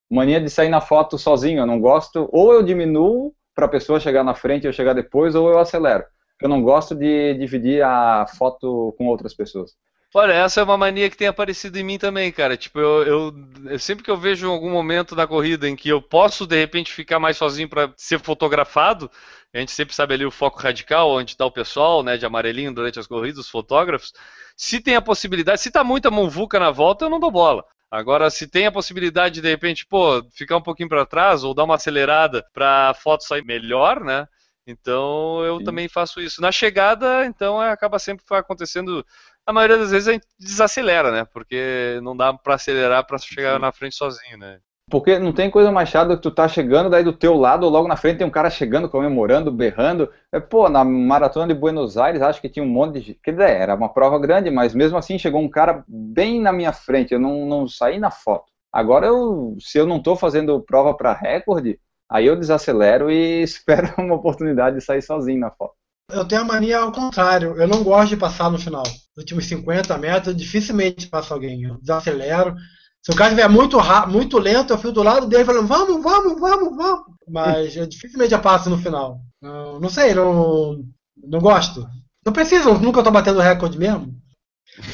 Mania 0.09 0.41
de 0.41 0.49
sair 0.49 0.69
na 0.69 0.81
foto 0.81 1.19
sozinho, 1.19 1.59
eu 1.59 1.67
não 1.67 1.81
gosto. 1.81 2.29
Ou 2.33 2.53
eu 2.53 2.63
diminuo 2.63 3.35
para 3.57 3.67
a 3.67 3.69
pessoa 3.69 3.99
chegar 3.99 4.23
na 4.23 4.37
frente 4.37 4.65
e 4.65 4.67
eu 4.69 4.73
chegar 4.73 4.93
depois, 4.93 5.35
ou 5.35 5.51
eu 5.51 5.59
acelero. 5.59 6.05
Eu 6.41 6.49
não 6.49 6.63
gosto 6.63 6.95
de 6.95 7.35
dividir 7.35 7.83
a 7.83 8.25
foto 8.39 8.95
com 8.97 9.09
outras 9.09 9.35
pessoas. 9.35 9.73
Olha, 10.15 10.33
essa 10.33 10.61
é 10.61 10.65
uma 10.65 10.79
mania 10.79 11.11
que 11.11 11.17
tem 11.17 11.29
aparecido 11.29 11.79
em 11.79 11.85
mim 11.85 11.99
também, 11.99 12.33
cara. 12.33 12.57
Tipo, 12.57 12.79
eu, 12.79 13.03
eu, 13.03 13.35
eu 13.67 13.79
sempre 13.79 14.03
que 14.03 14.11
eu 14.11 14.17
vejo 14.17 14.51
algum 14.51 14.71
momento 14.71 15.15
na 15.15 15.27
corrida 15.27 15.69
em 15.69 15.77
que 15.77 15.91
eu 15.91 16.01
posso 16.01 16.47
de 16.47 16.59
repente 16.59 16.93
ficar 16.95 17.19
mais 17.19 17.37
sozinho 17.37 17.69
para 17.69 17.93
ser 17.95 18.19
fotografado, 18.19 19.11
a 19.55 19.59
gente 19.59 19.73
sempre 19.73 19.95
sabe 19.95 20.15
ali 20.15 20.27
o 20.27 20.31
foco 20.31 20.61
radical, 20.61 21.11
onde 21.11 21.33
está 21.33 21.45
o 21.47 21.51
pessoal, 21.51 22.03
né, 22.03 22.17
de 22.17 22.27
amarelinho 22.27 22.75
durante 22.75 22.99
as 22.99 23.07
corridas, 23.07 23.47
os 23.47 23.51
fotógrafos. 23.51 24.13
Se 24.57 24.81
tem 24.81 24.95
a 24.95 25.03
possibilidade, 25.03 25.61
se 25.61 25.71
tá 25.71 25.83
muita 25.83 26.11
muvuca 26.11 26.59
na 26.59 26.71
volta, 26.71 27.07
eu 27.07 27.11
não 27.11 27.21
dou 27.21 27.31
bola. 27.31 27.65
Agora, 27.91 28.29
se 28.29 28.47
tem 28.47 28.67
a 28.67 28.73
possibilidade 28.73 29.37
de, 29.37 29.41
de 29.41 29.49
repente, 29.49 29.87
pô, 29.87 30.23
ficar 30.35 30.59
um 30.59 30.63
pouquinho 30.63 30.89
para 30.89 31.07
trás 31.07 31.43
ou 31.43 31.55
dar 31.55 31.65
uma 31.65 31.77
acelerada 31.77 32.45
para 32.53 32.91
a 32.91 32.95
foto 32.95 33.25
sair 33.25 33.45
melhor, 33.45 34.05
né? 34.05 34.29
Então 34.67 35.43
eu 35.43 35.59
Sim. 35.59 35.65
também 35.65 35.89
faço 35.89 36.21
isso. 36.21 36.43
Na 36.43 36.53
chegada, 36.53 37.25
então 37.25 37.63
é, 37.63 37.71
acaba 37.71 37.99
sempre 37.99 38.23
acontecendo. 38.33 39.05
A 39.47 39.53
maioria 39.53 39.79
das 39.79 39.91
vezes 39.91 40.09
a 40.09 40.13
gente 40.13 40.27
desacelera, 40.39 41.11
né? 41.11 41.25
Porque 41.25 41.99
não 42.03 42.15
dá 42.15 42.35
para 42.35 42.57
acelerar 42.57 43.07
para 43.07 43.17
chegar 43.17 43.55
Sim. 43.55 43.63
na 43.63 43.73
frente 43.73 43.97
sozinho, 43.97 44.37
né? 44.37 44.61
Porque 44.91 45.19
não 45.19 45.33
tem 45.33 45.51
coisa 45.51 45.71
mais 45.71 45.89
chata 45.89 46.17
que 46.17 46.23
tu 46.23 46.31
tá 46.31 46.49
chegando, 46.49 46.89
daí 46.89 47.05
do 47.05 47.13
teu 47.13 47.35
lado, 47.37 47.65
ou 47.65 47.71
logo 47.71 47.87
na 47.87 47.97
frente 47.97 48.19
tem 48.19 48.27
um 48.27 48.31
cara 48.31 48.49
chegando, 48.49 48.89
comemorando, 48.89 49.53
berrando. 49.53 50.11
É, 50.33 50.41
pô, 50.41 50.69
na 50.69 50.83
maratona 50.83 51.47
de 51.53 51.59
Buenos 51.59 51.99
Aires, 51.99 52.23
acho 52.23 52.41
que 52.41 52.49
tinha 52.49 52.65
um 52.65 52.69
monte 52.69 53.01
de. 53.01 53.15
Quer 53.15 53.33
dizer, 53.33 53.51
era 53.51 53.75
uma 53.75 53.89
prova 53.89 54.19
grande, 54.19 54.51
mas 54.51 54.75
mesmo 54.75 54.97
assim 54.97 55.19
chegou 55.19 55.41
um 55.41 55.49
cara 55.49 55.85
bem 55.87 56.41
na 56.41 56.53
minha 56.53 56.73
frente, 56.73 57.13
eu 57.13 57.21
não, 57.21 57.45
não 57.47 57.69
saí 57.69 57.99
na 57.99 58.11
foto. 58.11 58.47
Agora, 58.73 59.07
eu, 59.07 59.57
se 59.61 59.79
eu 59.79 59.87
não 59.87 60.03
tô 60.03 60.17
fazendo 60.17 60.61
prova 60.61 60.95
para 60.95 61.13
recorde, 61.13 61.79
aí 62.11 62.27
eu 62.27 62.37
desacelero 62.37 63.11
e 63.11 63.43
espero 63.45 63.93
uma 63.99 64.15
oportunidade 64.15 64.77
de 64.77 64.85
sair 64.85 65.03
sozinho 65.03 65.41
na 65.41 65.51
foto. 65.51 65.75
Eu 66.11 66.27
tenho 66.27 66.41
a 66.41 66.45
mania 66.45 66.79
ao 66.79 66.91
contrário, 66.91 67.61
eu 67.61 67.69
não 67.69 67.85
gosto 67.85 68.09
de 68.09 68.17
passar 68.17 68.51
no 68.51 68.59
final. 68.59 68.83
Nos 68.85 69.19
últimos 69.19 69.45
50 69.45 69.99
metros, 69.99 70.35
dificilmente 70.35 71.07
passa 71.07 71.35
alguém. 71.35 71.65
Eu 71.65 71.79
desacelero, 71.79 72.55
se 73.03 73.13
o 73.13 73.17
cara 73.17 73.31
estiver 73.31 73.49
muito, 73.49 73.79
muito 74.09 74.39
lento, 74.39 74.73
eu 74.73 74.79
fico 74.79 74.93
do 74.93 75.03
lado 75.03 75.27
dele 75.27 75.45
falando, 75.45 75.67
vamos, 75.67 76.03
vamos, 76.03 76.41
vamos, 76.41 76.77
vamos. 76.77 77.05
Mas 77.29 77.77
eu 77.77 77.87
dificilmente 77.87 78.31
já 78.31 78.39
passo 78.39 78.69
no 78.69 78.79
final. 78.79 79.21
Não, 79.41 79.81
não 79.81 79.89
sei, 79.89 80.15
não, 80.15 80.85
não 81.17 81.41
gosto. 81.41 81.87
Não 82.25 82.33
preciso, 82.33 82.75
nunca 82.75 83.01
estou 83.01 83.13
batendo 83.13 83.41
recorde 83.41 83.79
mesmo. 83.79 84.15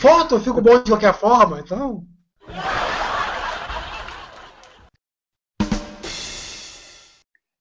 Foto, 0.01 0.37
eu 0.37 0.41
fico 0.41 0.61
bom 0.61 0.79
de 0.79 0.91
qualquer 0.91 1.15
forma, 1.15 1.61
então. 1.61 2.05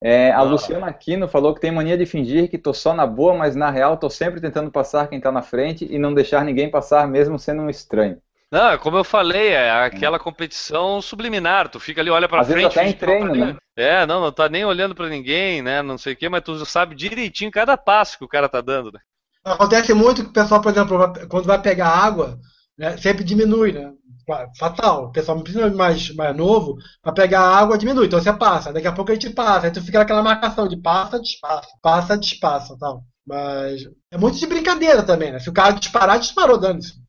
É, 0.05 0.31
a 0.31 0.41
Luciana 0.41 0.87
Aquino 0.87 1.29
falou 1.29 1.53
que 1.55 1.61
tem 1.61 1.71
mania 1.71 1.97
de 1.97 2.05
fingir 2.05 2.49
que 2.49 2.57
tô 2.57 2.73
só 2.73 2.93
na 2.93 3.07
boa, 3.07 3.33
mas 3.33 3.55
na 3.55 3.71
real 3.71 3.95
tô 3.95 4.09
sempre 4.09 4.41
tentando 4.41 4.69
passar 4.69 5.07
quem 5.07 5.19
tá 5.19 5.31
na 5.31 5.41
frente 5.41 5.87
e 5.89 5.97
não 5.97 6.13
deixar 6.13 6.43
ninguém 6.43 6.69
passar 6.69 7.07
mesmo 7.07 7.39
sendo 7.39 7.61
um 7.61 7.69
estranho. 7.69 8.21
Não, 8.53 8.69
é 8.69 8.77
como 8.77 8.97
eu 8.97 9.03
falei, 9.03 9.47
é 9.49 9.71
aquela 9.71 10.19
competição 10.19 11.01
subliminar. 11.01 11.69
Tu 11.69 11.79
fica 11.79 12.01
ali, 12.01 12.11
olha 12.11 12.29
pra 12.29 12.41
Às 12.41 12.47
frente. 12.47 12.75
Vezes 12.75 12.77
até 12.77 12.87
em 12.87 12.93
treino, 12.93 13.33
né? 13.33 13.57
É, 13.75 14.05
não, 14.05 14.21
não 14.21 14.31
tá 14.31 14.47
nem 14.47 14.63
olhando 14.63 14.93
para 14.93 15.09
ninguém, 15.09 15.63
né? 15.63 15.81
Não 15.81 15.97
sei 15.97 16.13
o 16.13 16.15
quê, 16.15 16.29
mas 16.29 16.43
tu 16.43 16.63
sabe 16.63 16.93
direitinho 16.93 17.49
cada 17.49 17.75
passo 17.75 18.15
que 18.15 18.23
o 18.23 18.27
cara 18.27 18.47
tá 18.47 18.61
dando, 18.61 18.91
né? 18.91 18.99
Acontece 19.43 19.91
muito 19.95 20.21
que 20.21 20.29
o 20.29 20.33
pessoal, 20.33 20.61
por 20.61 20.71
exemplo, 20.71 20.99
quando 21.27 21.45
vai 21.45 21.59
pegar 21.59 21.87
água, 21.87 22.37
né, 22.77 22.95
sempre 22.97 23.23
diminui, 23.23 23.71
né? 23.71 23.91
Fatal. 24.59 25.05
O 25.05 25.11
pessoal 25.11 25.41
principalmente 25.41 25.75
mais, 25.75 26.15
mais 26.15 26.37
novo, 26.37 26.75
para 27.01 27.11
pegar 27.11 27.41
água 27.41 27.75
diminui. 27.75 28.05
Então 28.05 28.21
você 28.21 28.31
passa, 28.31 28.71
daqui 28.71 28.85
a 28.85 28.91
pouco 28.91 29.09
a 29.09 29.15
gente 29.15 29.31
passa. 29.31 29.65
Aí 29.65 29.73
tu 29.73 29.81
fica 29.81 29.97
naquela 29.97 30.21
marcação 30.21 30.67
de 30.67 30.77
passa, 30.77 31.19
despassa, 31.19 31.69
passa, 31.81 32.15
despassa 32.15 32.77
tal. 32.79 33.01
Mas 33.25 33.81
é 34.11 34.17
muito 34.17 34.37
de 34.37 34.45
brincadeira 34.45 35.01
também, 35.01 35.31
né? 35.31 35.39
Se 35.39 35.49
o 35.49 35.53
cara 35.53 35.71
disparar, 35.71 36.19
disparou, 36.19 36.59
dando-se. 36.59 37.01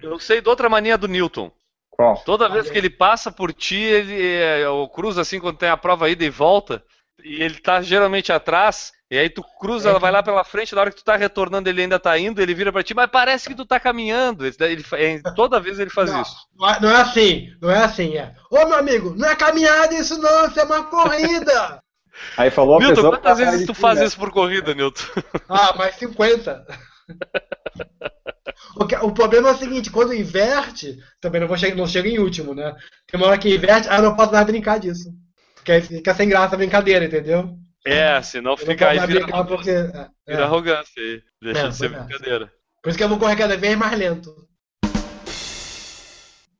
Eu 0.00 0.18
sei 0.18 0.40
de 0.40 0.48
outra 0.48 0.68
mania 0.68 0.96
do 0.96 1.08
Newton. 1.08 1.50
Qual? 1.90 2.16
Toda 2.18 2.48
vez 2.48 2.70
que 2.70 2.78
ele 2.78 2.88
passa 2.88 3.32
por 3.32 3.52
ti, 3.52 3.76
ele 3.76 4.36
é, 4.36 4.62
cruza 4.94 5.22
assim 5.22 5.40
quando 5.40 5.58
tem 5.58 5.68
a 5.68 5.76
prova 5.76 6.08
ida 6.08 6.24
e 6.24 6.30
volta, 6.30 6.82
e 7.24 7.42
ele 7.42 7.58
tá 7.58 7.82
geralmente 7.82 8.32
atrás, 8.32 8.92
e 9.10 9.18
aí 9.18 9.28
tu 9.28 9.42
cruza, 9.58 9.88
ela 9.88 9.98
vai 9.98 10.12
lá 10.12 10.22
pela 10.22 10.44
frente, 10.44 10.74
na 10.74 10.82
hora 10.82 10.90
que 10.90 10.98
tu 10.98 11.04
tá 11.04 11.16
retornando, 11.16 11.68
ele 11.68 11.82
ainda 11.82 11.98
tá 11.98 12.16
indo, 12.16 12.40
ele 12.40 12.54
vira 12.54 12.72
para 12.72 12.84
ti, 12.84 12.94
mas 12.94 13.10
parece 13.10 13.48
que 13.48 13.54
tu 13.54 13.66
tá 13.66 13.80
caminhando. 13.80 14.46
Ele, 14.46 14.84
ele, 14.92 15.22
toda 15.34 15.58
vez 15.58 15.80
ele 15.80 15.90
faz 15.90 16.12
não, 16.12 16.22
isso. 16.22 16.36
Não 16.80 16.90
é 16.90 17.00
assim, 17.00 17.52
não 17.60 17.70
é 17.70 17.84
assim, 17.84 18.16
é. 18.16 18.32
Ô 18.50 18.64
meu 18.66 18.78
amigo, 18.78 19.14
não 19.16 19.28
é 19.28 19.34
caminhada 19.34 19.92
isso 19.94 20.16
não, 20.18 20.46
isso 20.46 20.60
é 20.60 20.64
uma 20.64 20.84
corrida. 20.84 21.82
Aí 22.36 22.50
falou 22.50 22.78
Newton, 22.78 23.10
quantas 23.10 23.38
vezes 23.38 23.66
tu 23.66 23.74
faz 23.74 24.00
isso 24.00 24.18
por 24.18 24.30
corrida, 24.30 24.74
Newton? 24.74 25.02
Ah, 25.48 25.74
mais 25.76 25.96
50. 25.96 26.64
O, 29.02 29.12
problema 29.12 29.48
é 29.48 29.52
o 29.52 29.56
seguinte, 29.56 29.90
quando 29.90 30.14
inverte, 30.14 30.98
também 31.20 31.40
não, 31.40 31.48
vou 31.48 31.56
chegar, 31.56 31.76
não 31.76 31.86
chega 31.86 32.08
em 32.08 32.18
último, 32.18 32.54
né? 32.54 32.74
Tem 33.06 33.18
uma 33.20 33.28
hora 33.28 33.38
que 33.38 33.54
inverte, 33.54 33.88
ah, 33.88 34.00
não 34.00 34.14
posso 34.14 34.32
mais 34.32 34.46
brincar 34.46 34.78
disso. 34.78 35.12
Porque 35.54 35.80
fica 35.80 36.14
sem 36.14 36.28
graça 36.28 36.54
a 36.54 36.58
brincadeira, 36.58 37.04
entendeu? 37.04 37.56
É, 37.84 38.20
senão 38.22 38.56
fica 38.56 38.88
aí 38.88 39.06
vira, 39.06 39.26
porque, 39.44 39.70
é, 39.70 39.82
vira 40.26 40.42
é. 40.42 40.42
arrogância 40.42 41.02
aí. 41.02 41.22
Deixa 41.42 41.60
é, 41.60 41.68
de 41.68 41.76
ser 41.76 41.86
é. 41.86 41.88
brincadeira. 41.88 42.52
Por 42.82 42.88
isso 42.90 42.98
que 42.98 43.04
eu 43.04 43.08
vou 43.08 43.18
correr 43.18 43.36
cada 43.36 43.56
vez 43.56 43.76
mais 43.76 43.98
lento. 43.98 44.48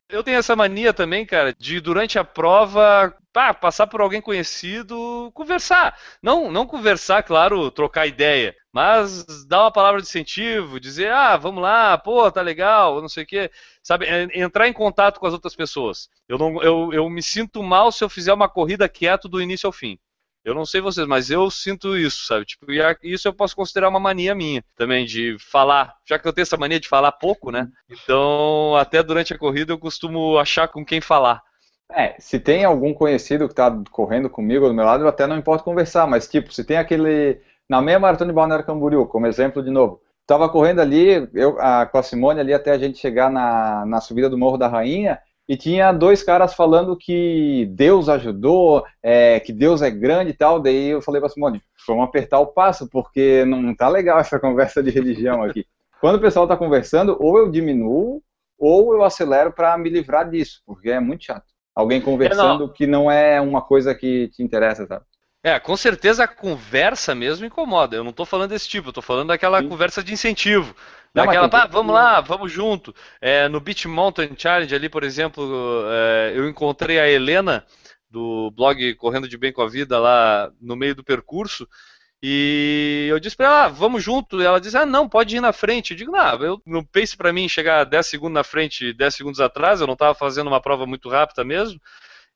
Eu 0.08 0.24
tenho 0.24 0.38
essa 0.38 0.56
mania 0.56 0.94
também, 0.94 1.26
cara, 1.26 1.54
de 1.56 1.80
durante 1.80 2.18
a 2.18 2.24
prova 2.24 3.14
pá, 3.32 3.52
passar 3.52 3.86
por 3.86 4.00
alguém 4.00 4.22
conhecido, 4.22 5.30
conversar. 5.34 5.96
Não, 6.22 6.50
não 6.50 6.66
conversar, 6.66 7.22
claro, 7.22 7.70
trocar 7.70 8.06
ideia, 8.06 8.56
mas 8.78 9.24
dar 9.48 9.62
uma 9.62 9.72
palavra 9.72 10.00
de 10.00 10.06
incentivo, 10.06 10.78
dizer, 10.78 11.10
ah, 11.10 11.36
vamos 11.36 11.60
lá, 11.60 11.98
pô, 11.98 12.30
tá 12.30 12.40
legal, 12.40 13.00
não 13.00 13.08
sei 13.08 13.24
o 13.24 13.26
quê. 13.26 13.50
Sabe, 13.82 14.06
é, 14.06 14.28
entrar 14.38 14.68
em 14.68 14.72
contato 14.72 15.18
com 15.18 15.26
as 15.26 15.32
outras 15.32 15.56
pessoas. 15.56 16.08
Eu, 16.28 16.38
não, 16.38 16.62
eu, 16.62 16.92
eu 16.92 17.10
me 17.10 17.20
sinto 17.20 17.60
mal 17.60 17.90
se 17.90 18.04
eu 18.04 18.08
fizer 18.08 18.32
uma 18.32 18.48
corrida 18.48 18.88
quieto 18.88 19.28
do 19.28 19.42
início 19.42 19.66
ao 19.66 19.72
fim. 19.72 19.98
Eu 20.44 20.54
não 20.54 20.64
sei 20.64 20.80
vocês, 20.80 21.08
mas 21.08 21.28
eu 21.28 21.50
sinto 21.50 21.96
isso, 21.96 22.24
sabe? 22.24 22.44
Tipo, 22.44 22.70
e 22.70 22.80
isso 23.02 23.26
eu 23.26 23.32
posso 23.32 23.56
considerar 23.56 23.88
uma 23.88 23.98
mania 23.98 24.32
minha 24.32 24.62
também, 24.76 25.04
de 25.04 25.36
falar. 25.40 25.96
Já 26.08 26.16
que 26.16 26.28
eu 26.28 26.32
tenho 26.32 26.44
essa 26.44 26.56
mania 26.56 26.78
de 26.78 26.86
falar 26.86 27.10
pouco, 27.10 27.50
né? 27.50 27.66
Então, 27.90 28.76
até 28.76 29.02
durante 29.02 29.34
a 29.34 29.38
corrida 29.38 29.72
eu 29.72 29.78
costumo 29.78 30.38
achar 30.38 30.68
com 30.68 30.84
quem 30.84 31.00
falar. 31.00 31.42
É, 31.90 32.14
se 32.20 32.38
tem 32.38 32.64
algum 32.64 32.92
conhecido 32.92 33.46
que 33.46 33.52
está 33.52 33.74
correndo 33.90 34.28
comigo 34.28 34.68
do 34.68 34.74
meu 34.74 34.84
lado, 34.84 35.04
eu 35.04 35.08
até 35.08 35.26
não 35.26 35.38
importo 35.38 35.64
conversar, 35.64 36.06
mas 36.06 36.28
tipo, 36.28 36.52
se 36.52 36.62
tem 36.62 36.76
aquele. 36.76 37.40
Na 37.68 37.82
meia 37.82 37.98
maratona 37.98 38.30
de 38.30 38.34
Balneário 38.34 38.64
Camboriú, 38.64 39.06
como 39.06 39.26
exemplo 39.26 39.62
de 39.62 39.70
novo, 39.70 40.00
tava 40.26 40.48
correndo 40.48 40.80
ali, 40.80 41.28
eu 41.34 41.60
a, 41.60 41.86
com 41.86 41.98
a 41.98 42.02
Simone 42.02 42.40
ali 42.40 42.54
até 42.54 42.70
a 42.70 42.78
gente 42.78 42.98
chegar 42.98 43.30
na, 43.30 43.84
na 43.86 44.00
subida 44.00 44.28
do 44.28 44.38
Morro 44.38 44.56
da 44.56 44.68
Rainha, 44.68 45.18
e 45.48 45.56
tinha 45.56 45.92
dois 45.92 46.22
caras 46.22 46.52
falando 46.52 46.94
que 46.94 47.66
Deus 47.72 48.08
ajudou, 48.10 48.84
é, 49.02 49.40
que 49.40 49.50
Deus 49.52 49.80
é 49.80 49.90
grande 49.90 50.30
e 50.30 50.34
tal. 50.34 50.60
Daí 50.60 50.88
eu 50.88 51.00
falei 51.00 51.20
para 51.22 51.30
Simone, 51.30 51.62
vamos 51.86 52.04
apertar 52.04 52.38
o 52.38 52.48
passo, 52.48 52.86
porque 52.90 53.46
não 53.46 53.74
tá 53.74 53.88
legal 53.88 54.18
essa 54.18 54.38
conversa 54.40 54.82
de 54.82 54.90
religião 54.90 55.42
aqui. 55.42 55.64
Quando 56.02 56.16
o 56.16 56.20
pessoal 56.20 56.44
está 56.44 56.56
conversando, 56.56 57.16
ou 57.18 57.38
eu 57.38 57.50
diminuo, 57.50 58.22
ou 58.58 58.92
eu 58.92 59.02
acelero 59.02 59.50
para 59.50 59.76
me 59.78 59.88
livrar 59.88 60.28
disso, 60.28 60.60
porque 60.66 60.90
é 60.90 61.00
muito 61.00 61.24
chato. 61.24 61.46
Alguém 61.74 62.00
conversando 62.00 62.64
é, 62.64 62.66
não. 62.66 62.72
que 62.72 62.86
não 62.86 63.10
é 63.10 63.40
uma 63.40 63.62
coisa 63.62 63.94
que 63.94 64.28
te 64.28 64.42
interessa, 64.42 64.86
sabe? 64.86 65.04
É, 65.48 65.58
com 65.58 65.74
certeza 65.78 66.24
a 66.24 66.28
conversa 66.28 67.14
mesmo 67.14 67.46
incomoda. 67.46 67.96
Eu 67.96 68.04
não 68.04 68.10
estou 68.10 68.26
falando 68.26 68.50
desse 68.50 68.68
tipo, 68.68 68.90
eu 68.90 68.92
tô 68.92 69.00
falando 69.00 69.28
daquela 69.28 69.62
Sim. 69.62 69.68
conversa 69.68 70.02
de 70.02 70.12
incentivo. 70.12 70.76
Não, 71.14 71.24
daquela, 71.24 71.48
pá, 71.48 71.66
vamos 71.66 71.94
lá, 71.94 72.20
vamos 72.20 72.52
junto. 72.52 72.94
É, 73.18 73.48
no 73.48 73.58
Beach 73.58 73.88
Mountain 73.88 74.34
Challenge 74.36 74.74
ali, 74.74 74.90
por 74.90 75.02
exemplo, 75.02 75.84
é, 75.88 76.32
eu 76.36 76.46
encontrei 76.46 77.00
a 77.00 77.08
Helena 77.08 77.64
do 78.10 78.50
blog 78.50 78.94
Correndo 78.96 79.26
de 79.26 79.38
Bem 79.38 79.50
com 79.50 79.62
a 79.62 79.68
Vida 79.68 79.98
lá 79.98 80.50
no 80.60 80.76
meio 80.76 80.94
do 80.94 81.02
percurso. 81.02 81.66
E 82.22 83.06
eu 83.08 83.18
disse 83.18 83.36
para 83.36 83.46
ela, 83.46 83.64
ah, 83.64 83.68
vamos 83.68 84.02
junto. 84.04 84.42
E 84.42 84.44
ela 84.44 84.60
disse, 84.60 84.76
ah, 84.76 84.84
não, 84.84 85.08
pode 85.08 85.34
ir 85.34 85.40
na 85.40 85.52
frente. 85.52 85.92
Eu 85.92 85.96
digo, 85.96 86.12
não, 86.12 86.42
eu, 86.42 86.62
no 86.66 86.84
pace 86.84 87.16
para 87.16 87.32
mim 87.32 87.48
chegar 87.48 87.84
10 87.84 88.06
segundos 88.06 88.34
na 88.34 88.44
frente 88.44 88.92
10 88.92 89.14
segundos 89.14 89.40
atrás, 89.40 89.80
eu 89.80 89.86
não 89.86 89.94
estava 89.94 90.14
fazendo 90.14 90.48
uma 90.48 90.60
prova 90.60 90.84
muito 90.84 91.08
rápida 91.08 91.42
mesmo. 91.42 91.80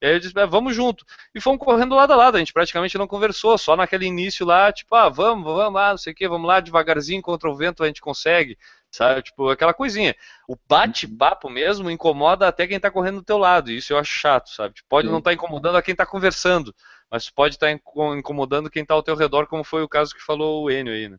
E 0.02 0.06
aí 0.06 0.14
eu 0.14 0.18
disse, 0.18 0.36
ah, 0.36 0.46
vamos 0.46 0.74
junto. 0.74 1.04
E 1.32 1.40
fomos 1.40 1.64
correndo 1.64 1.94
lado 1.94 2.12
a 2.12 2.16
lado, 2.16 2.34
a 2.34 2.40
gente 2.40 2.52
praticamente 2.52 2.98
não 2.98 3.06
conversou, 3.06 3.56
só 3.56 3.76
naquele 3.76 4.04
início 4.04 4.44
lá, 4.44 4.72
tipo, 4.72 4.92
ah, 4.96 5.08
vamos, 5.08 5.44
vamos 5.44 5.74
lá, 5.74 5.90
não 5.90 5.96
sei 5.96 6.12
o 6.12 6.16
que, 6.16 6.26
vamos 6.26 6.48
lá, 6.48 6.58
devagarzinho 6.58 7.22
contra 7.22 7.48
o 7.48 7.54
vento 7.54 7.84
a 7.84 7.86
gente 7.86 8.00
consegue, 8.00 8.58
sabe? 8.90 9.22
Tipo, 9.22 9.48
aquela 9.48 9.72
coisinha. 9.72 10.16
O 10.48 10.56
bate-papo 10.68 11.48
mesmo 11.48 11.88
incomoda 11.88 12.48
até 12.48 12.66
quem 12.66 12.80
tá 12.80 12.90
correndo 12.90 13.20
do 13.20 13.24
teu 13.24 13.38
lado, 13.38 13.70
e 13.70 13.76
isso 13.76 13.92
eu 13.92 13.98
acho 13.98 14.12
chato, 14.12 14.50
sabe? 14.50 14.74
Tipo, 14.74 14.88
pode 14.88 15.06
Sim. 15.06 15.12
não 15.12 15.20
estar 15.20 15.30
tá 15.30 15.34
incomodando 15.34 15.76
a 15.76 15.82
quem 15.82 15.94
tá 15.94 16.04
conversando, 16.04 16.74
mas 17.08 17.30
pode 17.30 17.54
estar 17.54 17.68
tá 17.68 18.16
incomodando 18.18 18.68
quem 18.68 18.84
tá 18.84 18.94
ao 18.94 19.04
teu 19.04 19.14
redor, 19.14 19.46
como 19.46 19.62
foi 19.62 19.84
o 19.84 19.88
caso 19.88 20.12
que 20.12 20.20
falou 20.20 20.64
o 20.64 20.70
Enio 20.70 20.92
aí, 20.92 21.08
né? 21.08 21.16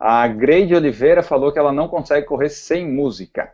A 0.00 0.26
Grade 0.26 0.74
Oliveira 0.74 1.22
falou 1.22 1.52
que 1.52 1.60
ela 1.60 1.72
não 1.72 1.86
consegue 1.86 2.26
correr 2.26 2.48
sem 2.48 2.90
música. 2.90 3.52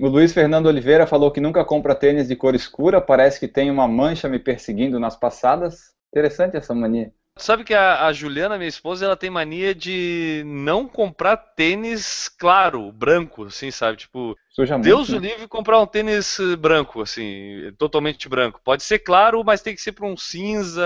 O 0.00 0.06
Luiz 0.06 0.32
Fernando 0.32 0.66
Oliveira 0.66 1.08
falou 1.08 1.32
que 1.32 1.40
nunca 1.40 1.64
compra 1.64 1.94
tênis 1.94 2.28
de 2.28 2.36
cor 2.36 2.54
escura, 2.54 3.00
parece 3.00 3.40
que 3.40 3.48
tem 3.48 3.68
uma 3.68 3.88
mancha 3.88 4.28
me 4.28 4.38
perseguindo 4.38 5.00
nas 5.00 5.16
passadas. 5.16 5.92
Interessante 6.12 6.56
essa 6.56 6.72
mania. 6.72 7.12
Sabe 7.36 7.64
que 7.64 7.74
a, 7.74 8.06
a, 8.06 8.12
Juliana, 8.12 8.56
minha 8.56 8.68
esposa, 8.68 9.04
ela 9.04 9.16
tem 9.16 9.30
mania 9.30 9.74
de 9.74 10.42
não 10.46 10.88
comprar 10.88 11.36
tênis 11.36 12.28
claro, 12.28 12.90
branco, 12.92 13.44
assim, 13.44 13.70
sabe? 13.70 13.96
Tipo, 13.98 14.36
Suja 14.50 14.78
Deus 14.78 15.08
muito, 15.08 15.20
o 15.20 15.22
né? 15.22 15.28
livre 15.30 15.48
comprar 15.48 15.80
um 15.80 15.86
tênis 15.86 16.38
branco, 16.58 17.00
assim, 17.00 17.72
totalmente 17.76 18.28
branco. 18.28 18.60
Pode 18.64 18.82
ser 18.82 19.00
claro, 19.00 19.42
mas 19.44 19.62
tem 19.62 19.74
que 19.74 19.80
ser 19.80 19.92
para 19.92 20.06
um 20.06 20.16
cinza, 20.16 20.82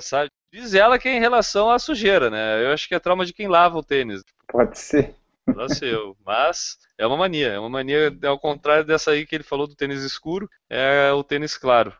sabe? 0.00 0.30
Diz 0.52 0.74
ela 0.74 0.98
que 0.98 1.08
é 1.08 1.16
em 1.16 1.20
relação 1.20 1.68
à 1.70 1.78
sujeira, 1.78 2.30
né? 2.30 2.64
Eu 2.64 2.72
acho 2.72 2.88
que 2.88 2.94
é 2.94 3.00
trauma 3.00 3.26
de 3.26 3.32
quem 3.32 3.48
lava 3.48 3.78
o 3.78 3.82
tênis. 3.82 4.22
Pode 4.48 4.78
ser. 4.78 5.14
Nasceu. 5.46 6.16
Mas 6.24 6.78
é 6.98 7.06
uma 7.06 7.16
mania. 7.16 7.52
É 7.52 7.58
uma 7.58 7.68
mania, 7.68 8.16
ao 8.24 8.38
contrário 8.38 8.84
dessa 8.84 9.10
aí 9.10 9.26
que 9.26 9.34
ele 9.34 9.44
falou 9.44 9.66
do 9.66 9.76
tênis 9.76 10.02
escuro, 10.02 10.48
é 10.68 11.12
o 11.12 11.22
tênis 11.22 11.56
claro. 11.56 11.92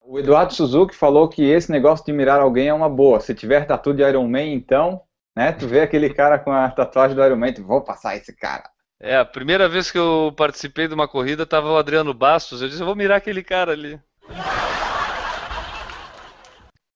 O 0.00 0.18
Eduardo 0.18 0.54
Suzuki 0.54 0.94
falou 0.94 1.28
que 1.28 1.42
esse 1.42 1.70
negócio 1.70 2.04
de 2.04 2.12
mirar 2.12 2.40
alguém 2.40 2.68
é 2.68 2.74
uma 2.74 2.88
boa. 2.88 3.20
Se 3.20 3.34
tiver 3.34 3.66
tatu 3.66 3.92
de 3.92 4.02
Iron 4.02 4.26
Man, 4.26 4.44
então, 4.44 5.02
né? 5.36 5.52
Tu 5.52 5.68
vê 5.68 5.82
aquele 5.82 6.08
cara 6.08 6.38
com 6.38 6.50
a 6.50 6.70
tatuagem 6.70 7.14
do 7.14 7.22
Iron 7.22 7.36
Man, 7.36 7.52
tu, 7.52 7.62
vou 7.62 7.82
passar 7.82 8.16
esse 8.16 8.34
cara. 8.34 8.64
É, 9.00 9.16
a 9.16 9.24
primeira 9.24 9.68
vez 9.68 9.90
que 9.90 9.98
eu 9.98 10.32
participei 10.36 10.88
de 10.88 10.94
uma 10.94 11.06
corrida 11.06 11.46
tava 11.46 11.70
o 11.70 11.76
Adriano 11.76 12.14
Bastos. 12.14 12.62
Eu 12.62 12.68
disse, 12.68 12.80
eu 12.80 12.86
vou 12.86 12.96
mirar 12.96 13.18
aquele 13.18 13.44
cara 13.44 13.72
ali. 13.72 14.00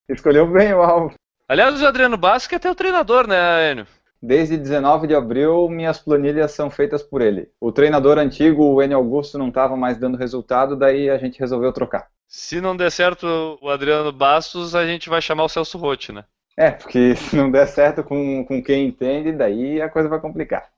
Escolheu 0.09 0.47
bem 0.47 0.73
o 0.73 0.81
alvo. 0.81 1.13
Aliás, 1.47 1.81
o 1.81 1.85
Adriano 1.85 2.17
Bastos 2.17 2.47
que 2.47 2.55
é 2.55 2.59
teu 2.59 2.73
treinador, 2.73 3.27
né, 3.27 3.71
Enio? 3.71 3.87
Desde 4.25 4.55
19 4.55 5.05
de 5.05 5.13
abril, 5.13 5.67
minhas 5.67 5.99
planilhas 5.99 6.53
são 6.53 6.69
feitas 6.69 7.03
por 7.03 7.21
ele. 7.21 7.49
O 7.59 7.73
treinador 7.73 8.17
antigo, 8.17 8.63
o 8.63 8.81
N. 8.81 8.93
Augusto, 8.93 9.37
não 9.37 9.49
estava 9.49 9.75
mais 9.75 9.97
dando 9.97 10.17
resultado, 10.17 10.77
daí 10.77 11.09
a 11.09 11.17
gente 11.17 11.37
resolveu 11.37 11.73
trocar. 11.73 12.07
Se 12.25 12.61
não 12.61 12.73
der 12.73 12.89
certo 12.89 13.59
o 13.61 13.69
Adriano 13.69 14.13
Bastos, 14.13 14.75
a 14.75 14.85
gente 14.85 15.09
vai 15.09 15.21
chamar 15.21 15.43
o 15.43 15.49
Celso 15.49 15.77
Rotti, 15.77 16.13
né? 16.13 16.23
É, 16.55 16.71
porque 16.71 17.13
se 17.19 17.35
não 17.35 17.51
der 17.51 17.67
certo 17.67 18.01
com, 18.01 18.45
com 18.45 18.63
quem 18.63 18.87
entende, 18.87 19.33
daí 19.33 19.81
a 19.81 19.89
coisa 19.89 20.07
vai 20.07 20.21
complicar. 20.21 20.69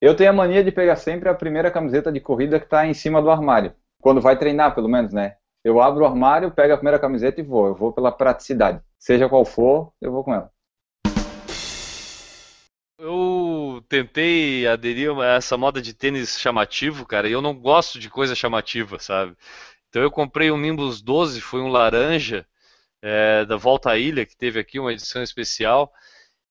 Eu 0.00 0.16
tenho 0.16 0.30
a 0.30 0.32
mania 0.32 0.64
de 0.64 0.72
pegar 0.72 0.96
sempre 0.96 1.28
a 1.28 1.34
primeira 1.34 1.70
camiseta 1.70 2.10
de 2.10 2.20
corrida 2.20 2.58
que 2.58 2.64
está 2.64 2.86
em 2.86 2.94
cima 2.94 3.20
do 3.20 3.30
armário. 3.30 3.74
Quando 4.00 4.22
vai 4.22 4.38
treinar, 4.38 4.74
pelo 4.74 4.88
menos, 4.88 5.12
né? 5.12 5.36
Eu 5.64 5.80
abro 5.80 6.04
o 6.04 6.06
armário, 6.06 6.50
pego 6.50 6.74
a 6.74 6.76
primeira 6.76 6.98
camiseta 6.98 7.40
e 7.40 7.44
vou. 7.44 7.66
Eu 7.66 7.74
vou 7.74 7.90
pela 7.90 8.12
praticidade. 8.12 8.82
Seja 8.98 9.30
qual 9.30 9.46
for, 9.46 9.92
eu 9.98 10.12
vou 10.12 10.22
com 10.22 10.34
ela. 10.34 10.52
Eu 12.98 13.82
tentei 13.88 14.66
aderir 14.66 15.10
a 15.18 15.36
essa 15.36 15.56
moda 15.56 15.80
de 15.80 15.94
tênis 15.94 16.38
chamativo, 16.38 17.06
cara, 17.06 17.28
e 17.28 17.32
eu 17.32 17.40
não 17.40 17.54
gosto 17.54 17.98
de 17.98 18.10
coisa 18.10 18.34
chamativa, 18.34 18.98
sabe? 18.98 19.34
Então 19.88 20.02
eu 20.02 20.10
comprei 20.10 20.50
um 20.50 20.58
Nimbus 20.58 21.00
12, 21.00 21.40
foi 21.40 21.60
um 21.60 21.68
laranja, 21.68 22.46
é, 23.00 23.44
da 23.44 23.56
Volta 23.56 23.90
à 23.90 23.98
Ilha, 23.98 24.26
que 24.26 24.36
teve 24.36 24.60
aqui 24.60 24.78
uma 24.78 24.92
edição 24.92 25.22
especial. 25.22 25.92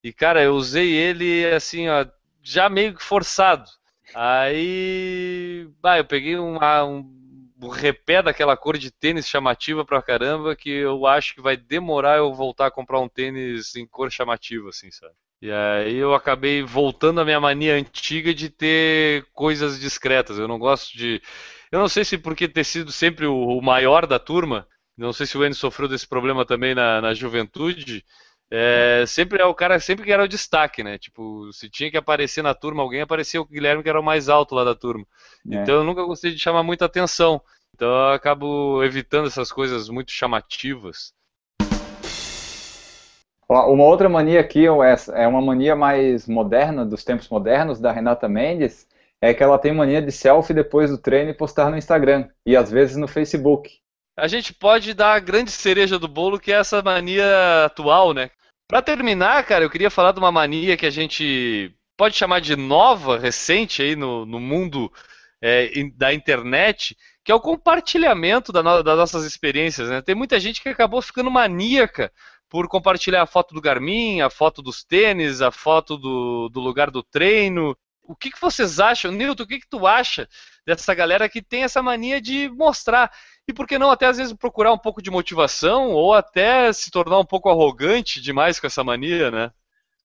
E, 0.03 0.11
cara, 0.11 0.43
eu 0.43 0.53
usei 0.55 0.91
ele 0.91 1.45
assim, 1.53 1.87
ó, 1.87 2.05
já 2.41 2.67
meio 2.67 2.95
que 2.95 3.03
forçado. 3.03 3.69
Aí, 4.13 5.67
bah, 5.81 5.97
eu 5.97 6.05
peguei 6.05 6.37
uma, 6.37 6.83
um 6.83 7.22
o 7.63 7.69
repé 7.69 8.21
daquela 8.21 8.57
cor 8.57 8.77
de 8.77 8.91
tênis 8.91 9.27
chamativa 9.27 9.85
pra 9.85 10.01
caramba 10.01 10.55
que 10.55 10.69
eu 10.69 11.05
acho 11.05 11.33
que 11.33 11.41
vai 11.41 11.55
demorar 11.55 12.17
eu 12.17 12.33
voltar 12.33 12.67
a 12.67 12.71
comprar 12.71 12.99
um 12.99 13.07
tênis 13.07 13.75
em 13.75 13.85
cor 13.87 14.11
chamativa, 14.11 14.69
assim, 14.69 14.91
sabe? 14.91 15.13
E 15.41 15.51
aí 15.51 15.95
eu 15.95 16.13
acabei 16.13 16.63
voltando 16.63 17.19
à 17.19 17.25
minha 17.25 17.39
mania 17.39 17.75
antiga 17.75 18.33
de 18.33 18.49
ter 18.49 19.25
coisas 19.33 19.79
discretas. 19.79 20.37
Eu 20.39 20.47
não 20.47 20.57
gosto 20.57 20.97
de. 20.97 21.21
Eu 21.71 21.79
não 21.79 21.89
sei 21.89 22.05
se 22.05 22.17
porque 22.17 22.47
ter 22.47 22.63
sido 22.63 22.91
sempre 22.91 23.25
o 23.25 23.59
maior 23.61 24.05
da 24.07 24.17
turma, 24.19 24.65
não 24.97 25.11
sei 25.11 25.25
se 25.25 25.37
o 25.37 25.43
Enio 25.43 25.55
sofreu 25.55 25.89
desse 25.89 26.07
problema 26.07 26.45
também 26.45 26.73
na, 26.73 27.01
na 27.01 27.13
juventude. 27.13 28.05
É, 28.55 29.03
sempre 29.07 29.41
é 29.41 29.45
o 29.45 29.55
cara 29.55 29.79
sempre 29.79 30.05
que 30.05 30.11
era 30.11 30.23
o 30.23 30.27
destaque, 30.27 30.83
né? 30.83 30.99
Tipo, 30.99 31.51
se 31.51 31.67
tinha 31.67 31.89
que 31.89 31.97
aparecer 31.97 32.43
na 32.43 32.53
turma 32.53 32.83
alguém, 32.83 33.01
aparecia 33.01 33.41
o 33.41 33.45
Guilherme 33.45 33.81
que 33.81 33.89
era 33.89 33.99
o 33.99 34.03
mais 34.03 34.29
alto 34.29 34.53
lá 34.53 34.63
da 34.63 34.75
turma. 34.75 35.03
É. 35.49 35.55
Então 35.55 35.73
eu 35.73 35.83
nunca 35.83 36.03
gostei 36.03 36.29
de 36.29 36.37
chamar 36.37 36.61
muita 36.61 36.85
atenção. 36.85 37.41
Então 37.73 37.87
eu 37.87 38.09
acabo 38.09 38.83
evitando 38.83 39.25
essas 39.25 39.51
coisas 39.51 39.89
muito 39.89 40.11
chamativas. 40.11 41.13
Uma 43.49 43.83
outra 43.85 44.07
mania 44.07 44.39
aqui 44.39 44.67
é 44.67 45.27
uma 45.27 45.41
mania 45.41 45.75
mais 45.75 46.27
moderna, 46.27 46.85
dos 46.85 47.03
tempos 47.03 47.29
modernos, 47.29 47.79
da 47.79 47.91
Renata 47.91 48.29
Mendes, 48.29 48.87
é 49.19 49.33
que 49.33 49.41
ela 49.41 49.57
tem 49.57 49.73
mania 49.73 50.01
de 50.01 50.11
selfie 50.11 50.53
depois 50.53 50.91
do 50.91 50.97
treino 50.99 51.31
e 51.31 51.33
postar 51.33 51.71
no 51.71 51.77
Instagram, 51.77 52.29
e 52.45 52.55
às 52.55 52.69
vezes 52.69 52.97
no 52.97 53.07
Facebook. 53.07 53.79
A 54.15 54.27
gente 54.27 54.53
pode 54.53 54.93
dar 54.93 55.15
a 55.15 55.19
grande 55.19 55.49
cereja 55.49 55.97
do 55.97 56.07
bolo, 56.07 56.39
que 56.39 56.51
é 56.51 56.57
essa 56.57 56.83
mania 56.83 57.65
atual, 57.65 58.13
né? 58.13 58.29
Para 58.67 58.81
terminar, 58.81 59.45
cara, 59.45 59.63
eu 59.63 59.69
queria 59.69 59.89
falar 59.89 60.11
de 60.11 60.19
uma 60.19 60.31
mania 60.31 60.77
que 60.77 60.85
a 60.85 60.89
gente 60.89 61.73
pode 61.97 62.15
chamar 62.15 62.41
de 62.41 62.55
nova, 62.55 63.19
recente 63.19 63.81
aí 63.81 63.95
no, 63.95 64.25
no 64.25 64.39
mundo 64.39 64.91
é, 65.41 65.69
da 65.95 66.13
internet, 66.13 66.97
que 67.23 67.31
é 67.31 67.35
o 67.35 67.39
compartilhamento 67.39 68.51
da 68.51 68.63
no, 68.63 68.81
das 68.81 68.97
nossas 68.97 69.25
experiências. 69.25 69.89
Né? 69.89 70.01
Tem 70.01 70.15
muita 70.15 70.39
gente 70.39 70.61
que 70.61 70.69
acabou 70.69 71.01
ficando 71.01 71.29
maníaca 71.29 72.11
por 72.49 72.67
compartilhar 72.67 73.23
a 73.23 73.27
foto 73.27 73.53
do 73.53 73.61
Garmin, 73.61 74.21
a 74.21 74.29
foto 74.29 74.61
dos 74.61 74.83
tênis, 74.83 75.41
a 75.41 75.51
foto 75.51 75.97
do, 75.97 76.49
do 76.49 76.59
lugar 76.59 76.91
do 76.91 77.03
treino. 77.03 77.75
O 78.03 78.15
que, 78.15 78.29
que 78.31 78.41
vocês 78.41 78.79
acham, 78.79 79.11
Nilton? 79.11 79.43
O 79.43 79.47
que, 79.47 79.59
que 79.59 79.69
tu 79.69 79.87
acha 79.87 80.27
dessa 80.65 80.93
galera 80.93 81.29
que 81.29 81.41
tem 81.41 81.63
essa 81.63 81.81
mania 81.81 82.21
de 82.21 82.49
mostrar? 82.49 83.11
e 83.47 83.53
por 83.53 83.67
que 83.67 83.77
não 83.77 83.91
até 83.91 84.05
às 84.05 84.17
vezes 84.17 84.33
procurar 84.33 84.73
um 84.73 84.77
pouco 84.77 85.01
de 85.01 85.11
motivação 85.11 85.91
ou 85.91 86.13
até 86.13 86.71
se 86.71 86.89
tornar 86.89 87.19
um 87.19 87.25
pouco 87.25 87.49
arrogante 87.49 88.21
demais 88.21 88.59
com 88.59 88.67
essa 88.67 88.83
mania, 88.83 89.29
né? 89.29 89.51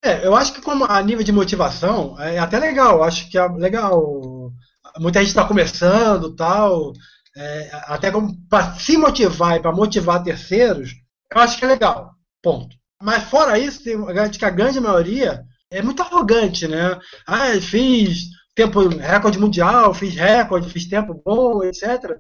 É, 0.03 0.27
eu 0.27 0.35
acho 0.35 0.53
que 0.53 0.63
como 0.63 0.85
a 0.85 1.03
nível 1.03 1.25
de 1.25 1.33
motivação 1.33 2.21
é 2.21 2.39
até 2.39 2.59
legal, 2.59 3.03
acho 3.03 3.29
que 3.31 3.39
é 3.39 3.47
legal. 3.49 4.53
Muita 4.99 5.21
gente 5.21 5.29
está 5.29 5.45
começando, 5.45 6.35
tal, 6.35 6.93
é, 7.37 7.71
até 7.87 8.11
para 8.49 8.75
se 8.75 8.97
motivar 8.97 9.57
e 9.57 9.61
para 9.61 9.73
motivar 9.73 10.23
terceiros, 10.23 10.93
eu 11.33 11.41
acho 11.41 11.59
que 11.59 11.65
é 11.65 11.69
legal. 11.69 12.13
Ponto. 12.43 12.77
Mas 13.03 13.25
fora 13.25 13.59
isso, 13.59 13.83
tem, 13.83 13.97
que 14.31 14.45
a 14.45 14.51
grande 14.51 14.81
maioria 14.81 15.45
é 15.71 15.83
muito 15.83 16.03
arrogante, 16.03 16.67
né? 16.67 16.99
Ah, 17.27 17.61
fiz 17.61 18.25
tempo 18.55 18.89
recorde 18.89 19.39
mundial, 19.39 19.95
fiz 19.95 20.15
recorde, 20.15 20.71
fiz 20.71 20.87
tempo 20.87 21.21
bom, 21.25 21.63
etc 21.65 22.19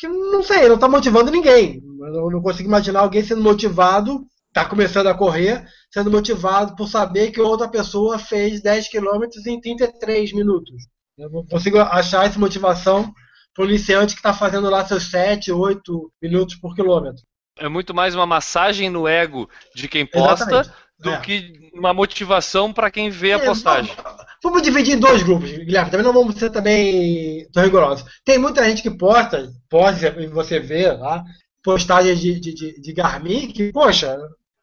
que 0.00 0.08
não 0.08 0.42
sei, 0.42 0.66
não 0.66 0.76
está 0.76 0.88
motivando 0.88 1.30
ninguém. 1.30 1.82
Eu 2.00 2.30
não 2.30 2.40
consigo 2.40 2.66
imaginar 2.66 3.00
alguém 3.00 3.22
sendo 3.22 3.42
motivado 3.42 4.26
está 4.48 4.64
começando 4.64 5.06
a 5.06 5.14
correr, 5.14 5.64
sendo 5.92 6.10
motivado 6.10 6.74
por 6.74 6.88
saber 6.88 7.30
que 7.30 7.40
outra 7.40 7.68
pessoa 7.68 8.18
fez 8.18 8.60
10 8.60 8.88
km 8.88 9.28
em 9.46 9.60
33 9.60 10.32
minutos. 10.32 10.88
Eu 11.16 11.30
não 11.30 11.46
consigo 11.46 11.78
achar 11.78 12.26
essa 12.26 12.38
motivação 12.38 13.12
para 13.54 13.64
o 13.64 13.68
iniciante 13.68 14.14
que 14.14 14.18
está 14.18 14.32
fazendo 14.32 14.68
lá 14.68 14.84
seus 14.84 15.04
7, 15.10 15.52
8 15.52 16.12
minutos 16.20 16.56
por 16.56 16.74
quilômetro. 16.74 17.22
É 17.58 17.68
muito 17.68 17.94
mais 17.94 18.14
uma 18.14 18.26
massagem 18.26 18.90
no 18.90 19.06
ego 19.06 19.48
de 19.76 19.86
quem 19.86 20.04
posta 20.04 20.44
Exatamente. 20.44 20.70
Do 21.00 21.10
é. 21.10 21.20
que 21.20 21.70
uma 21.74 21.94
motivação 21.94 22.72
para 22.72 22.90
quem 22.90 23.10
vê 23.10 23.32
a 23.32 23.36
é, 23.36 23.46
postagem. 23.46 23.94
Vamos, 23.96 24.26
vamos, 24.42 24.62
dividir 24.62 24.94
em 24.94 25.00
dois 25.00 25.22
grupos, 25.22 25.50
Guilherme. 25.50 25.90
Também 25.90 26.06
não 26.06 26.12
vamos 26.12 26.34
ser 26.36 26.50
também 26.50 27.48
tão 27.52 27.62
rigorosos. 27.62 28.04
Tem 28.24 28.38
muita 28.38 28.64
gente 28.64 28.82
que 28.82 28.90
posta, 28.90 29.50
pode 29.68 30.00
você 30.28 30.60
ver 30.60 30.92
lá, 30.98 31.24
postagens 31.62 32.20
de, 32.20 32.38
de, 32.38 32.54
de, 32.54 32.80
de 32.80 32.92
Garmin 32.92 33.48
que, 33.48 33.72
poxa, 33.72 34.18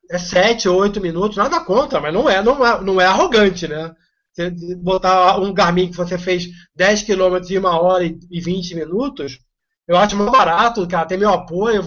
é 0.09 0.17
7 0.17 0.69
ou 0.69 0.79
8 0.79 1.01
minutos, 1.01 1.37
nada 1.37 1.59
contra, 1.59 1.99
mas 1.99 2.13
não 2.13 2.29
é, 2.29 2.41
não 2.41 2.65
é, 2.65 2.81
não 2.81 3.01
é 3.01 3.05
arrogante, 3.05 3.67
né? 3.67 3.91
Você 4.33 4.51
botar 4.77 5.39
um 5.39 5.51
Garmin 5.53 5.89
que 5.89 5.97
você 5.97 6.17
fez 6.17 6.47
10 6.75 7.03
km 7.03 7.37
em 7.49 7.59
1 7.59 7.65
hora 7.65 8.05
e 8.05 8.39
20 8.39 8.75
minutos, 8.75 9.39
eu 9.87 9.97
acho 9.97 10.15
mais 10.15 10.31
barato, 10.31 10.87
cara, 10.87 11.07
tem 11.07 11.17
meu 11.17 11.29
apoio, 11.29 11.83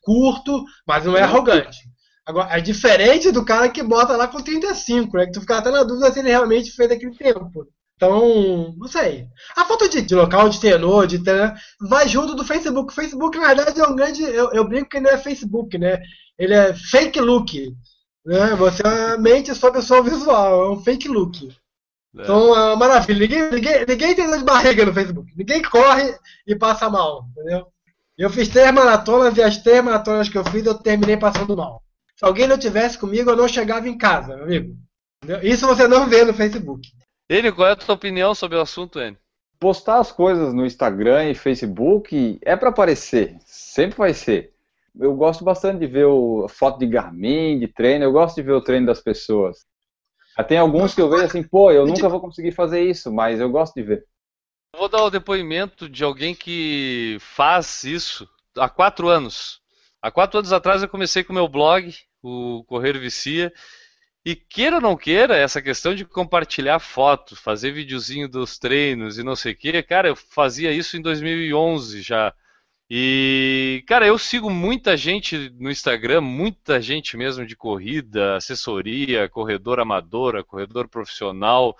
curto, 0.00 0.64
mas 0.86 1.04
não 1.04 1.16
é 1.16 1.22
arrogante. 1.22 1.76
Agora, 2.28 2.58
é 2.58 2.60
diferente 2.60 3.32
do 3.32 3.42
cara 3.42 3.70
que 3.70 3.82
bota 3.82 4.14
lá 4.14 4.28
com 4.28 4.42
35, 4.42 5.16
né? 5.16 5.24
Que 5.24 5.32
tu 5.32 5.40
fica 5.40 5.56
até 5.56 5.70
na 5.70 5.82
dúvida 5.82 6.12
se 6.12 6.18
ele 6.18 6.28
realmente 6.28 6.70
fez 6.72 6.90
aquele 6.90 7.16
tempo. 7.16 7.66
Então, 7.96 8.74
não 8.76 8.86
sei. 8.86 9.26
A 9.56 9.64
foto 9.64 9.88
de, 9.88 10.02
de 10.02 10.14
local 10.14 10.50
de 10.50 10.60
tenor, 10.60 11.06
de 11.06 11.20
tenor, 11.20 11.54
vai 11.80 12.06
junto 12.06 12.34
do 12.34 12.44
Facebook. 12.44 12.92
O 12.92 12.94
Facebook, 12.94 13.38
na 13.38 13.54
verdade, 13.54 13.80
é 13.80 13.88
um 13.88 13.96
grande. 13.96 14.22
Eu, 14.22 14.52
eu 14.52 14.68
brinco 14.68 14.90
que 14.90 15.00
não 15.00 15.08
é 15.08 15.16
Facebook, 15.16 15.78
né? 15.78 15.98
Ele 16.38 16.52
é 16.52 16.74
fake 16.74 17.18
look. 17.18 17.74
Né? 18.26 18.54
Você 18.56 18.82
mente 19.18 19.54
sobre 19.54 19.78
o 19.78 19.82
seu 19.82 20.04
visual, 20.04 20.66
é 20.66 20.70
um 20.70 20.84
fake 20.84 21.08
look. 21.08 21.48
É. 21.48 22.22
Então, 22.22 22.54
é 22.54 22.66
uma 22.66 22.76
maravilha. 22.76 23.20
Ninguém, 23.20 23.50
ninguém, 23.50 23.86
ninguém 23.88 24.14
tem 24.14 24.26
dor 24.26 24.36
de 24.36 24.44
barriga 24.44 24.84
no 24.84 24.92
Facebook. 24.92 25.32
Ninguém 25.34 25.62
corre 25.62 26.14
e 26.46 26.54
passa 26.54 26.90
mal, 26.90 27.24
entendeu? 27.30 27.68
Eu 28.18 28.28
fiz 28.28 28.48
três 28.48 28.70
maratonas 28.70 29.34
e 29.38 29.42
as 29.42 29.56
três 29.56 29.82
maratonas 29.82 30.28
que 30.28 30.36
eu 30.36 30.44
fiz 30.44 30.66
eu 30.66 30.74
terminei 30.74 31.16
passando 31.16 31.56
mal. 31.56 31.82
Se 32.18 32.24
alguém 32.24 32.48
não 32.48 32.58
tivesse 32.58 32.98
comigo, 32.98 33.30
eu 33.30 33.36
não 33.36 33.46
chegava 33.46 33.88
em 33.88 33.96
casa, 33.96 34.34
meu 34.34 34.44
amigo. 34.44 34.76
Entendeu? 35.22 35.48
Isso 35.48 35.68
você 35.68 35.86
não 35.86 36.08
vê 36.08 36.24
no 36.24 36.34
Facebook. 36.34 36.90
Ele, 37.28 37.52
qual 37.52 37.68
é 37.68 37.72
a 37.72 37.76
tua 37.76 37.94
opinião 37.94 38.34
sobre 38.34 38.58
o 38.58 38.60
assunto, 38.60 38.98
N? 38.98 39.16
Postar 39.60 40.00
as 40.00 40.10
coisas 40.10 40.52
no 40.52 40.66
Instagram 40.66 41.30
e 41.30 41.34
Facebook 41.34 42.40
é 42.42 42.56
para 42.56 42.70
aparecer, 42.70 43.36
sempre 43.44 43.98
vai 43.98 44.12
ser. 44.12 44.52
Eu 44.98 45.14
gosto 45.14 45.44
bastante 45.44 45.78
de 45.78 45.86
ver 45.86 46.06
o, 46.06 46.48
foto 46.48 46.80
de 46.80 46.86
Garmin, 46.88 47.60
de 47.60 47.68
treino, 47.68 48.04
eu 48.04 48.10
gosto 48.10 48.34
de 48.34 48.42
ver 48.42 48.52
o 48.52 48.60
treino 48.60 48.86
das 48.86 49.00
pessoas. 49.00 49.64
Tem 50.48 50.58
alguns 50.58 50.96
que 50.96 51.00
eu 51.00 51.08
vejo 51.08 51.24
assim, 51.24 51.42
pô, 51.42 51.70
eu 51.70 51.86
nunca 51.86 52.08
vou 52.08 52.20
conseguir 52.20 52.50
fazer 52.50 52.82
isso, 52.82 53.12
mas 53.12 53.38
eu 53.38 53.48
gosto 53.48 53.74
de 53.74 53.82
ver. 53.82 54.04
Vou 54.76 54.88
dar 54.88 55.04
o 55.04 55.10
depoimento 55.10 55.88
de 55.88 56.02
alguém 56.02 56.34
que 56.34 57.16
faz 57.20 57.84
isso 57.84 58.28
há 58.56 58.68
quatro 58.68 59.08
anos. 59.08 59.60
Há 60.02 60.10
quatro 60.10 60.38
anos 60.38 60.52
atrás 60.52 60.82
eu 60.82 60.88
comecei 60.88 61.22
com 61.22 61.32
o 61.32 61.34
meu 61.34 61.48
blog, 61.48 61.92
o 62.22 62.64
Correio 62.64 63.00
Vicia, 63.00 63.52
e 64.24 64.34
queira 64.36 64.76
ou 64.76 64.82
não 64.82 64.96
queira, 64.96 65.36
essa 65.36 65.62
questão 65.62 65.94
de 65.94 66.04
compartilhar 66.04 66.78
fotos, 66.78 67.38
fazer 67.38 67.72
videozinho 67.72 68.28
dos 68.28 68.58
treinos 68.58 69.18
e 69.18 69.22
não 69.22 69.34
sei 69.36 69.52
o 69.52 69.56
que, 69.56 69.82
cara, 69.82 70.08
eu 70.08 70.16
fazia 70.16 70.72
isso 70.72 70.96
em 70.96 71.02
2011 71.02 72.02
já. 72.02 72.34
E, 72.90 73.84
cara, 73.86 74.06
eu 74.06 74.18
sigo 74.18 74.50
muita 74.50 74.96
gente 74.96 75.50
no 75.58 75.70
Instagram, 75.70 76.22
muita 76.22 76.80
gente 76.80 77.16
mesmo 77.18 77.44
de 77.46 77.54
corrida, 77.54 78.36
assessoria, 78.36 79.28
corredor 79.28 79.78
amadora, 79.78 80.42
corredor 80.42 80.88
profissional. 80.88 81.76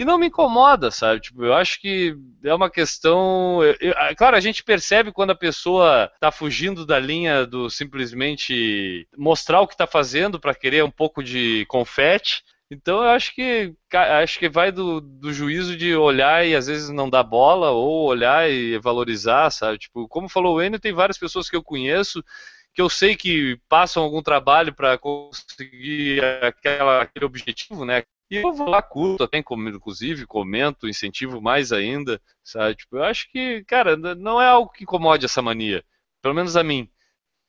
E 0.00 0.04
não 0.04 0.16
me 0.16 0.28
incomoda, 0.28 0.90
sabe? 0.90 1.20
Tipo, 1.20 1.44
eu 1.44 1.52
acho 1.52 1.78
que 1.78 2.16
é 2.42 2.54
uma 2.54 2.70
questão. 2.70 3.62
Eu, 3.62 3.76
eu, 3.82 3.94
claro, 4.16 4.34
a 4.34 4.40
gente 4.40 4.64
percebe 4.64 5.12
quando 5.12 5.32
a 5.32 5.34
pessoa 5.34 6.10
está 6.14 6.32
fugindo 6.32 6.86
da 6.86 6.98
linha 6.98 7.44
do 7.44 7.68
simplesmente 7.68 9.06
mostrar 9.14 9.60
o 9.60 9.66
que 9.66 9.74
está 9.74 9.86
fazendo 9.86 10.40
para 10.40 10.54
querer 10.54 10.82
um 10.82 10.90
pouco 10.90 11.22
de 11.22 11.66
confete. 11.66 12.42
Então 12.70 13.02
eu 13.02 13.10
acho 13.10 13.34
que 13.34 13.74
acho 13.92 14.38
que 14.38 14.48
vai 14.48 14.72
do, 14.72 15.02
do 15.02 15.34
juízo 15.34 15.76
de 15.76 15.94
olhar 15.94 16.46
e 16.46 16.56
às 16.56 16.66
vezes 16.66 16.88
não 16.88 17.10
dar 17.10 17.22
bola, 17.22 17.70
ou 17.70 18.06
olhar 18.06 18.50
e 18.50 18.78
valorizar, 18.78 19.50
sabe? 19.50 19.76
Tipo, 19.76 20.08
como 20.08 20.30
falou 20.30 20.56
o 20.56 20.62
Enio, 20.62 20.80
tem 20.80 20.94
várias 20.94 21.18
pessoas 21.18 21.50
que 21.50 21.56
eu 21.56 21.62
conheço 21.62 22.24
que 22.72 22.80
eu 22.80 22.88
sei 22.88 23.16
que 23.16 23.58
passam 23.68 24.02
algum 24.02 24.22
trabalho 24.22 24.72
para 24.72 24.96
conseguir 24.96 26.22
aquela, 26.42 27.02
aquele 27.02 27.24
objetivo, 27.24 27.84
né? 27.84 28.04
E 28.30 28.36
eu 28.36 28.52
vou 28.52 28.68
lá, 28.68 28.80
curto, 28.80 29.24
até 29.24 29.38
inclusive, 29.38 30.24
comento, 30.24 30.88
incentivo 30.88 31.40
mais 31.40 31.72
ainda, 31.72 32.20
sabe? 32.44 32.76
Tipo, 32.76 32.98
eu 32.98 33.02
acho 33.02 33.28
que, 33.32 33.64
cara, 33.64 33.96
não 33.96 34.40
é 34.40 34.46
algo 34.46 34.70
que 34.70 34.84
incomode 34.84 35.24
essa 35.24 35.42
mania, 35.42 35.82
pelo 36.22 36.34
menos 36.34 36.56
a 36.56 36.62
mim. 36.62 36.88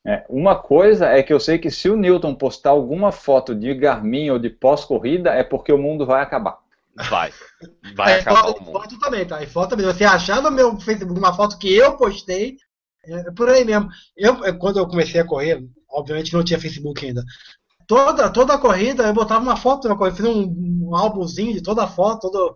É, 0.04 0.26
uma 0.28 0.56
coisa 0.56 1.06
é 1.10 1.22
que 1.22 1.32
eu 1.32 1.40
sei 1.40 1.60
que 1.60 1.70
se 1.70 1.88
o 1.88 1.96
Newton 1.96 2.34
postar 2.34 2.72
alguma 2.72 3.12
foto 3.12 3.54
de 3.54 3.72
Garmin 3.76 4.32
ou 4.32 4.40
de 4.40 4.50
pós-corrida, 4.50 5.30
é 5.30 5.44
porque 5.44 5.72
o 5.72 5.78
mundo 5.78 6.04
vai 6.04 6.24
acabar. 6.24 6.58
Vai. 7.08 7.32
Vai 7.96 8.14
é, 8.14 8.20
acabar. 8.22 8.42
Foto, 8.42 8.66
foto 8.66 9.00
também, 9.00 9.26
tá? 9.26 9.44
E 9.44 9.46
foto 9.46 9.70
também. 9.70 9.86
Você 9.86 10.04
achar 10.04 10.42
no 10.42 10.50
meu 10.50 10.80
Facebook 10.80 11.18
uma 11.18 11.36
foto 11.36 11.60
que 11.60 11.72
eu 11.72 11.96
postei, 11.96 12.58
é 13.06 13.32
por 13.32 13.48
aí 13.50 13.64
mesmo. 13.64 13.88
Eu, 14.18 14.58
quando 14.58 14.80
eu 14.80 14.88
comecei 14.88 15.22
a 15.22 15.26
correr, 15.26 15.64
obviamente 15.88 16.34
não 16.34 16.44
tinha 16.44 16.60
Facebook 16.60 17.06
ainda 17.06 17.24
toda, 17.92 18.30
toda 18.30 18.54
a 18.54 18.58
corrida 18.58 19.04
eu 19.04 19.14
botava 19.14 19.42
uma 19.42 19.58
foto 19.58 19.90
na 19.90 19.98
corrida, 19.98 20.16
fiz 20.16 20.26
um, 20.26 20.88
um 20.88 20.96
álbumzinho 20.96 21.54
de 21.54 21.62
toda 21.62 21.84
a 21.84 21.88
foto, 21.88 22.32
todo. 22.32 22.56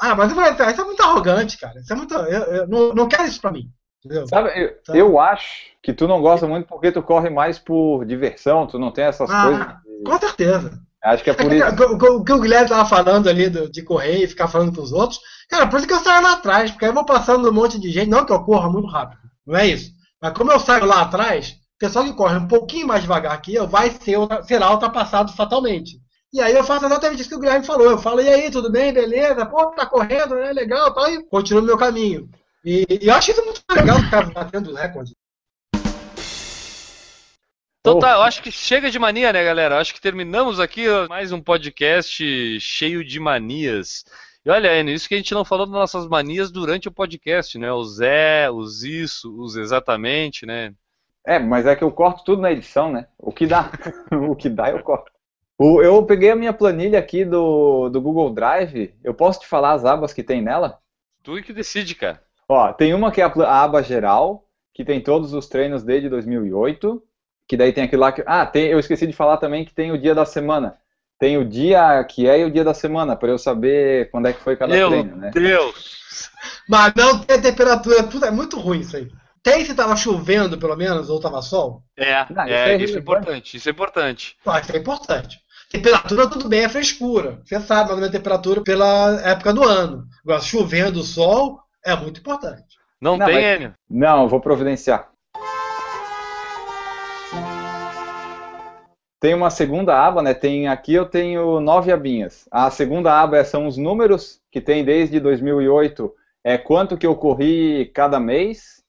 Ah, 0.00 0.14
mas 0.14 0.30
eu 0.30 0.36
falei, 0.36 0.52
isso 0.52 0.80
é 0.80 0.84
muito 0.84 1.02
arrogante, 1.02 1.58
cara. 1.58 1.78
Isso 1.78 1.92
é 1.92 1.96
muito. 1.96 2.14
Eu, 2.14 2.40
eu 2.44 2.68
não, 2.68 2.94
não 2.94 3.08
quero 3.08 3.24
isso 3.24 3.42
pra 3.42 3.52
mim. 3.52 3.70
Entendeu? 4.02 4.26
Sabe, 4.26 4.48
eu, 4.58 4.74
Sabe? 4.82 4.98
eu 4.98 5.20
acho 5.20 5.66
que 5.82 5.92
tu 5.92 6.08
não 6.08 6.22
gosta 6.22 6.46
muito 6.46 6.66
porque 6.66 6.90
tu 6.90 7.02
corre 7.02 7.28
mais 7.28 7.58
por 7.58 8.06
diversão, 8.06 8.66
tu 8.66 8.78
não 8.78 8.90
tem 8.90 9.04
essas 9.04 9.28
ah, 9.30 9.42
coisas. 9.42 9.66
De... 9.66 10.04
Com 10.04 10.18
certeza. 10.18 10.80
Acho 11.04 11.24
que 11.24 11.30
é 11.30 11.34
por 11.34 11.52
é 11.52 11.56
isso. 11.56 11.84
O 12.14 12.24
que 12.24 12.32
o 12.32 12.40
Guilherme 12.40 12.68
tava 12.70 12.88
falando 12.88 13.28
ali 13.28 13.50
do, 13.50 13.70
de 13.70 13.82
correr 13.82 14.24
e 14.24 14.28
ficar 14.28 14.48
falando 14.48 14.74
com 14.74 14.80
os 14.80 14.92
outros, 14.92 15.20
cara, 15.48 15.66
por 15.66 15.76
isso 15.76 15.86
que 15.86 15.92
eu 15.92 16.00
saio 16.00 16.22
lá 16.22 16.32
atrás, 16.32 16.70
porque 16.70 16.86
aí 16.86 16.90
eu 16.90 16.94
vou 16.94 17.04
passando 17.04 17.50
um 17.50 17.52
monte 17.52 17.78
de 17.78 17.90
gente, 17.90 18.08
não 18.08 18.24
que 18.24 18.32
eu 18.32 18.42
corra 18.42 18.70
muito 18.70 18.88
rápido, 18.88 19.20
não 19.46 19.56
é 19.56 19.66
isso. 19.66 19.92
Mas 20.22 20.32
como 20.32 20.50
eu 20.50 20.60
saio 20.60 20.86
lá 20.86 21.02
atrás, 21.02 21.59
pessoal 21.80 22.04
que 22.04 22.12
corre 22.12 22.36
um 22.36 22.46
pouquinho 22.46 22.86
mais 22.86 23.00
devagar 23.00 23.40
que 23.40 23.54
eu 23.54 23.66
vai 23.66 23.90
ser, 23.90 24.18
será 24.46 24.70
ultrapassado 24.70 25.32
fatalmente. 25.32 25.98
E 26.32 26.40
aí 26.40 26.54
eu 26.54 26.62
faço 26.62 26.84
exatamente 26.84 27.20
isso 27.20 27.30
que 27.30 27.34
o 27.34 27.40
Guilherme 27.40 27.66
falou. 27.66 27.90
Eu 27.90 27.98
falo, 27.98 28.20
e 28.20 28.28
aí, 28.28 28.50
tudo 28.50 28.70
bem, 28.70 28.92
beleza? 28.92 29.46
Pô, 29.46 29.70
tá 29.72 29.86
correndo, 29.86 30.36
né? 30.36 30.52
Legal, 30.52 30.94
tá? 30.94 31.10
E 31.10 31.24
continuo 31.24 31.62
meu 31.62 31.76
caminho. 31.76 32.28
E, 32.64 32.86
e, 32.88 33.08
eu 33.08 33.14
acho 33.14 33.32
isso 33.32 33.44
muito 33.44 33.62
legal, 33.72 33.98
ficar 33.98 34.30
batendo 34.30 34.74
recorde. 34.74 35.12
Então 37.80 37.98
tá, 37.98 38.12
eu 38.12 38.22
acho 38.22 38.42
que 38.42 38.52
chega 38.52 38.90
de 38.90 38.98
mania, 38.98 39.32
né, 39.32 39.42
galera? 39.42 39.76
Eu 39.76 39.80
acho 39.80 39.94
que 39.94 40.00
terminamos 40.02 40.60
aqui 40.60 40.84
mais 41.08 41.32
um 41.32 41.40
podcast 41.40 42.60
cheio 42.60 43.02
de 43.02 43.18
manias. 43.18 44.04
E 44.44 44.50
olha, 44.50 44.78
Enio, 44.78 44.94
isso 44.94 45.08
que 45.08 45.14
a 45.14 45.16
gente 45.16 45.32
não 45.32 45.46
falou 45.46 45.64
das 45.64 45.74
nossas 45.74 46.06
manias 46.06 46.50
durante 46.50 46.88
o 46.88 46.92
podcast, 46.92 47.58
né? 47.58 47.72
Os 47.72 47.98
é, 48.00 48.50
os 48.50 48.82
isso, 48.82 49.34
os 49.34 49.56
exatamente, 49.56 50.44
né? 50.44 50.74
É, 51.26 51.38
mas 51.38 51.66
é 51.66 51.76
que 51.76 51.84
eu 51.84 51.92
corto 51.92 52.24
tudo 52.24 52.42
na 52.42 52.52
edição, 52.52 52.90
né? 52.90 53.06
O 53.18 53.32
que 53.32 53.46
dá, 53.46 53.70
o 54.28 54.34
que 54.34 54.48
dá 54.48 54.70
eu 54.70 54.82
corto. 54.82 55.10
O, 55.58 55.82
eu 55.82 56.02
peguei 56.04 56.30
a 56.30 56.36
minha 56.36 56.52
planilha 56.52 56.98
aqui 56.98 57.24
do, 57.24 57.90
do 57.90 58.00
Google 58.00 58.32
Drive. 58.32 58.94
Eu 59.04 59.12
posso 59.12 59.40
te 59.40 59.46
falar 59.46 59.72
as 59.72 59.84
abas 59.84 60.12
que 60.12 60.22
tem 60.22 60.40
nela? 60.40 60.78
Tu 61.22 61.42
que 61.42 61.52
decide, 61.52 61.94
cara. 61.94 62.22
Ó, 62.48 62.72
tem 62.72 62.94
uma 62.94 63.12
que 63.12 63.20
é 63.20 63.24
a, 63.24 63.28
a 63.28 63.62
aba 63.62 63.82
geral, 63.82 64.48
que 64.72 64.84
tem 64.84 65.02
todos 65.02 65.34
os 65.34 65.46
treinos 65.46 65.82
desde 65.82 66.08
2008. 66.08 67.02
Que 67.46 67.56
daí 67.56 67.72
tem 67.72 67.84
aquilo 67.84 68.00
lá 68.00 68.12
que. 68.12 68.22
Ah, 68.26 68.46
tem, 68.46 68.68
eu 68.68 68.78
esqueci 68.78 69.06
de 69.06 69.12
falar 69.12 69.36
também 69.36 69.64
que 69.64 69.74
tem 69.74 69.92
o 69.92 69.98
dia 69.98 70.14
da 70.14 70.24
semana. 70.24 70.78
Tem 71.18 71.36
o 71.36 71.44
dia 71.44 72.02
que 72.04 72.26
é 72.26 72.40
e 72.40 72.44
o 72.44 72.50
dia 72.50 72.64
da 72.64 72.72
semana, 72.72 73.14
para 73.14 73.28
eu 73.28 73.36
saber 73.36 74.10
quando 74.10 74.26
é 74.26 74.32
que 74.32 74.40
foi 74.40 74.56
cada 74.56 74.74
Meu 74.74 74.88
treino, 74.88 75.16
né? 75.16 75.30
Meu 75.34 75.42
Deus! 75.42 76.30
Mas 76.66 76.94
não 76.96 77.18
tem 77.18 77.38
temperatura, 77.38 78.04
tudo 78.04 78.24
é 78.24 78.30
muito 78.30 78.58
ruim 78.58 78.80
isso 78.80 78.96
aí. 78.96 79.10
Tem 79.42 79.64
se 79.64 79.74
tava 79.74 79.96
chovendo, 79.96 80.58
pelo 80.58 80.76
menos, 80.76 81.08
ou 81.08 81.18
tava 81.18 81.40
sol? 81.40 81.82
É, 81.96 82.26
Não, 82.30 82.42
é, 82.42 82.46
isso, 82.46 82.54
é, 82.54 82.76
isso 82.76 82.96
é 82.96 83.00
importante, 83.00 83.56
isso 83.56 83.68
é 83.68 83.72
importante. 83.72 84.36
Ah, 84.44 84.60
isso 84.60 84.72
é 84.72 84.78
importante. 84.78 85.40
Temperatura, 85.70 86.28
tudo 86.28 86.48
bem, 86.48 86.64
é 86.64 86.68
frescura. 86.68 87.40
Você 87.44 87.58
sabe 87.60 87.92
mais 87.92 88.02
ou 88.02 88.10
temperatura 88.10 88.60
pela 88.62 89.18
época 89.24 89.54
do 89.54 89.64
ano. 89.64 90.04
Agora, 90.22 90.42
chovendo, 90.42 91.02
sol, 91.02 91.60
é 91.82 91.96
muito 91.96 92.20
importante. 92.20 92.76
Não, 93.00 93.16
Não 93.16 93.26
tem, 93.26 93.34
mas... 93.34 93.56
Enio? 93.56 93.74
Não, 93.88 94.28
vou 94.28 94.40
providenciar. 94.40 95.08
Tem 99.18 99.32
uma 99.32 99.50
segunda 99.50 99.96
aba, 99.96 100.22
né? 100.22 100.34
Tem 100.34 100.68
aqui 100.68 100.94
eu 100.94 101.06
tenho 101.06 101.60
nove 101.60 101.92
abinhas. 101.92 102.46
A 102.50 102.70
segunda 102.70 103.18
aba 103.20 103.38
é, 103.38 103.44
são 103.44 103.66
os 103.66 103.78
números 103.78 104.40
que 104.50 104.60
tem 104.60 104.84
desde 104.84 105.20
2008, 105.20 106.12
é 106.42 106.58
quanto 106.58 106.96
que 106.96 107.06
eu 107.06 107.14
corri 107.14 107.90
cada 107.94 108.18
mês 108.18 108.79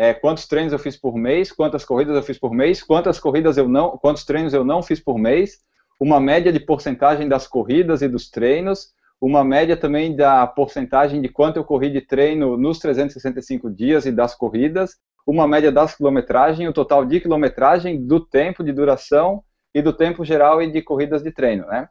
é, 0.00 0.14
quantos 0.14 0.46
treinos 0.46 0.72
eu 0.72 0.78
fiz 0.78 0.96
por 0.96 1.14
mês, 1.14 1.52
quantas 1.52 1.84
corridas 1.84 2.16
eu 2.16 2.22
fiz 2.22 2.38
por 2.38 2.54
mês, 2.54 2.82
quantas 2.82 3.20
corridas 3.20 3.58
eu 3.58 3.68
não, 3.68 3.98
quantos 3.98 4.24
treinos 4.24 4.54
eu 4.54 4.64
não 4.64 4.82
fiz 4.82 4.98
por 4.98 5.18
mês, 5.18 5.58
uma 6.00 6.18
média 6.18 6.50
de 6.50 6.58
porcentagem 6.58 7.28
das 7.28 7.46
corridas 7.46 8.00
e 8.00 8.08
dos 8.08 8.30
treinos, 8.30 8.94
uma 9.20 9.44
média 9.44 9.76
também 9.76 10.16
da 10.16 10.46
porcentagem 10.46 11.20
de 11.20 11.28
quanto 11.28 11.58
eu 11.58 11.64
corri 11.64 11.90
de 11.90 12.00
treino 12.00 12.56
nos 12.56 12.78
365 12.78 13.70
dias 13.70 14.06
e 14.06 14.10
das 14.10 14.34
corridas, 14.34 14.96
uma 15.26 15.46
média 15.46 15.70
das 15.70 15.94
quilometragem, 15.94 16.66
o 16.66 16.72
total 16.72 17.04
de 17.04 17.20
quilometragem, 17.20 18.02
do 18.02 18.20
tempo 18.20 18.64
de 18.64 18.72
duração 18.72 19.44
e 19.74 19.82
do 19.82 19.92
tempo 19.92 20.24
geral 20.24 20.62
e 20.62 20.72
de 20.72 20.80
corridas 20.80 21.22
de 21.22 21.30
treino, 21.30 21.66
né? 21.66 21.86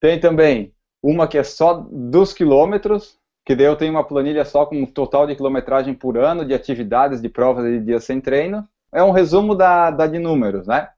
Tem 0.00 0.18
também 0.18 0.72
uma 1.02 1.28
que 1.28 1.36
é 1.36 1.44
só 1.44 1.86
dos 1.92 2.32
quilômetros, 2.32 3.19
que 3.44 3.54
daí 3.54 3.66
eu 3.66 3.76
tenho 3.76 3.92
uma 3.92 4.06
planilha 4.06 4.44
só 4.44 4.66
com 4.66 4.82
o 4.82 4.86
total 4.86 5.26
de 5.26 5.34
quilometragem 5.34 5.94
por 5.94 6.16
ano, 6.18 6.44
de 6.44 6.54
atividades, 6.54 7.20
de 7.20 7.28
provas 7.28 7.64
e 7.64 7.78
de 7.78 7.86
dias 7.86 8.04
sem 8.04 8.20
treino. 8.20 8.68
É 8.92 9.02
um 9.02 9.10
resumo 9.10 9.54
da, 9.54 9.90
da 9.90 10.06
de 10.06 10.18
números, 10.18 10.66
né? 10.66 10.90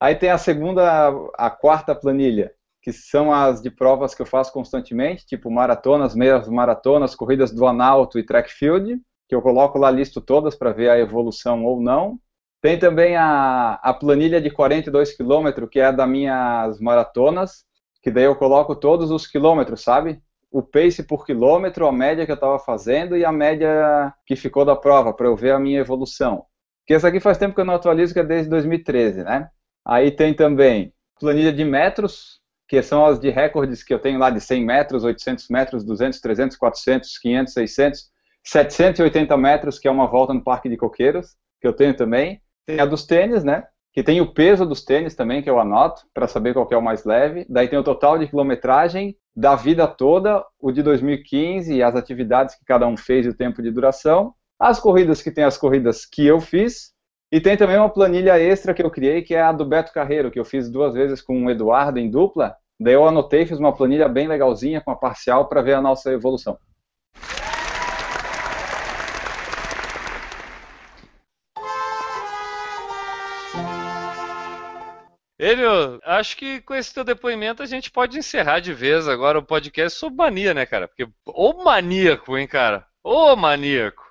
Aí 0.00 0.14
tem 0.14 0.30
a 0.30 0.38
segunda, 0.38 1.10
a 1.36 1.50
quarta 1.50 1.94
planilha, 1.94 2.52
que 2.82 2.92
são 2.92 3.32
as 3.32 3.60
de 3.60 3.70
provas 3.70 4.14
que 4.14 4.22
eu 4.22 4.26
faço 4.26 4.52
constantemente, 4.52 5.26
tipo 5.26 5.50
maratonas, 5.50 6.14
meias 6.14 6.48
maratonas, 6.48 7.14
corridas 7.14 7.52
do 7.52 7.66
Analto 7.66 8.18
e 8.18 8.24
track 8.24 8.50
field, 8.50 9.00
que 9.28 9.34
eu 9.34 9.42
coloco 9.42 9.78
lá, 9.78 9.90
listo 9.90 10.20
todas 10.20 10.56
para 10.56 10.72
ver 10.72 10.88
a 10.90 10.98
evolução 10.98 11.64
ou 11.64 11.80
não. 11.80 12.18
Tem 12.62 12.78
também 12.78 13.16
a, 13.16 13.74
a 13.74 13.94
planilha 13.94 14.40
de 14.40 14.50
42 14.50 15.16
km, 15.16 15.68
que 15.70 15.80
é 15.80 15.92
da 15.92 16.06
minhas 16.06 16.80
maratonas, 16.80 17.64
que 18.02 18.10
daí 18.10 18.24
eu 18.24 18.36
coloco 18.36 18.74
todos 18.74 19.10
os 19.10 19.26
quilômetros, 19.26 19.82
sabe? 19.82 20.20
O 20.50 20.62
pace 20.62 21.02
por 21.02 21.24
quilômetro, 21.24 21.86
a 21.86 21.92
média 21.92 22.26
que 22.26 22.32
eu 22.32 22.36
estava 22.36 22.58
fazendo 22.58 23.16
e 23.16 23.24
a 23.24 23.30
média 23.30 24.12
que 24.26 24.34
ficou 24.34 24.64
da 24.64 24.74
prova, 24.74 25.12
para 25.12 25.26
eu 25.26 25.36
ver 25.36 25.52
a 25.52 25.58
minha 25.58 25.80
evolução. 25.80 26.44
Que 26.86 26.94
essa 26.94 27.08
aqui 27.08 27.20
faz 27.20 27.38
tempo 27.38 27.54
que 27.54 27.60
eu 27.60 27.64
não 27.64 27.74
atualizo, 27.74 28.12
que 28.12 28.20
é 28.20 28.24
desde 28.24 28.50
2013, 28.50 29.22
né? 29.22 29.48
Aí 29.84 30.10
tem 30.10 30.34
também 30.34 30.92
planilha 31.20 31.52
de 31.52 31.64
metros, 31.64 32.40
que 32.66 32.82
são 32.82 33.04
as 33.04 33.20
de 33.20 33.30
recordes 33.30 33.82
que 33.84 33.92
eu 33.92 33.98
tenho 33.98 34.18
lá 34.18 34.30
de 34.30 34.40
100 34.40 34.64
metros, 34.64 35.04
800 35.04 35.48
metros, 35.48 35.84
200, 35.84 36.20
300, 36.20 36.56
400, 36.56 37.18
500, 37.18 37.52
600, 37.52 38.10
780 38.44 39.36
metros, 39.36 39.78
que 39.78 39.86
é 39.86 39.90
uma 39.90 40.06
volta 40.06 40.32
no 40.32 40.42
Parque 40.42 40.68
de 40.68 40.76
Coqueiros, 40.76 41.36
que 41.60 41.66
eu 41.66 41.72
tenho 41.72 41.94
também. 41.94 42.40
Tem 42.66 42.80
a 42.80 42.86
dos 42.86 43.04
tênis, 43.04 43.44
né? 43.44 43.66
Que 43.92 44.02
tem 44.02 44.20
o 44.20 44.32
peso 44.32 44.64
dos 44.64 44.84
tênis 44.84 45.14
também, 45.14 45.42
que 45.42 45.50
eu 45.50 45.58
anoto, 45.58 46.02
para 46.14 46.28
saber 46.28 46.54
qual 46.54 46.68
é 46.70 46.76
o 46.76 46.82
mais 46.82 47.04
leve. 47.04 47.44
Daí 47.48 47.68
tem 47.68 47.78
o 47.78 47.84
total 47.84 48.18
de 48.18 48.28
quilometragem 48.28 49.16
da 49.34 49.56
vida 49.56 49.86
toda, 49.86 50.44
o 50.58 50.70
de 50.70 50.82
2015, 50.82 51.82
as 51.82 51.96
atividades 51.96 52.54
que 52.54 52.64
cada 52.64 52.86
um 52.86 52.96
fez 52.96 53.26
e 53.26 53.30
o 53.30 53.36
tempo 53.36 53.62
de 53.62 53.70
duração. 53.70 54.34
As 54.58 54.78
corridas 54.78 55.22
que 55.22 55.30
tem 55.30 55.44
as 55.44 55.56
corridas 55.56 56.06
que 56.06 56.26
eu 56.26 56.40
fiz, 56.40 56.92
e 57.32 57.40
tem 57.40 57.56
também 57.56 57.76
uma 57.76 57.88
planilha 57.88 58.40
extra 58.40 58.74
que 58.74 58.82
eu 58.82 58.90
criei, 58.90 59.22
que 59.22 59.34
é 59.34 59.40
a 59.40 59.52
do 59.52 59.64
Beto 59.64 59.92
Carreiro, 59.92 60.32
que 60.32 60.38
eu 60.40 60.44
fiz 60.44 60.68
duas 60.68 60.94
vezes 60.94 61.22
com 61.22 61.44
o 61.44 61.50
Eduardo 61.50 61.98
em 61.98 62.10
dupla. 62.10 62.56
Daí 62.78 62.94
eu 62.94 63.06
anotei, 63.06 63.46
fiz 63.46 63.58
uma 63.58 63.72
planilha 63.72 64.08
bem 64.08 64.26
legalzinha 64.26 64.80
com 64.80 64.90
a 64.90 64.96
parcial 64.96 65.48
para 65.48 65.62
ver 65.62 65.74
a 65.74 65.80
nossa 65.80 66.12
evolução. 66.12 66.58
Elio, 75.50 76.00
acho 76.04 76.36
que 76.36 76.60
com 76.60 76.74
esse 76.74 76.94
teu 76.94 77.02
depoimento 77.02 77.60
a 77.60 77.66
gente 77.66 77.90
pode 77.90 78.16
encerrar 78.16 78.60
de 78.60 78.72
vez 78.72 79.08
agora 79.08 79.36
o 79.36 79.42
podcast 79.42 79.98
sobre 79.98 80.16
mania, 80.18 80.54
né, 80.54 80.64
cara? 80.64 80.86
Porque, 80.86 81.08
ô 81.26 81.64
maníaco, 81.64 82.38
hein, 82.38 82.46
cara? 82.46 82.86
Ô 83.02 83.34
maníaco. 83.34 84.04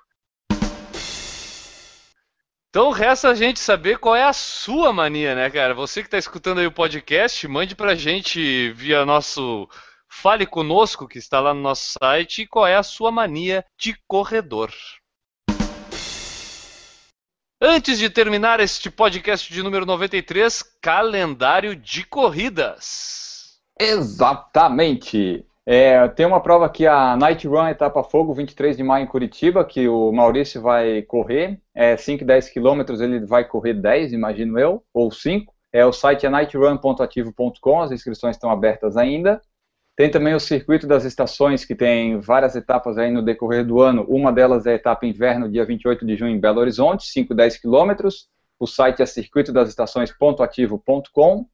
Então 2.68 2.90
resta 2.90 3.30
a 3.30 3.34
gente 3.34 3.58
saber 3.58 3.98
qual 3.98 4.14
é 4.14 4.22
a 4.22 4.34
sua 4.34 4.92
mania, 4.92 5.34
né, 5.34 5.48
cara? 5.48 5.72
Você 5.72 6.02
que 6.02 6.08
está 6.08 6.18
escutando 6.18 6.58
aí 6.58 6.66
o 6.66 6.72
podcast, 6.72 7.48
mande 7.48 7.74
pra 7.74 7.94
gente 7.94 8.70
via 8.72 9.06
nosso 9.06 9.66
Fale 10.08 10.44
Conosco, 10.44 11.08
que 11.08 11.18
está 11.18 11.40
lá 11.40 11.54
no 11.54 11.62
nosso 11.62 11.94
site, 11.98 12.46
qual 12.46 12.66
é 12.66 12.76
a 12.76 12.82
sua 12.82 13.10
mania 13.10 13.64
de 13.78 13.96
corredor. 14.06 14.70
Antes 17.62 17.98
de 17.98 18.08
terminar 18.08 18.58
este 18.58 18.90
podcast 18.90 19.52
de 19.52 19.62
número 19.62 19.84
93, 19.84 20.62
calendário 20.80 21.76
de 21.76 22.06
corridas. 22.06 23.60
Exatamente. 23.78 25.44
É, 25.66 26.08
tem 26.08 26.24
uma 26.24 26.40
prova 26.40 26.64
aqui, 26.64 26.86
a 26.86 27.14
Night 27.18 27.46
Run 27.46 27.68
Etapa 27.68 28.02
Fogo, 28.02 28.32
23 28.32 28.78
de 28.78 28.82
maio 28.82 29.04
em 29.04 29.06
Curitiba, 29.06 29.62
que 29.62 29.86
o 29.86 30.10
Maurício 30.10 30.62
vai 30.62 31.02
correr. 31.02 31.60
É 31.74 31.98
5 31.98 32.24
10 32.24 32.48
quilômetros, 32.48 32.98
ele 33.02 33.26
vai 33.26 33.44
correr 33.44 33.74
10, 33.74 34.14
imagino 34.14 34.58
eu, 34.58 34.82
ou 34.94 35.10
5. 35.10 35.52
É, 35.70 35.84
o 35.84 35.92
site 35.92 36.24
é 36.24 36.30
nightrun.ativo.com, 36.30 37.82
as 37.82 37.92
inscrições 37.92 38.36
estão 38.36 38.50
abertas 38.50 38.96
ainda. 38.96 39.38
Tem 39.96 40.10
também 40.10 40.34
o 40.34 40.40
circuito 40.40 40.86
das 40.86 41.04
estações, 41.04 41.64
que 41.64 41.74
tem 41.74 42.20
várias 42.20 42.54
etapas 42.56 42.96
aí 42.96 43.10
no 43.10 43.22
decorrer 43.22 43.66
do 43.66 43.80
ano. 43.80 44.04
Uma 44.08 44.32
delas 44.32 44.66
é 44.66 44.72
a 44.72 44.76
etapa 44.76 45.06
inverno, 45.06 45.50
dia 45.50 45.64
28 45.64 46.06
de 46.06 46.16
junho, 46.16 46.34
em 46.34 46.40
Belo 46.40 46.60
Horizonte, 46.60 47.06
5 47.06 47.34
10 47.34 47.58
quilômetros. 47.58 48.28
O 48.58 48.66
site 48.66 49.02
é 49.02 49.06
circuitodastações.ativo.com. 49.06 51.46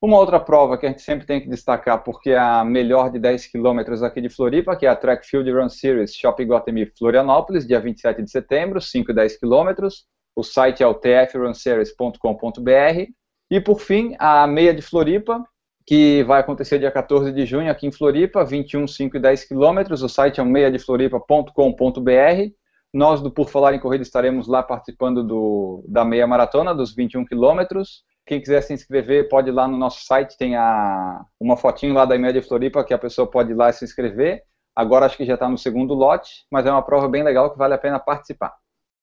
Uma 0.00 0.18
outra 0.18 0.38
prova 0.38 0.76
que 0.76 0.84
a 0.84 0.90
gente 0.90 1.02
sempre 1.02 1.26
tem 1.26 1.40
que 1.40 1.48
destacar, 1.48 2.04
porque 2.04 2.30
é 2.30 2.38
a 2.38 2.64
melhor 2.64 3.10
de 3.10 3.18
10 3.18 3.46
quilômetros 3.46 4.02
aqui 4.02 4.20
de 4.20 4.28
Floripa, 4.28 4.76
que 4.76 4.84
é 4.84 4.88
a 4.88 4.94
Track 4.94 5.26
Field 5.26 5.50
Run 5.50 5.68
Series 5.68 6.14
Shopping 6.14 6.44
Guatemi 6.44 6.86
Florianópolis, 6.98 7.66
dia 7.66 7.80
27 7.80 8.22
de 8.22 8.30
setembro, 8.30 8.80
5 8.80 9.10
e 9.10 9.14
10 9.14 9.38
quilômetros. 9.38 10.06
O 10.36 10.42
site 10.42 10.82
é 10.82 10.86
o 10.86 10.94
tfrunseries.com.br. 10.94 13.10
E 13.50 13.60
por 13.60 13.80
fim, 13.80 14.14
a 14.18 14.46
meia 14.46 14.74
de 14.74 14.82
Floripa, 14.82 15.42
que 15.86 16.22
vai 16.24 16.40
acontecer 16.40 16.78
dia 16.78 16.90
14 16.90 17.32
de 17.32 17.44
junho 17.44 17.70
aqui 17.70 17.86
em 17.86 17.92
Floripa, 17.92 18.44
21, 18.44 18.86
5 18.86 19.16
e 19.16 19.20
10 19.20 19.44
quilômetros. 19.44 20.02
O 20.02 20.08
site 20.08 20.40
é 20.40 20.42
o 20.42 20.46
meiadefloripa.com.br. 20.46 22.52
Nós 22.92 23.20
do 23.20 23.30
Por 23.30 23.50
Falar 23.50 23.74
em 23.74 23.80
Corrida 23.80 24.02
estaremos 24.02 24.46
lá 24.46 24.62
participando 24.62 25.22
do, 25.22 25.84
da 25.88 26.04
meia 26.04 26.26
maratona, 26.26 26.74
dos 26.74 26.94
21 26.94 27.24
quilômetros. 27.24 28.04
Quem 28.26 28.40
quiser 28.40 28.62
se 28.62 28.72
inscrever, 28.72 29.28
pode 29.28 29.50
ir 29.50 29.52
lá 29.52 29.68
no 29.68 29.76
nosso 29.76 30.06
site, 30.06 30.38
tem 30.38 30.56
a, 30.56 31.22
uma 31.38 31.56
fotinho 31.56 31.92
lá 31.92 32.06
da 32.06 32.16
Média 32.16 32.42
Floripa 32.42 32.84
que 32.84 32.94
a 32.94 32.98
pessoa 32.98 33.30
pode 33.30 33.50
ir 33.50 33.54
lá 33.54 33.70
se 33.70 33.84
inscrever. 33.84 34.42
Agora 34.74 35.06
acho 35.06 35.16
que 35.16 35.26
já 35.26 35.34
está 35.34 35.48
no 35.48 35.58
segundo 35.58 35.92
lote, 35.92 36.46
mas 36.50 36.64
é 36.64 36.70
uma 36.70 36.82
prova 36.82 37.08
bem 37.08 37.22
legal 37.22 37.50
que 37.50 37.58
vale 37.58 37.74
a 37.74 37.78
pena 37.78 37.98
participar. 37.98 38.54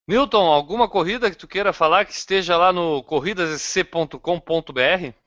Milton, 0.08 0.46
alguma 0.46 0.88
corrida 0.88 1.30
que 1.30 1.36
tu 1.36 1.46
queira 1.46 1.72
falar 1.72 2.04
que 2.04 2.12
esteja 2.12 2.56
lá 2.56 2.72
no 2.72 3.04
corridassc.com.br? 3.04 5.21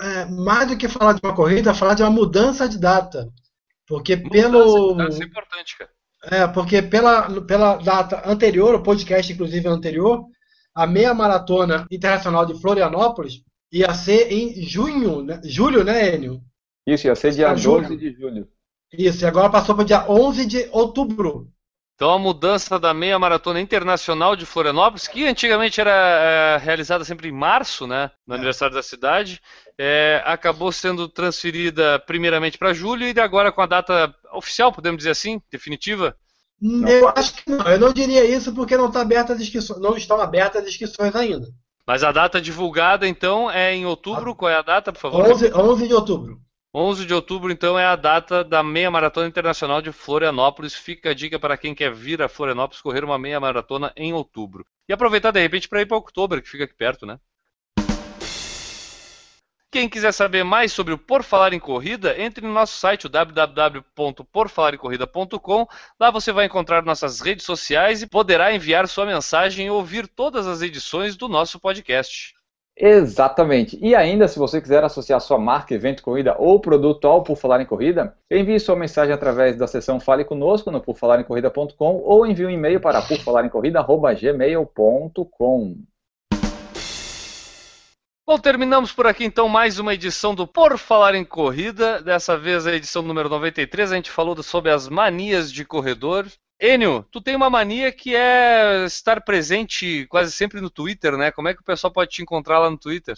É, 0.00 0.24
mais 0.26 0.68
do 0.68 0.76
que 0.76 0.88
falar 0.88 1.12
de 1.12 1.20
uma 1.22 1.34
corrida, 1.34 1.74
falar 1.74 1.94
de 1.94 2.02
uma 2.02 2.10
mudança 2.10 2.68
de 2.68 2.78
data. 2.78 3.28
Porque 3.86 4.16
mudança 4.16 4.30
pelo. 4.30 5.08
Isso 5.08 5.22
é 5.22 5.26
importante, 5.26 5.78
cara. 5.78 5.90
É, 6.30 6.46
porque 6.46 6.80
pela, 6.80 7.42
pela 7.42 7.76
data 7.76 8.22
anterior, 8.24 8.74
o 8.74 8.82
podcast 8.82 9.30
inclusive 9.30 9.68
anterior, 9.68 10.24
a 10.74 10.86
meia 10.86 11.12
maratona 11.12 11.86
internacional 11.90 12.46
de 12.46 12.58
Florianópolis 12.60 13.42
ia 13.70 13.92
ser 13.92 14.32
em 14.32 14.62
junho, 14.62 15.22
né? 15.22 15.40
julho, 15.44 15.84
né, 15.84 16.14
Enio? 16.14 16.40
Isso, 16.86 17.06
ia 17.06 17.14
ser 17.14 17.32
dia 17.32 17.50
ah, 17.50 17.54
12 17.54 17.96
de 17.96 18.12
julho. 18.12 18.48
Isso, 18.92 19.24
e 19.24 19.26
agora 19.26 19.50
passou 19.50 19.74
para 19.74 19.84
dia 19.84 20.10
11 20.10 20.46
de 20.46 20.68
outubro. 20.70 21.52
Então 21.94 22.10
a 22.10 22.18
mudança 22.18 22.78
da 22.78 22.92
meia 22.92 23.18
maratona 23.18 23.60
internacional 23.60 24.34
de 24.34 24.44
Florianópolis, 24.44 25.06
que 25.06 25.26
antigamente 25.26 25.80
era 25.80 25.92
é, 25.92 26.56
realizada 26.56 27.04
sempre 27.04 27.28
em 27.28 27.32
março, 27.32 27.86
né, 27.86 28.10
no 28.26 28.34
é. 28.34 28.36
aniversário 28.36 28.74
da 28.74 28.82
cidade, 28.82 29.40
é, 29.78 30.20
acabou 30.24 30.72
sendo 30.72 31.08
transferida 31.08 32.00
primeiramente 32.00 32.58
para 32.58 32.74
julho 32.74 33.06
e 33.06 33.20
agora 33.20 33.52
com 33.52 33.62
a 33.62 33.66
data 33.66 34.12
oficial, 34.32 34.72
podemos 34.72 34.98
dizer 34.98 35.10
assim, 35.10 35.40
definitiva, 35.50 36.16
não. 36.60 36.88
Eu 36.88 37.12
acho 37.14 37.34
que 37.34 37.50
não. 37.50 37.66
Eu 37.66 37.78
não 37.78 37.92
diria 37.92 38.24
isso 38.24 38.54
porque 38.54 38.76
não, 38.76 38.90
tá 38.90 39.02
aberta 39.02 39.32
as 39.34 39.40
inscrições, 39.40 39.80
não 39.80 39.96
estão 39.96 40.20
abertas 40.20 40.62
as 40.62 40.68
inscrições 40.68 41.14
ainda. 41.14 41.46
Mas 41.86 42.02
a 42.02 42.10
data 42.10 42.40
divulgada, 42.40 43.06
então, 43.06 43.50
é 43.50 43.74
em 43.74 43.84
outubro? 43.84 44.30
A... 44.30 44.34
Qual 44.34 44.50
é 44.50 44.56
a 44.56 44.62
data, 44.62 44.92
por 44.92 44.98
favor? 44.98 45.30
11, 45.30 45.52
11 45.52 45.88
de 45.88 45.94
outubro. 45.94 46.40
11 46.76 47.06
de 47.06 47.14
outubro, 47.14 47.52
então, 47.52 47.78
é 47.78 47.86
a 47.86 47.94
data 47.94 48.42
da 48.42 48.60
Meia 48.60 48.90
Maratona 48.90 49.28
Internacional 49.28 49.80
de 49.80 49.92
Florianópolis. 49.92 50.74
Fica 50.74 51.10
a 51.10 51.14
dica 51.14 51.38
para 51.38 51.56
quem 51.56 51.72
quer 51.72 51.94
vir 51.94 52.20
a 52.20 52.28
Florianópolis 52.28 52.82
correr 52.82 53.04
uma 53.04 53.16
meia 53.16 53.38
maratona 53.38 53.92
em 53.96 54.12
outubro. 54.12 54.66
E 54.88 54.92
aproveitar, 54.92 55.30
de 55.30 55.40
repente, 55.40 55.68
para 55.68 55.82
ir 55.82 55.86
para 55.86 55.96
outubro, 55.96 56.42
que 56.42 56.48
fica 56.48 56.64
aqui 56.64 56.74
perto, 56.74 57.06
né? 57.06 57.20
Quem 59.70 59.88
quiser 59.88 60.10
saber 60.12 60.42
mais 60.42 60.72
sobre 60.72 60.94
o 60.94 60.98
Por 60.98 61.22
Falar 61.22 61.52
em 61.52 61.60
Corrida, 61.60 62.20
entre 62.20 62.44
no 62.44 62.52
nosso 62.52 62.76
site 62.76 63.08
www.porfalarincorrida.com. 63.08 65.68
Lá 65.98 66.10
você 66.10 66.32
vai 66.32 66.46
encontrar 66.46 66.84
nossas 66.84 67.20
redes 67.20 67.44
sociais 67.44 68.02
e 68.02 68.08
poderá 68.08 68.52
enviar 68.52 68.88
sua 68.88 69.06
mensagem 69.06 69.66
e 69.66 69.70
ouvir 69.70 70.08
todas 70.08 70.48
as 70.48 70.60
edições 70.60 71.14
do 71.16 71.28
nosso 71.28 71.60
podcast. 71.60 72.34
Exatamente. 72.76 73.78
E 73.80 73.94
ainda, 73.94 74.26
se 74.26 74.36
você 74.38 74.60
quiser 74.60 74.82
associar 74.82 75.20
sua 75.20 75.38
marca, 75.38 75.72
evento, 75.72 76.02
corrida 76.02 76.34
ou 76.38 76.58
produto 76.58 77.06
ao 77.06 77.22
Por 77.22 77.36
Falar 77.36 77.60
em 77.60 77.66
Corrida, 77.66 78.16
envie 78.28 78.58
sua 78.58 78.74
mensagem 78.74 79.14
através 79.14 79.56
da 79.56 79.68
seção 79.68 80.00
Fale 80.00 80.24
Conosco 80.24 80.72
no 80.72 80.80
porfalarencorrida.com 80.80 82.02
ou 82.04 82.26
envie 82.26 82.46
um 82.46 82.50
e-mail 82.50 82.80
para 82.80 83.00
porfalarencorrida.gmail.com. 83.00 85.76
Bom, 88.26 88.38
terminamos 88.38 88.90
por 88.90 89.06
aqui 89.06 89.22
então 89.24 89.50
mais 89.50 89.78
uma 89.78 89.92
edição 89.92 90.34
do 90.34 90.46
Por 90.46 90.78
Falar 90.78 91.14
em 91.14 91.24
Corrida. 91.24 92.00
Dessa 92.02 92.38
vez 92.38 92.66
a 92.66 92.74
edição 92.74 93.02
número 93.02 93.28
93. 93.28 93.92
A 93.92 93.96
gente 93.96 94.10
falou 94.10 94.42
sobre 94.42 94.70
as 94.72 94.88
manias 94.88 95.52
de 95.52 95.62
corredor. 95.64 96.26
Enio, 96.66 97.04
tu 97.10 97.20
tem 97.20 97.36
uma 97.36 97.50
mania 97.50 97.92
que 97.92 98.16
é 98.16 98.86
estar 98.86 99.22
presente 99.22 100.06
quase 100.06 100.32
sempre 100.32 100.62
no 100.62 100.70
Twitter, 100.70 101.14
né? 101.14 101.30
Como 101.30 101.46
é 101.46 101.52
que 101.52 101.60
o 101.60 101.64
pessoal 101.64 101.92
pode 101.92 102.10
te 102.10 102.22
encontrar 102.22 102.58
lá 102.58 102.70
no 102.70 102.78
Twitter? 102.78 103.14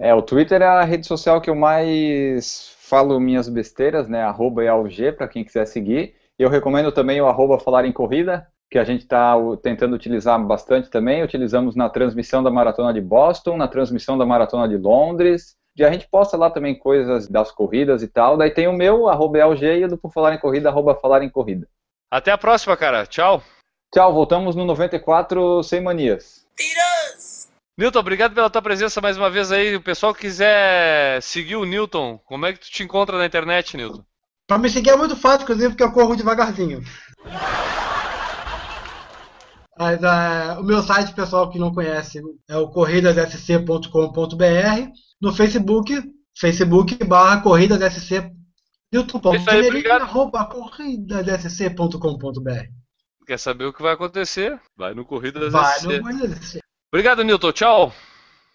É, 0.00 0.14
o 0.14 0.22
Twitter 0.22 0.62
é 0.62 0.66
a 0.66 0.82
rede 0.82 1.06
social 1.06 1.38
que 1.38 1.50
eu 1.50 1.54
mais 1.54 2.74
falo 2.78 3.20
minhas 3.20 3.50
besteiras, 3.50 4.08
né? 4.08 4.22
Arroba 4.22 4.64
EALG, 4.64 5.12
para 5.12 5.28
quem 5.28 5.44
quiser 5.44 5.66
seguir. 5.66 6.14
Eu 6.38 6.48
recomendo 6.48 6.90
também 6.90 7.20
o 7.20 7.26
arroba 7.26 7.58
Falar 7.58 7.84
em 7.84 7.92
Corrida, 7.92 8.46
que 8.70 8.78
a 8.78 8.84
gente 8.84 9.02
está 9.02 9.34
tentando 9.62 9.94
utilizar 9.94 10.42
bastante 10.42 10.88
também. 10.88 11.22
Utilizamos 11.22 11.76
na 11.76 11.90
transmissão 11.90 12.42
da 12.42 12.50
Maratona 12.50 12.94
de 12.94 13.02
Boston, 13.02 13.58
na 13.58 13.68
transmissão 13.68 14.16
da 14.16 14.24
Maratona 14.24 14.66
de 14.66 14.78
Londres. 14.78 15.54
E 15.76 15.84
a 15.84 15.92
gente 15.92 16.08
posta 16.08 16.34
lá 16.38 16.48
também 16.48 16.74
coisas 16.74 17.28
das 17.28 17.52
corridas 17.52 18.02
e 18.02 18.08
tal. 18.08 18.38
Daí 18.38 18.52
tem 18.52 18.68
o 18.68 18.72
meu, 18.72 19.06
arroba 19.06 19.36
LG, 19.36 19.80
e 19.80 19.84
o 19.84 19.88
do 19.88 19.98
Por 19.98 20.10
Falar 20.10 20.34
em 20.34 20.38
Corrida, 20.38 20.70
arroba 20.70 20.94
Falar 20.94 21.22
em 21.22 21.28
Corrida. 21.28 21.68
Até 22.10 22.30
a 22.30 22.38
próxima, 22.38 22.76
cara. 22.76 23.06
Tchau. 23.06 23.42
Tchau, 23.92 24.12
voltamos 24.12 24.54
no 24.54 24.64
94 24.64 25.62
sem 25.62 25.80
manias. 25.80 26.46
Tiras! 26.56 27.48
Newton, 27.78 27.98
obrigado 27.98 28.34
pela 28.34 28.48
tua 28.48 28.62
presença 28.62 29.00
mais 29.00 29.16
uma 29.16 29.28
vez 29.28 29.52
aí. 29.52 29.76
O 29.76 29.82
pessoal 29.82 30.14
que 30.14 30.22
quiser 30.22 31.20
seguir 31.22 31.56
o 31.56 31.64
Newton, 31.64 32.18
como 32.24 32.46
é 32.46 32.52
que 32.52 32.60
tu 32.60 32.70
te 32.70 32.82
encontra 32.82 33.18
na 33.18 33.26
internet, 33.26 33.76
Newton? 33.76 34.02
Pra 34.46 34.58
me 34.58 34.70
seguir 34.70 34.90
é 34.90 34.96
muito 34.96 35.16
fácil, 35.16 35.42
inclusive, 35.42 35.70
porque 35.70 35.82
eu 35.82 35.92
corro 35.92 36.16
devagarzinho. 36.16 36.82
Mas 39.78 40.00
uh, 40.00 40.60
o 40.60 40.64
meu 40.64 40.82
site, 40.82 41.12
pessoal 41.12 41.50
que 41.50 41.58
não 41.58 41.74
conhece, 41.74 42.22
é 42.48 42.56
o 42.56 42.68
corridassc.com.br. 42.68 44.90
No 45.20 45.34
Facebook, 45.34 46.02
Facebook 46.38 47.04
barra 47.04 47.42
corridassc. 49.04 49.76
youtube.com.br 50.14 50.50
corridassc.com.br 50.50 52.86
Quer 53.26 53.38
saber 53.38 53.64
o 53.64 53.72
que 53.72 53.82
vai 53.82 53.94
acontecer? 53.94 54.60
Vai 54.76 54.94
no 54.94 55.04
Corridas 55.04 55.52
vai 55.52 55.78
SC. 55.78 55.86
No 55.86 56.60
Obrigado, 56.92 57.24
Newton. 57.24 57.52
Tchau. 57.52 57.92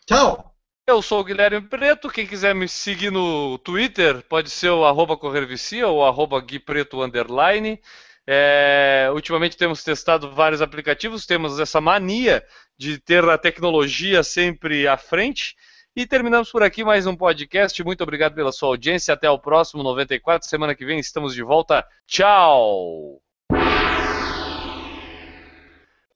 Tchau. 0.06 0.56
Eu 0.88 1.02
sou 1.02 1.20
o 1.20 1.24
Guilherme 1.24 1.62
Preto. 1.62 2.10
Quem 2.10 2.26
quiser 2.26 2.56
me 2.56 2.68
seguir 2.68 3.12
no 3.12 3.58
Twitter, 3.60 4.24
pode 4.30 4.50
ser 4.50 4.70
o 4.70 4.86
arroba 4.86 5.18
corrervicia 5.18 5.88
ou 5.88 6.06
arroba 6.06 6.40
Gui 6.40 6.58
Preto 6.58 7.04
underline. 7.04 7.80
É, 8.26 9.10
ultimamente 9.14 9.58
temos 9.58 9.84
testado 9.84 10.32
vários 10.32 10.62
aplicativos, 10.62 11.26
temos 11.26 11.60
essa 11.60 11.82
mania 11.82 12.44
de 12.78 12.98
ter 12.98 13.28
a 13.28 13.38
tecnologia 13.38 14.24
sempre 14.24 14.88
à 14.88 14.96
frente. 14.96 15.56
E 15.94 16.08
terminamos 16.08 16.50
por 16.50 16.64
aqui 16.64 16.86
mais 16.86 17.06
um 17.06 17.18
podcast. 17.18 17.84
Muito 17.84 18.02
obrigado 18.02 18.34
pela 18.34 18.54
sua 18.54 18.70
audiência. 18.70 19.14
Até 19.14 19.30
o 19.30 19.38
próximo 19.38 19.84
94. 19.84 20.48
Semana 20.48 20.74
que 20.74 20.86
vem 20.86 21.00
estamos 21.00 21.34
de 21.34 21.44
volta. 21.44 21.86
Tchau! 22.08 23.20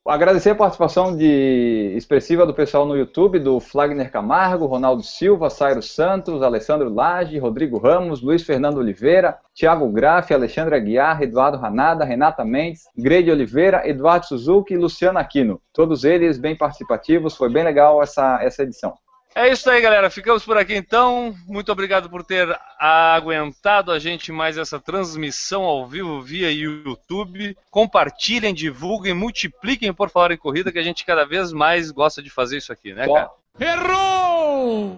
Agradecer 0.08 0.52
a 0.52 0.56
participação 0.56 1.18
de 1.18 1.94
expressiva 1.94 2.46
do 2.46 2.54
pessoal 2.54 2.86
no 2.86 2.96
YouTube, 2.96 3.38
do 3.38 3.60
Flagner 3.60 4.10
Camargo, 4.10 4.66
Ronaldo 4.66 5.04
Silva, 5.04 5.50
Sairo 5.50 5.82
Santos, 5.82 6.42
Alessandro 6.42 6.94
Lage, 6.94 7.38
Rodrigo 7.38 7.78
Ramos, 7.78 8.22
Luiz 8.22 8.44
Fernando 8.44 8.78
Oliveira, 8.78 9.38
Thiago 9.54 9.90
Graff, 9.90 10.34
Alexandre 10.34 10.76
Aguiar, 10.76 11.22
Eduardo 11.22 11.58
Ranada, 11.58 12.06
Renata 12.06 12.46
Mendes, 12.46 12.84
Grede 12.96 13.30
Oliveira, 13.30 13.82
Eduardo 13.86 14.28
Suzuki 14.28 14.76
e 14.76 14.78
Luciano 14.78 15.20
Aquino. 15.20 15.60
Todos 15.74 16.06
eles 16.06 16.38
bem 16.38 16.56
participativos, 16.56 17.36
foi 17.36 17.52
bem 17.52 17.64
legal 17.66 18.02
essa, 18.02 18.42
essa 18.42 18.64
edição. 18.64 18.94
É 19.38 19.50
isso 19.50 19.70
aí, 19.70 19.82
galera. 19.82 20.10
Ficamos 20.10 20.46
por 20.46 20.58
aqui 20.58 20.74
então. 20.74 21.36
Muito 21.46 21.70
obrigado 21.70 22.10
por 22.10 22.24
ter 22.24 22.58
aguentado 22.80 23.92
a 23.92 24.00
gente 24.00 24.32
mais 24.32 24.58
essa 24.58 24.80
transmissão 24.80 25.64
ao 25.64 25.86
vivo 25.86 26.22
via 26.22 26.50
YouTube. 26.50 27.58
Compartilhem, 27.70 28.54
divulguem, 28.54 29.14
multipliquem 29.14 29.94
por 29.94 30.10
falar 30.10 30.32
em 30.32 30.38
corrida, 30.38 30.72
que 30.72 30.80
a 30.80 30.84
gente 30.84 31.04
cada 31.04 31.26
vez 31.26 31.52
mais 31.52 31.92
gosta 31.92 32.24
de 32.24 32.30
fazer 32.30 32.60
isso 32.60 32.72
aqui, 32.72 32.94
né, 32.94 33.06
cara? 33.08 33.30
Errou! 33.60 34.96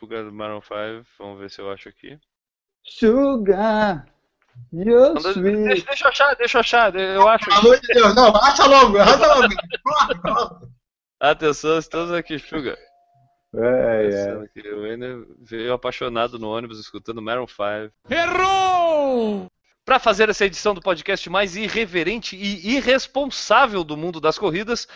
Sugar 0.00 0.24
do 0.24 0.32
Maroon 0.32 0.60
5, 0.60 1.06
vamos 1.16 1.38
ver 1.38 1.48
se 1.48 1.60
eu 1.60 1.70
acho 1.70 1.88
aqui. 1.88 2.18
Sugar! 2.82 4.04
Sweet. 4.72 5.62
Deixa, 5.62 5.86
deixa 5.86 6.04
eu 6.04 6.08
achar, 6.08 6.34
deixa 6.34 6.58
eu 6.58 6.60
achar, 6.60 6.96
eu 6.96 7.28
acho. 7.28 7.44
Pelo 7.44 7.58
amor 7.58 7.80
de 7.80 7.86
Deus, 7.86 8.14
não, 8.16 8.34
acha 8.34 8.66
logo, 8.66 8.98
acha 8.98 9.26
logo. 9.26 9.54
Atenção, 11.20 11.78
estamos 11.78 12.10
aqui, 12.10 12.36
Sugar. 12.36 12.76
É, 13.54 14.30
é. 14.56 14.74
O 14.74 14.86
Ender 14.86 15.26
veio 15.40 15.72
apaixonado 15.72 16.38
no 16.38 16.48
ônibus 16.48 16.78
escutando 16.78 17.20
Maroon 17.20 17.46
5. 17.46 17.92
Errou! 18.08 19.48
Para 19.84 19.98
fazer 19.98 20.28
essa 20.28 20.44
edição 20.44 20.72
do 20.72 20.80
podcast 20.80 21.28
mais 21.28 21.56
irreverente 21.56 22.36
e 22.36 22.76
irresponsável 22.76 23.82
do 23.82 23.96
mundo 23.96 24.20
das 24.20 24.38
corridas, 24.38 24.86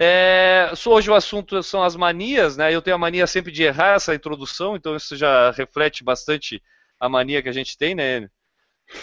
é, 0.00 0.72
hoje 0.86 1.10
o 1.10 1.14
assunto 1.14 1.62
são 1.62 1.84
as 1.84 1.94
manias, 1.94 2.56
né? 2.56 2.74
Eu 2.74 2.82
tenho 2.82 2.96
a 2.96 2.98
mania 2.98 3.26
sempre 3.26 3.52
de 3.52 3.62
errar 3.62 3.94
essa 3.94 4.14
introdução, 4.14 4.74
então 4.74 4.96
isso 4.96 5.14
já 5.14 5.52
reflete 5.52 6.02
bastante 6.02 6.60
a 6.98 7.08
mania 7.08 7.42
que 7.42 7.48
a 7.48 7.52
gente 7.52 7.78
tem, 7.78 7.94
né? 7.94 8.28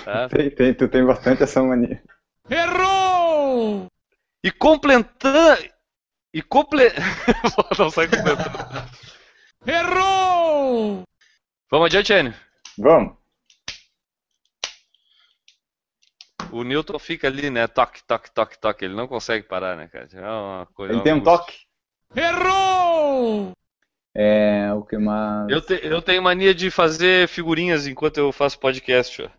Tá? 0.04 0.28
Tem, 0.30 0.50
tem, 0.50 0.74
tu 0.74 0.86
tem 0.90 1.06
bastante 1.06 1.44
essa 1.44 1.64
mania. 1.64 2.04
Errou! 2.50 3.88
E 4.44 4.52
completando 4.52 5.77
e 6.34 6.42
comple... 6.42 6.84
Não 7.78 7.90
sai 7.90 8.08
completando. 8.08 8.58
Errou! 9.66 11.04
Vamos 11.70 11.86
adiante, 11.88 12.14
Enio? 12.14 12.34
Vamos. 12.78 13.18
O 16.52 16.64
Newton 16.64 16.98
fica 16.98 17.28
ali, 17.28 17.50
né? 17.50 17.68
Toque, 17.68 18.02
toque, 18.04 18.32
toque, 18.32 18.58
toque. 18.58 18.86
Ele 18.86 18.96
não 18.96 19.08
consegue 19.08 19.46
parar, 19.46 19.76
né, 19.76 19.88
cara? 19.88 20.08
É 20.14 20.22
uma 20.22 20.66
coisa. 20.74 20.94
Ele 20.94 21.02
tem 21.02 21.14
um 21.14 21.22
toque. 21.22 21.54
Errou! 22.16 23.52
É, 24.16 24.74
o 24.74 24.84
que 24.84 24.98
mais. 24.98 25.50
Eu, 25.50 25.62
te, 25.62 25.80
eu 25.84 26.02
tenho 26.02 26.24
mania 26.24 26.56
de 26.56 26.72
fazer 26.72 27.28
figurinhas 27.28 27.86
enquanto 27.86 28.18
eu 28.18 28.32
faço 28.32 28.60
podcast, 28.60 29.22
ó. 29.22 29.30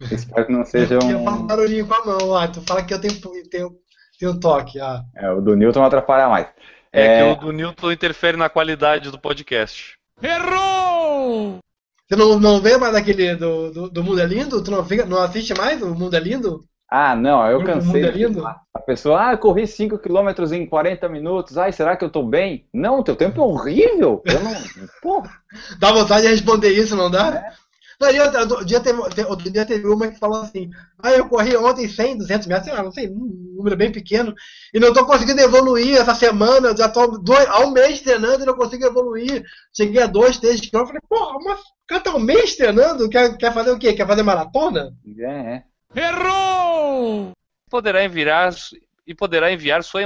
Espero 0.00 0.46
que 0.46 0.52
não 0.52 0.64
seja 0.64 0.98
um. 1.02 1.10
Eu 1.10 1.24
faço 1.24 1.42
barulhinho 1.42 1.86
com 1.86 1.94
a 1.94 2.04
mão, 2.04 2.30
ó. 2.30 2.46
Tu 2.46 2.62
fala 2.62 2.84
que 2.84 2.94
eu 2.94 3.00
tenho, 3.00 3.20
tenho 3.50 3.78
tem 4.18 4.28
um 4.28 4.38
toque. 4.38 4.80
Ah. 4.80 5.02
É, 5.14 5.30
o 5.30 5.40
do 5.40 5.54
Newton 5.54 5.84
atrapalha 5.84 6.28
mais. 6.28 6.46
É, 6.92 7.06
é, 7.06 7.34
que 7.34 7.44
o 7.44 7.46
do 7.46 7.52
Newton 7.52 7.92
interfere 7.92 8.36
na 8.36 8.48
qualidade 8.48 9.10
do 9.10 9.18
podcast. 9.18 9.96
Errou! 10.22 11.58
Você 12.08 12.16
não, 12.16 12.38
não 12.38 12.60
vê 12.60 12.76
mais 12.76 12.94
aquele 12.94 13.34
do, 13.34 13.70
do, 13.70 13.90
do 13.90 14.04
Mundo 14.04 14.20
é 14.20 14.26
Lindo? 14.26 14.62
Tu 14.62 14.70
não, 14.70 14.84
fica, 14.84 15.04
não 15.04 15.20
assiste 15.20 15.52
mais 15.54 15.82
o 15.82 15.94
Mundo 15.94 16.14
é 16.14 16.20
Lindo? 16.20 16.64
Ah, 16.88 17.16
não, 17.16 17.44
eu 17.50 17.64
cansei. 17.64 18.02
Mundo 18.02 18.06
é 18.06 18.10
lindo? 18.12 18.46
A 18.46 18.78
pessoa, 18.78 19.30
ah, 19.30 19.36
corri 19.36 19.66
5 19.66 19.98
km 19.98 20.52
em 20.52 20.66
40 20.66 21.08
minutos. 21.08 21.58
Ai, 21.58 21.72
será 21.72 21.96
que 21.96 22.04
eu 22.04 22.10
tô 22.10 22.22
bem? 22.22 22.68
Não, 22.72 23.02
teu 23.02 23.16
tempo 23.16 23.40
é 23.40 23.44
horrível. 23.44 24.22
Eu 24.24 24.40
não. 24.40 24.54
Porra. 25.02 25.30
Dá 25.80 25.90
vontade 25.92 26.22
de 26.22 26.28
responder 26.28 26.70
isso, 26.70 26.94
não 26.94 27.10
dá? 27.10 27.34
É. 27.34 27.65
Não, 28.00 28.08
outro, 28.40 28.64
dia 28.64 28.80
teve, 28.80 29.00
outro 29.00 29.50
dia 29.50 29.64
teve 29.64 29.86
uma 29.86 30.08
que 30.08 30.18
falou 30.18 30.42
assim: 30.42 30.70
Ah, 31.02 31.12
eu 31.12 31.28
corri 31.28 31.56
ontem 31.56 31.88
100, 31.88 32.18
200 32.18 32.46
metros, 32.46 32.66
sei 32.66 32.74
lá, 32.74 32.82
não 32.82 32.92
sei, 32.92 33.08
um 33.08 33.54
número 33.56 33.76
bem 33.76 33.90
pequeno, 33.90 34.34
e 34.72 34.78
não 34.78 34.88
estou 34.88 35.06
conseguindo 35.06 35.40
evoluir 35.40 35.96
essa 35.96 36.14
semana. 36.14 36.76
Já 36.76 36.86
estou 36.86 37.22
há 37.48 37.60
um 37.66 37.70
mês 37.70 38.00
treinando 38.00 38.42
e 38.42 38.46
não 38.46 38.54
consigo 38.54 38.84
evoluir. 38.84 39.44
Cheguei 39.74 40.02
a 40.02 40.06
2, 40.06 40.38
3 40.38 40.60
quilômetros. 40.60 41.00
Falei, 41.08 41.08
porra, 41.08 41.38
mas 41.44 41.60
o 41.60 41.86
cara 41.86 42.02
tá 42.02 42.14
um 42.14 42.20
mês 42.20 42.54
treinando? 42.54 43.08
Quer, 43.08 43.36
quer 43.38 43.52
fazer 43.52 43.70
o 43.70 43.78
quê? 43.78 43.94
Quer 43.94 44.06
fazer 44.06 44.22
maratona? 44.22 44.94
É. 45.18 45.62
Errou! 45.94 47.32
Poderá 47.70 48.04
enviar 48.04 48.54
e 49.06 49.14
poderá 49.14 49.52
enviar 49.52 49.82
sua, 49.82 50.02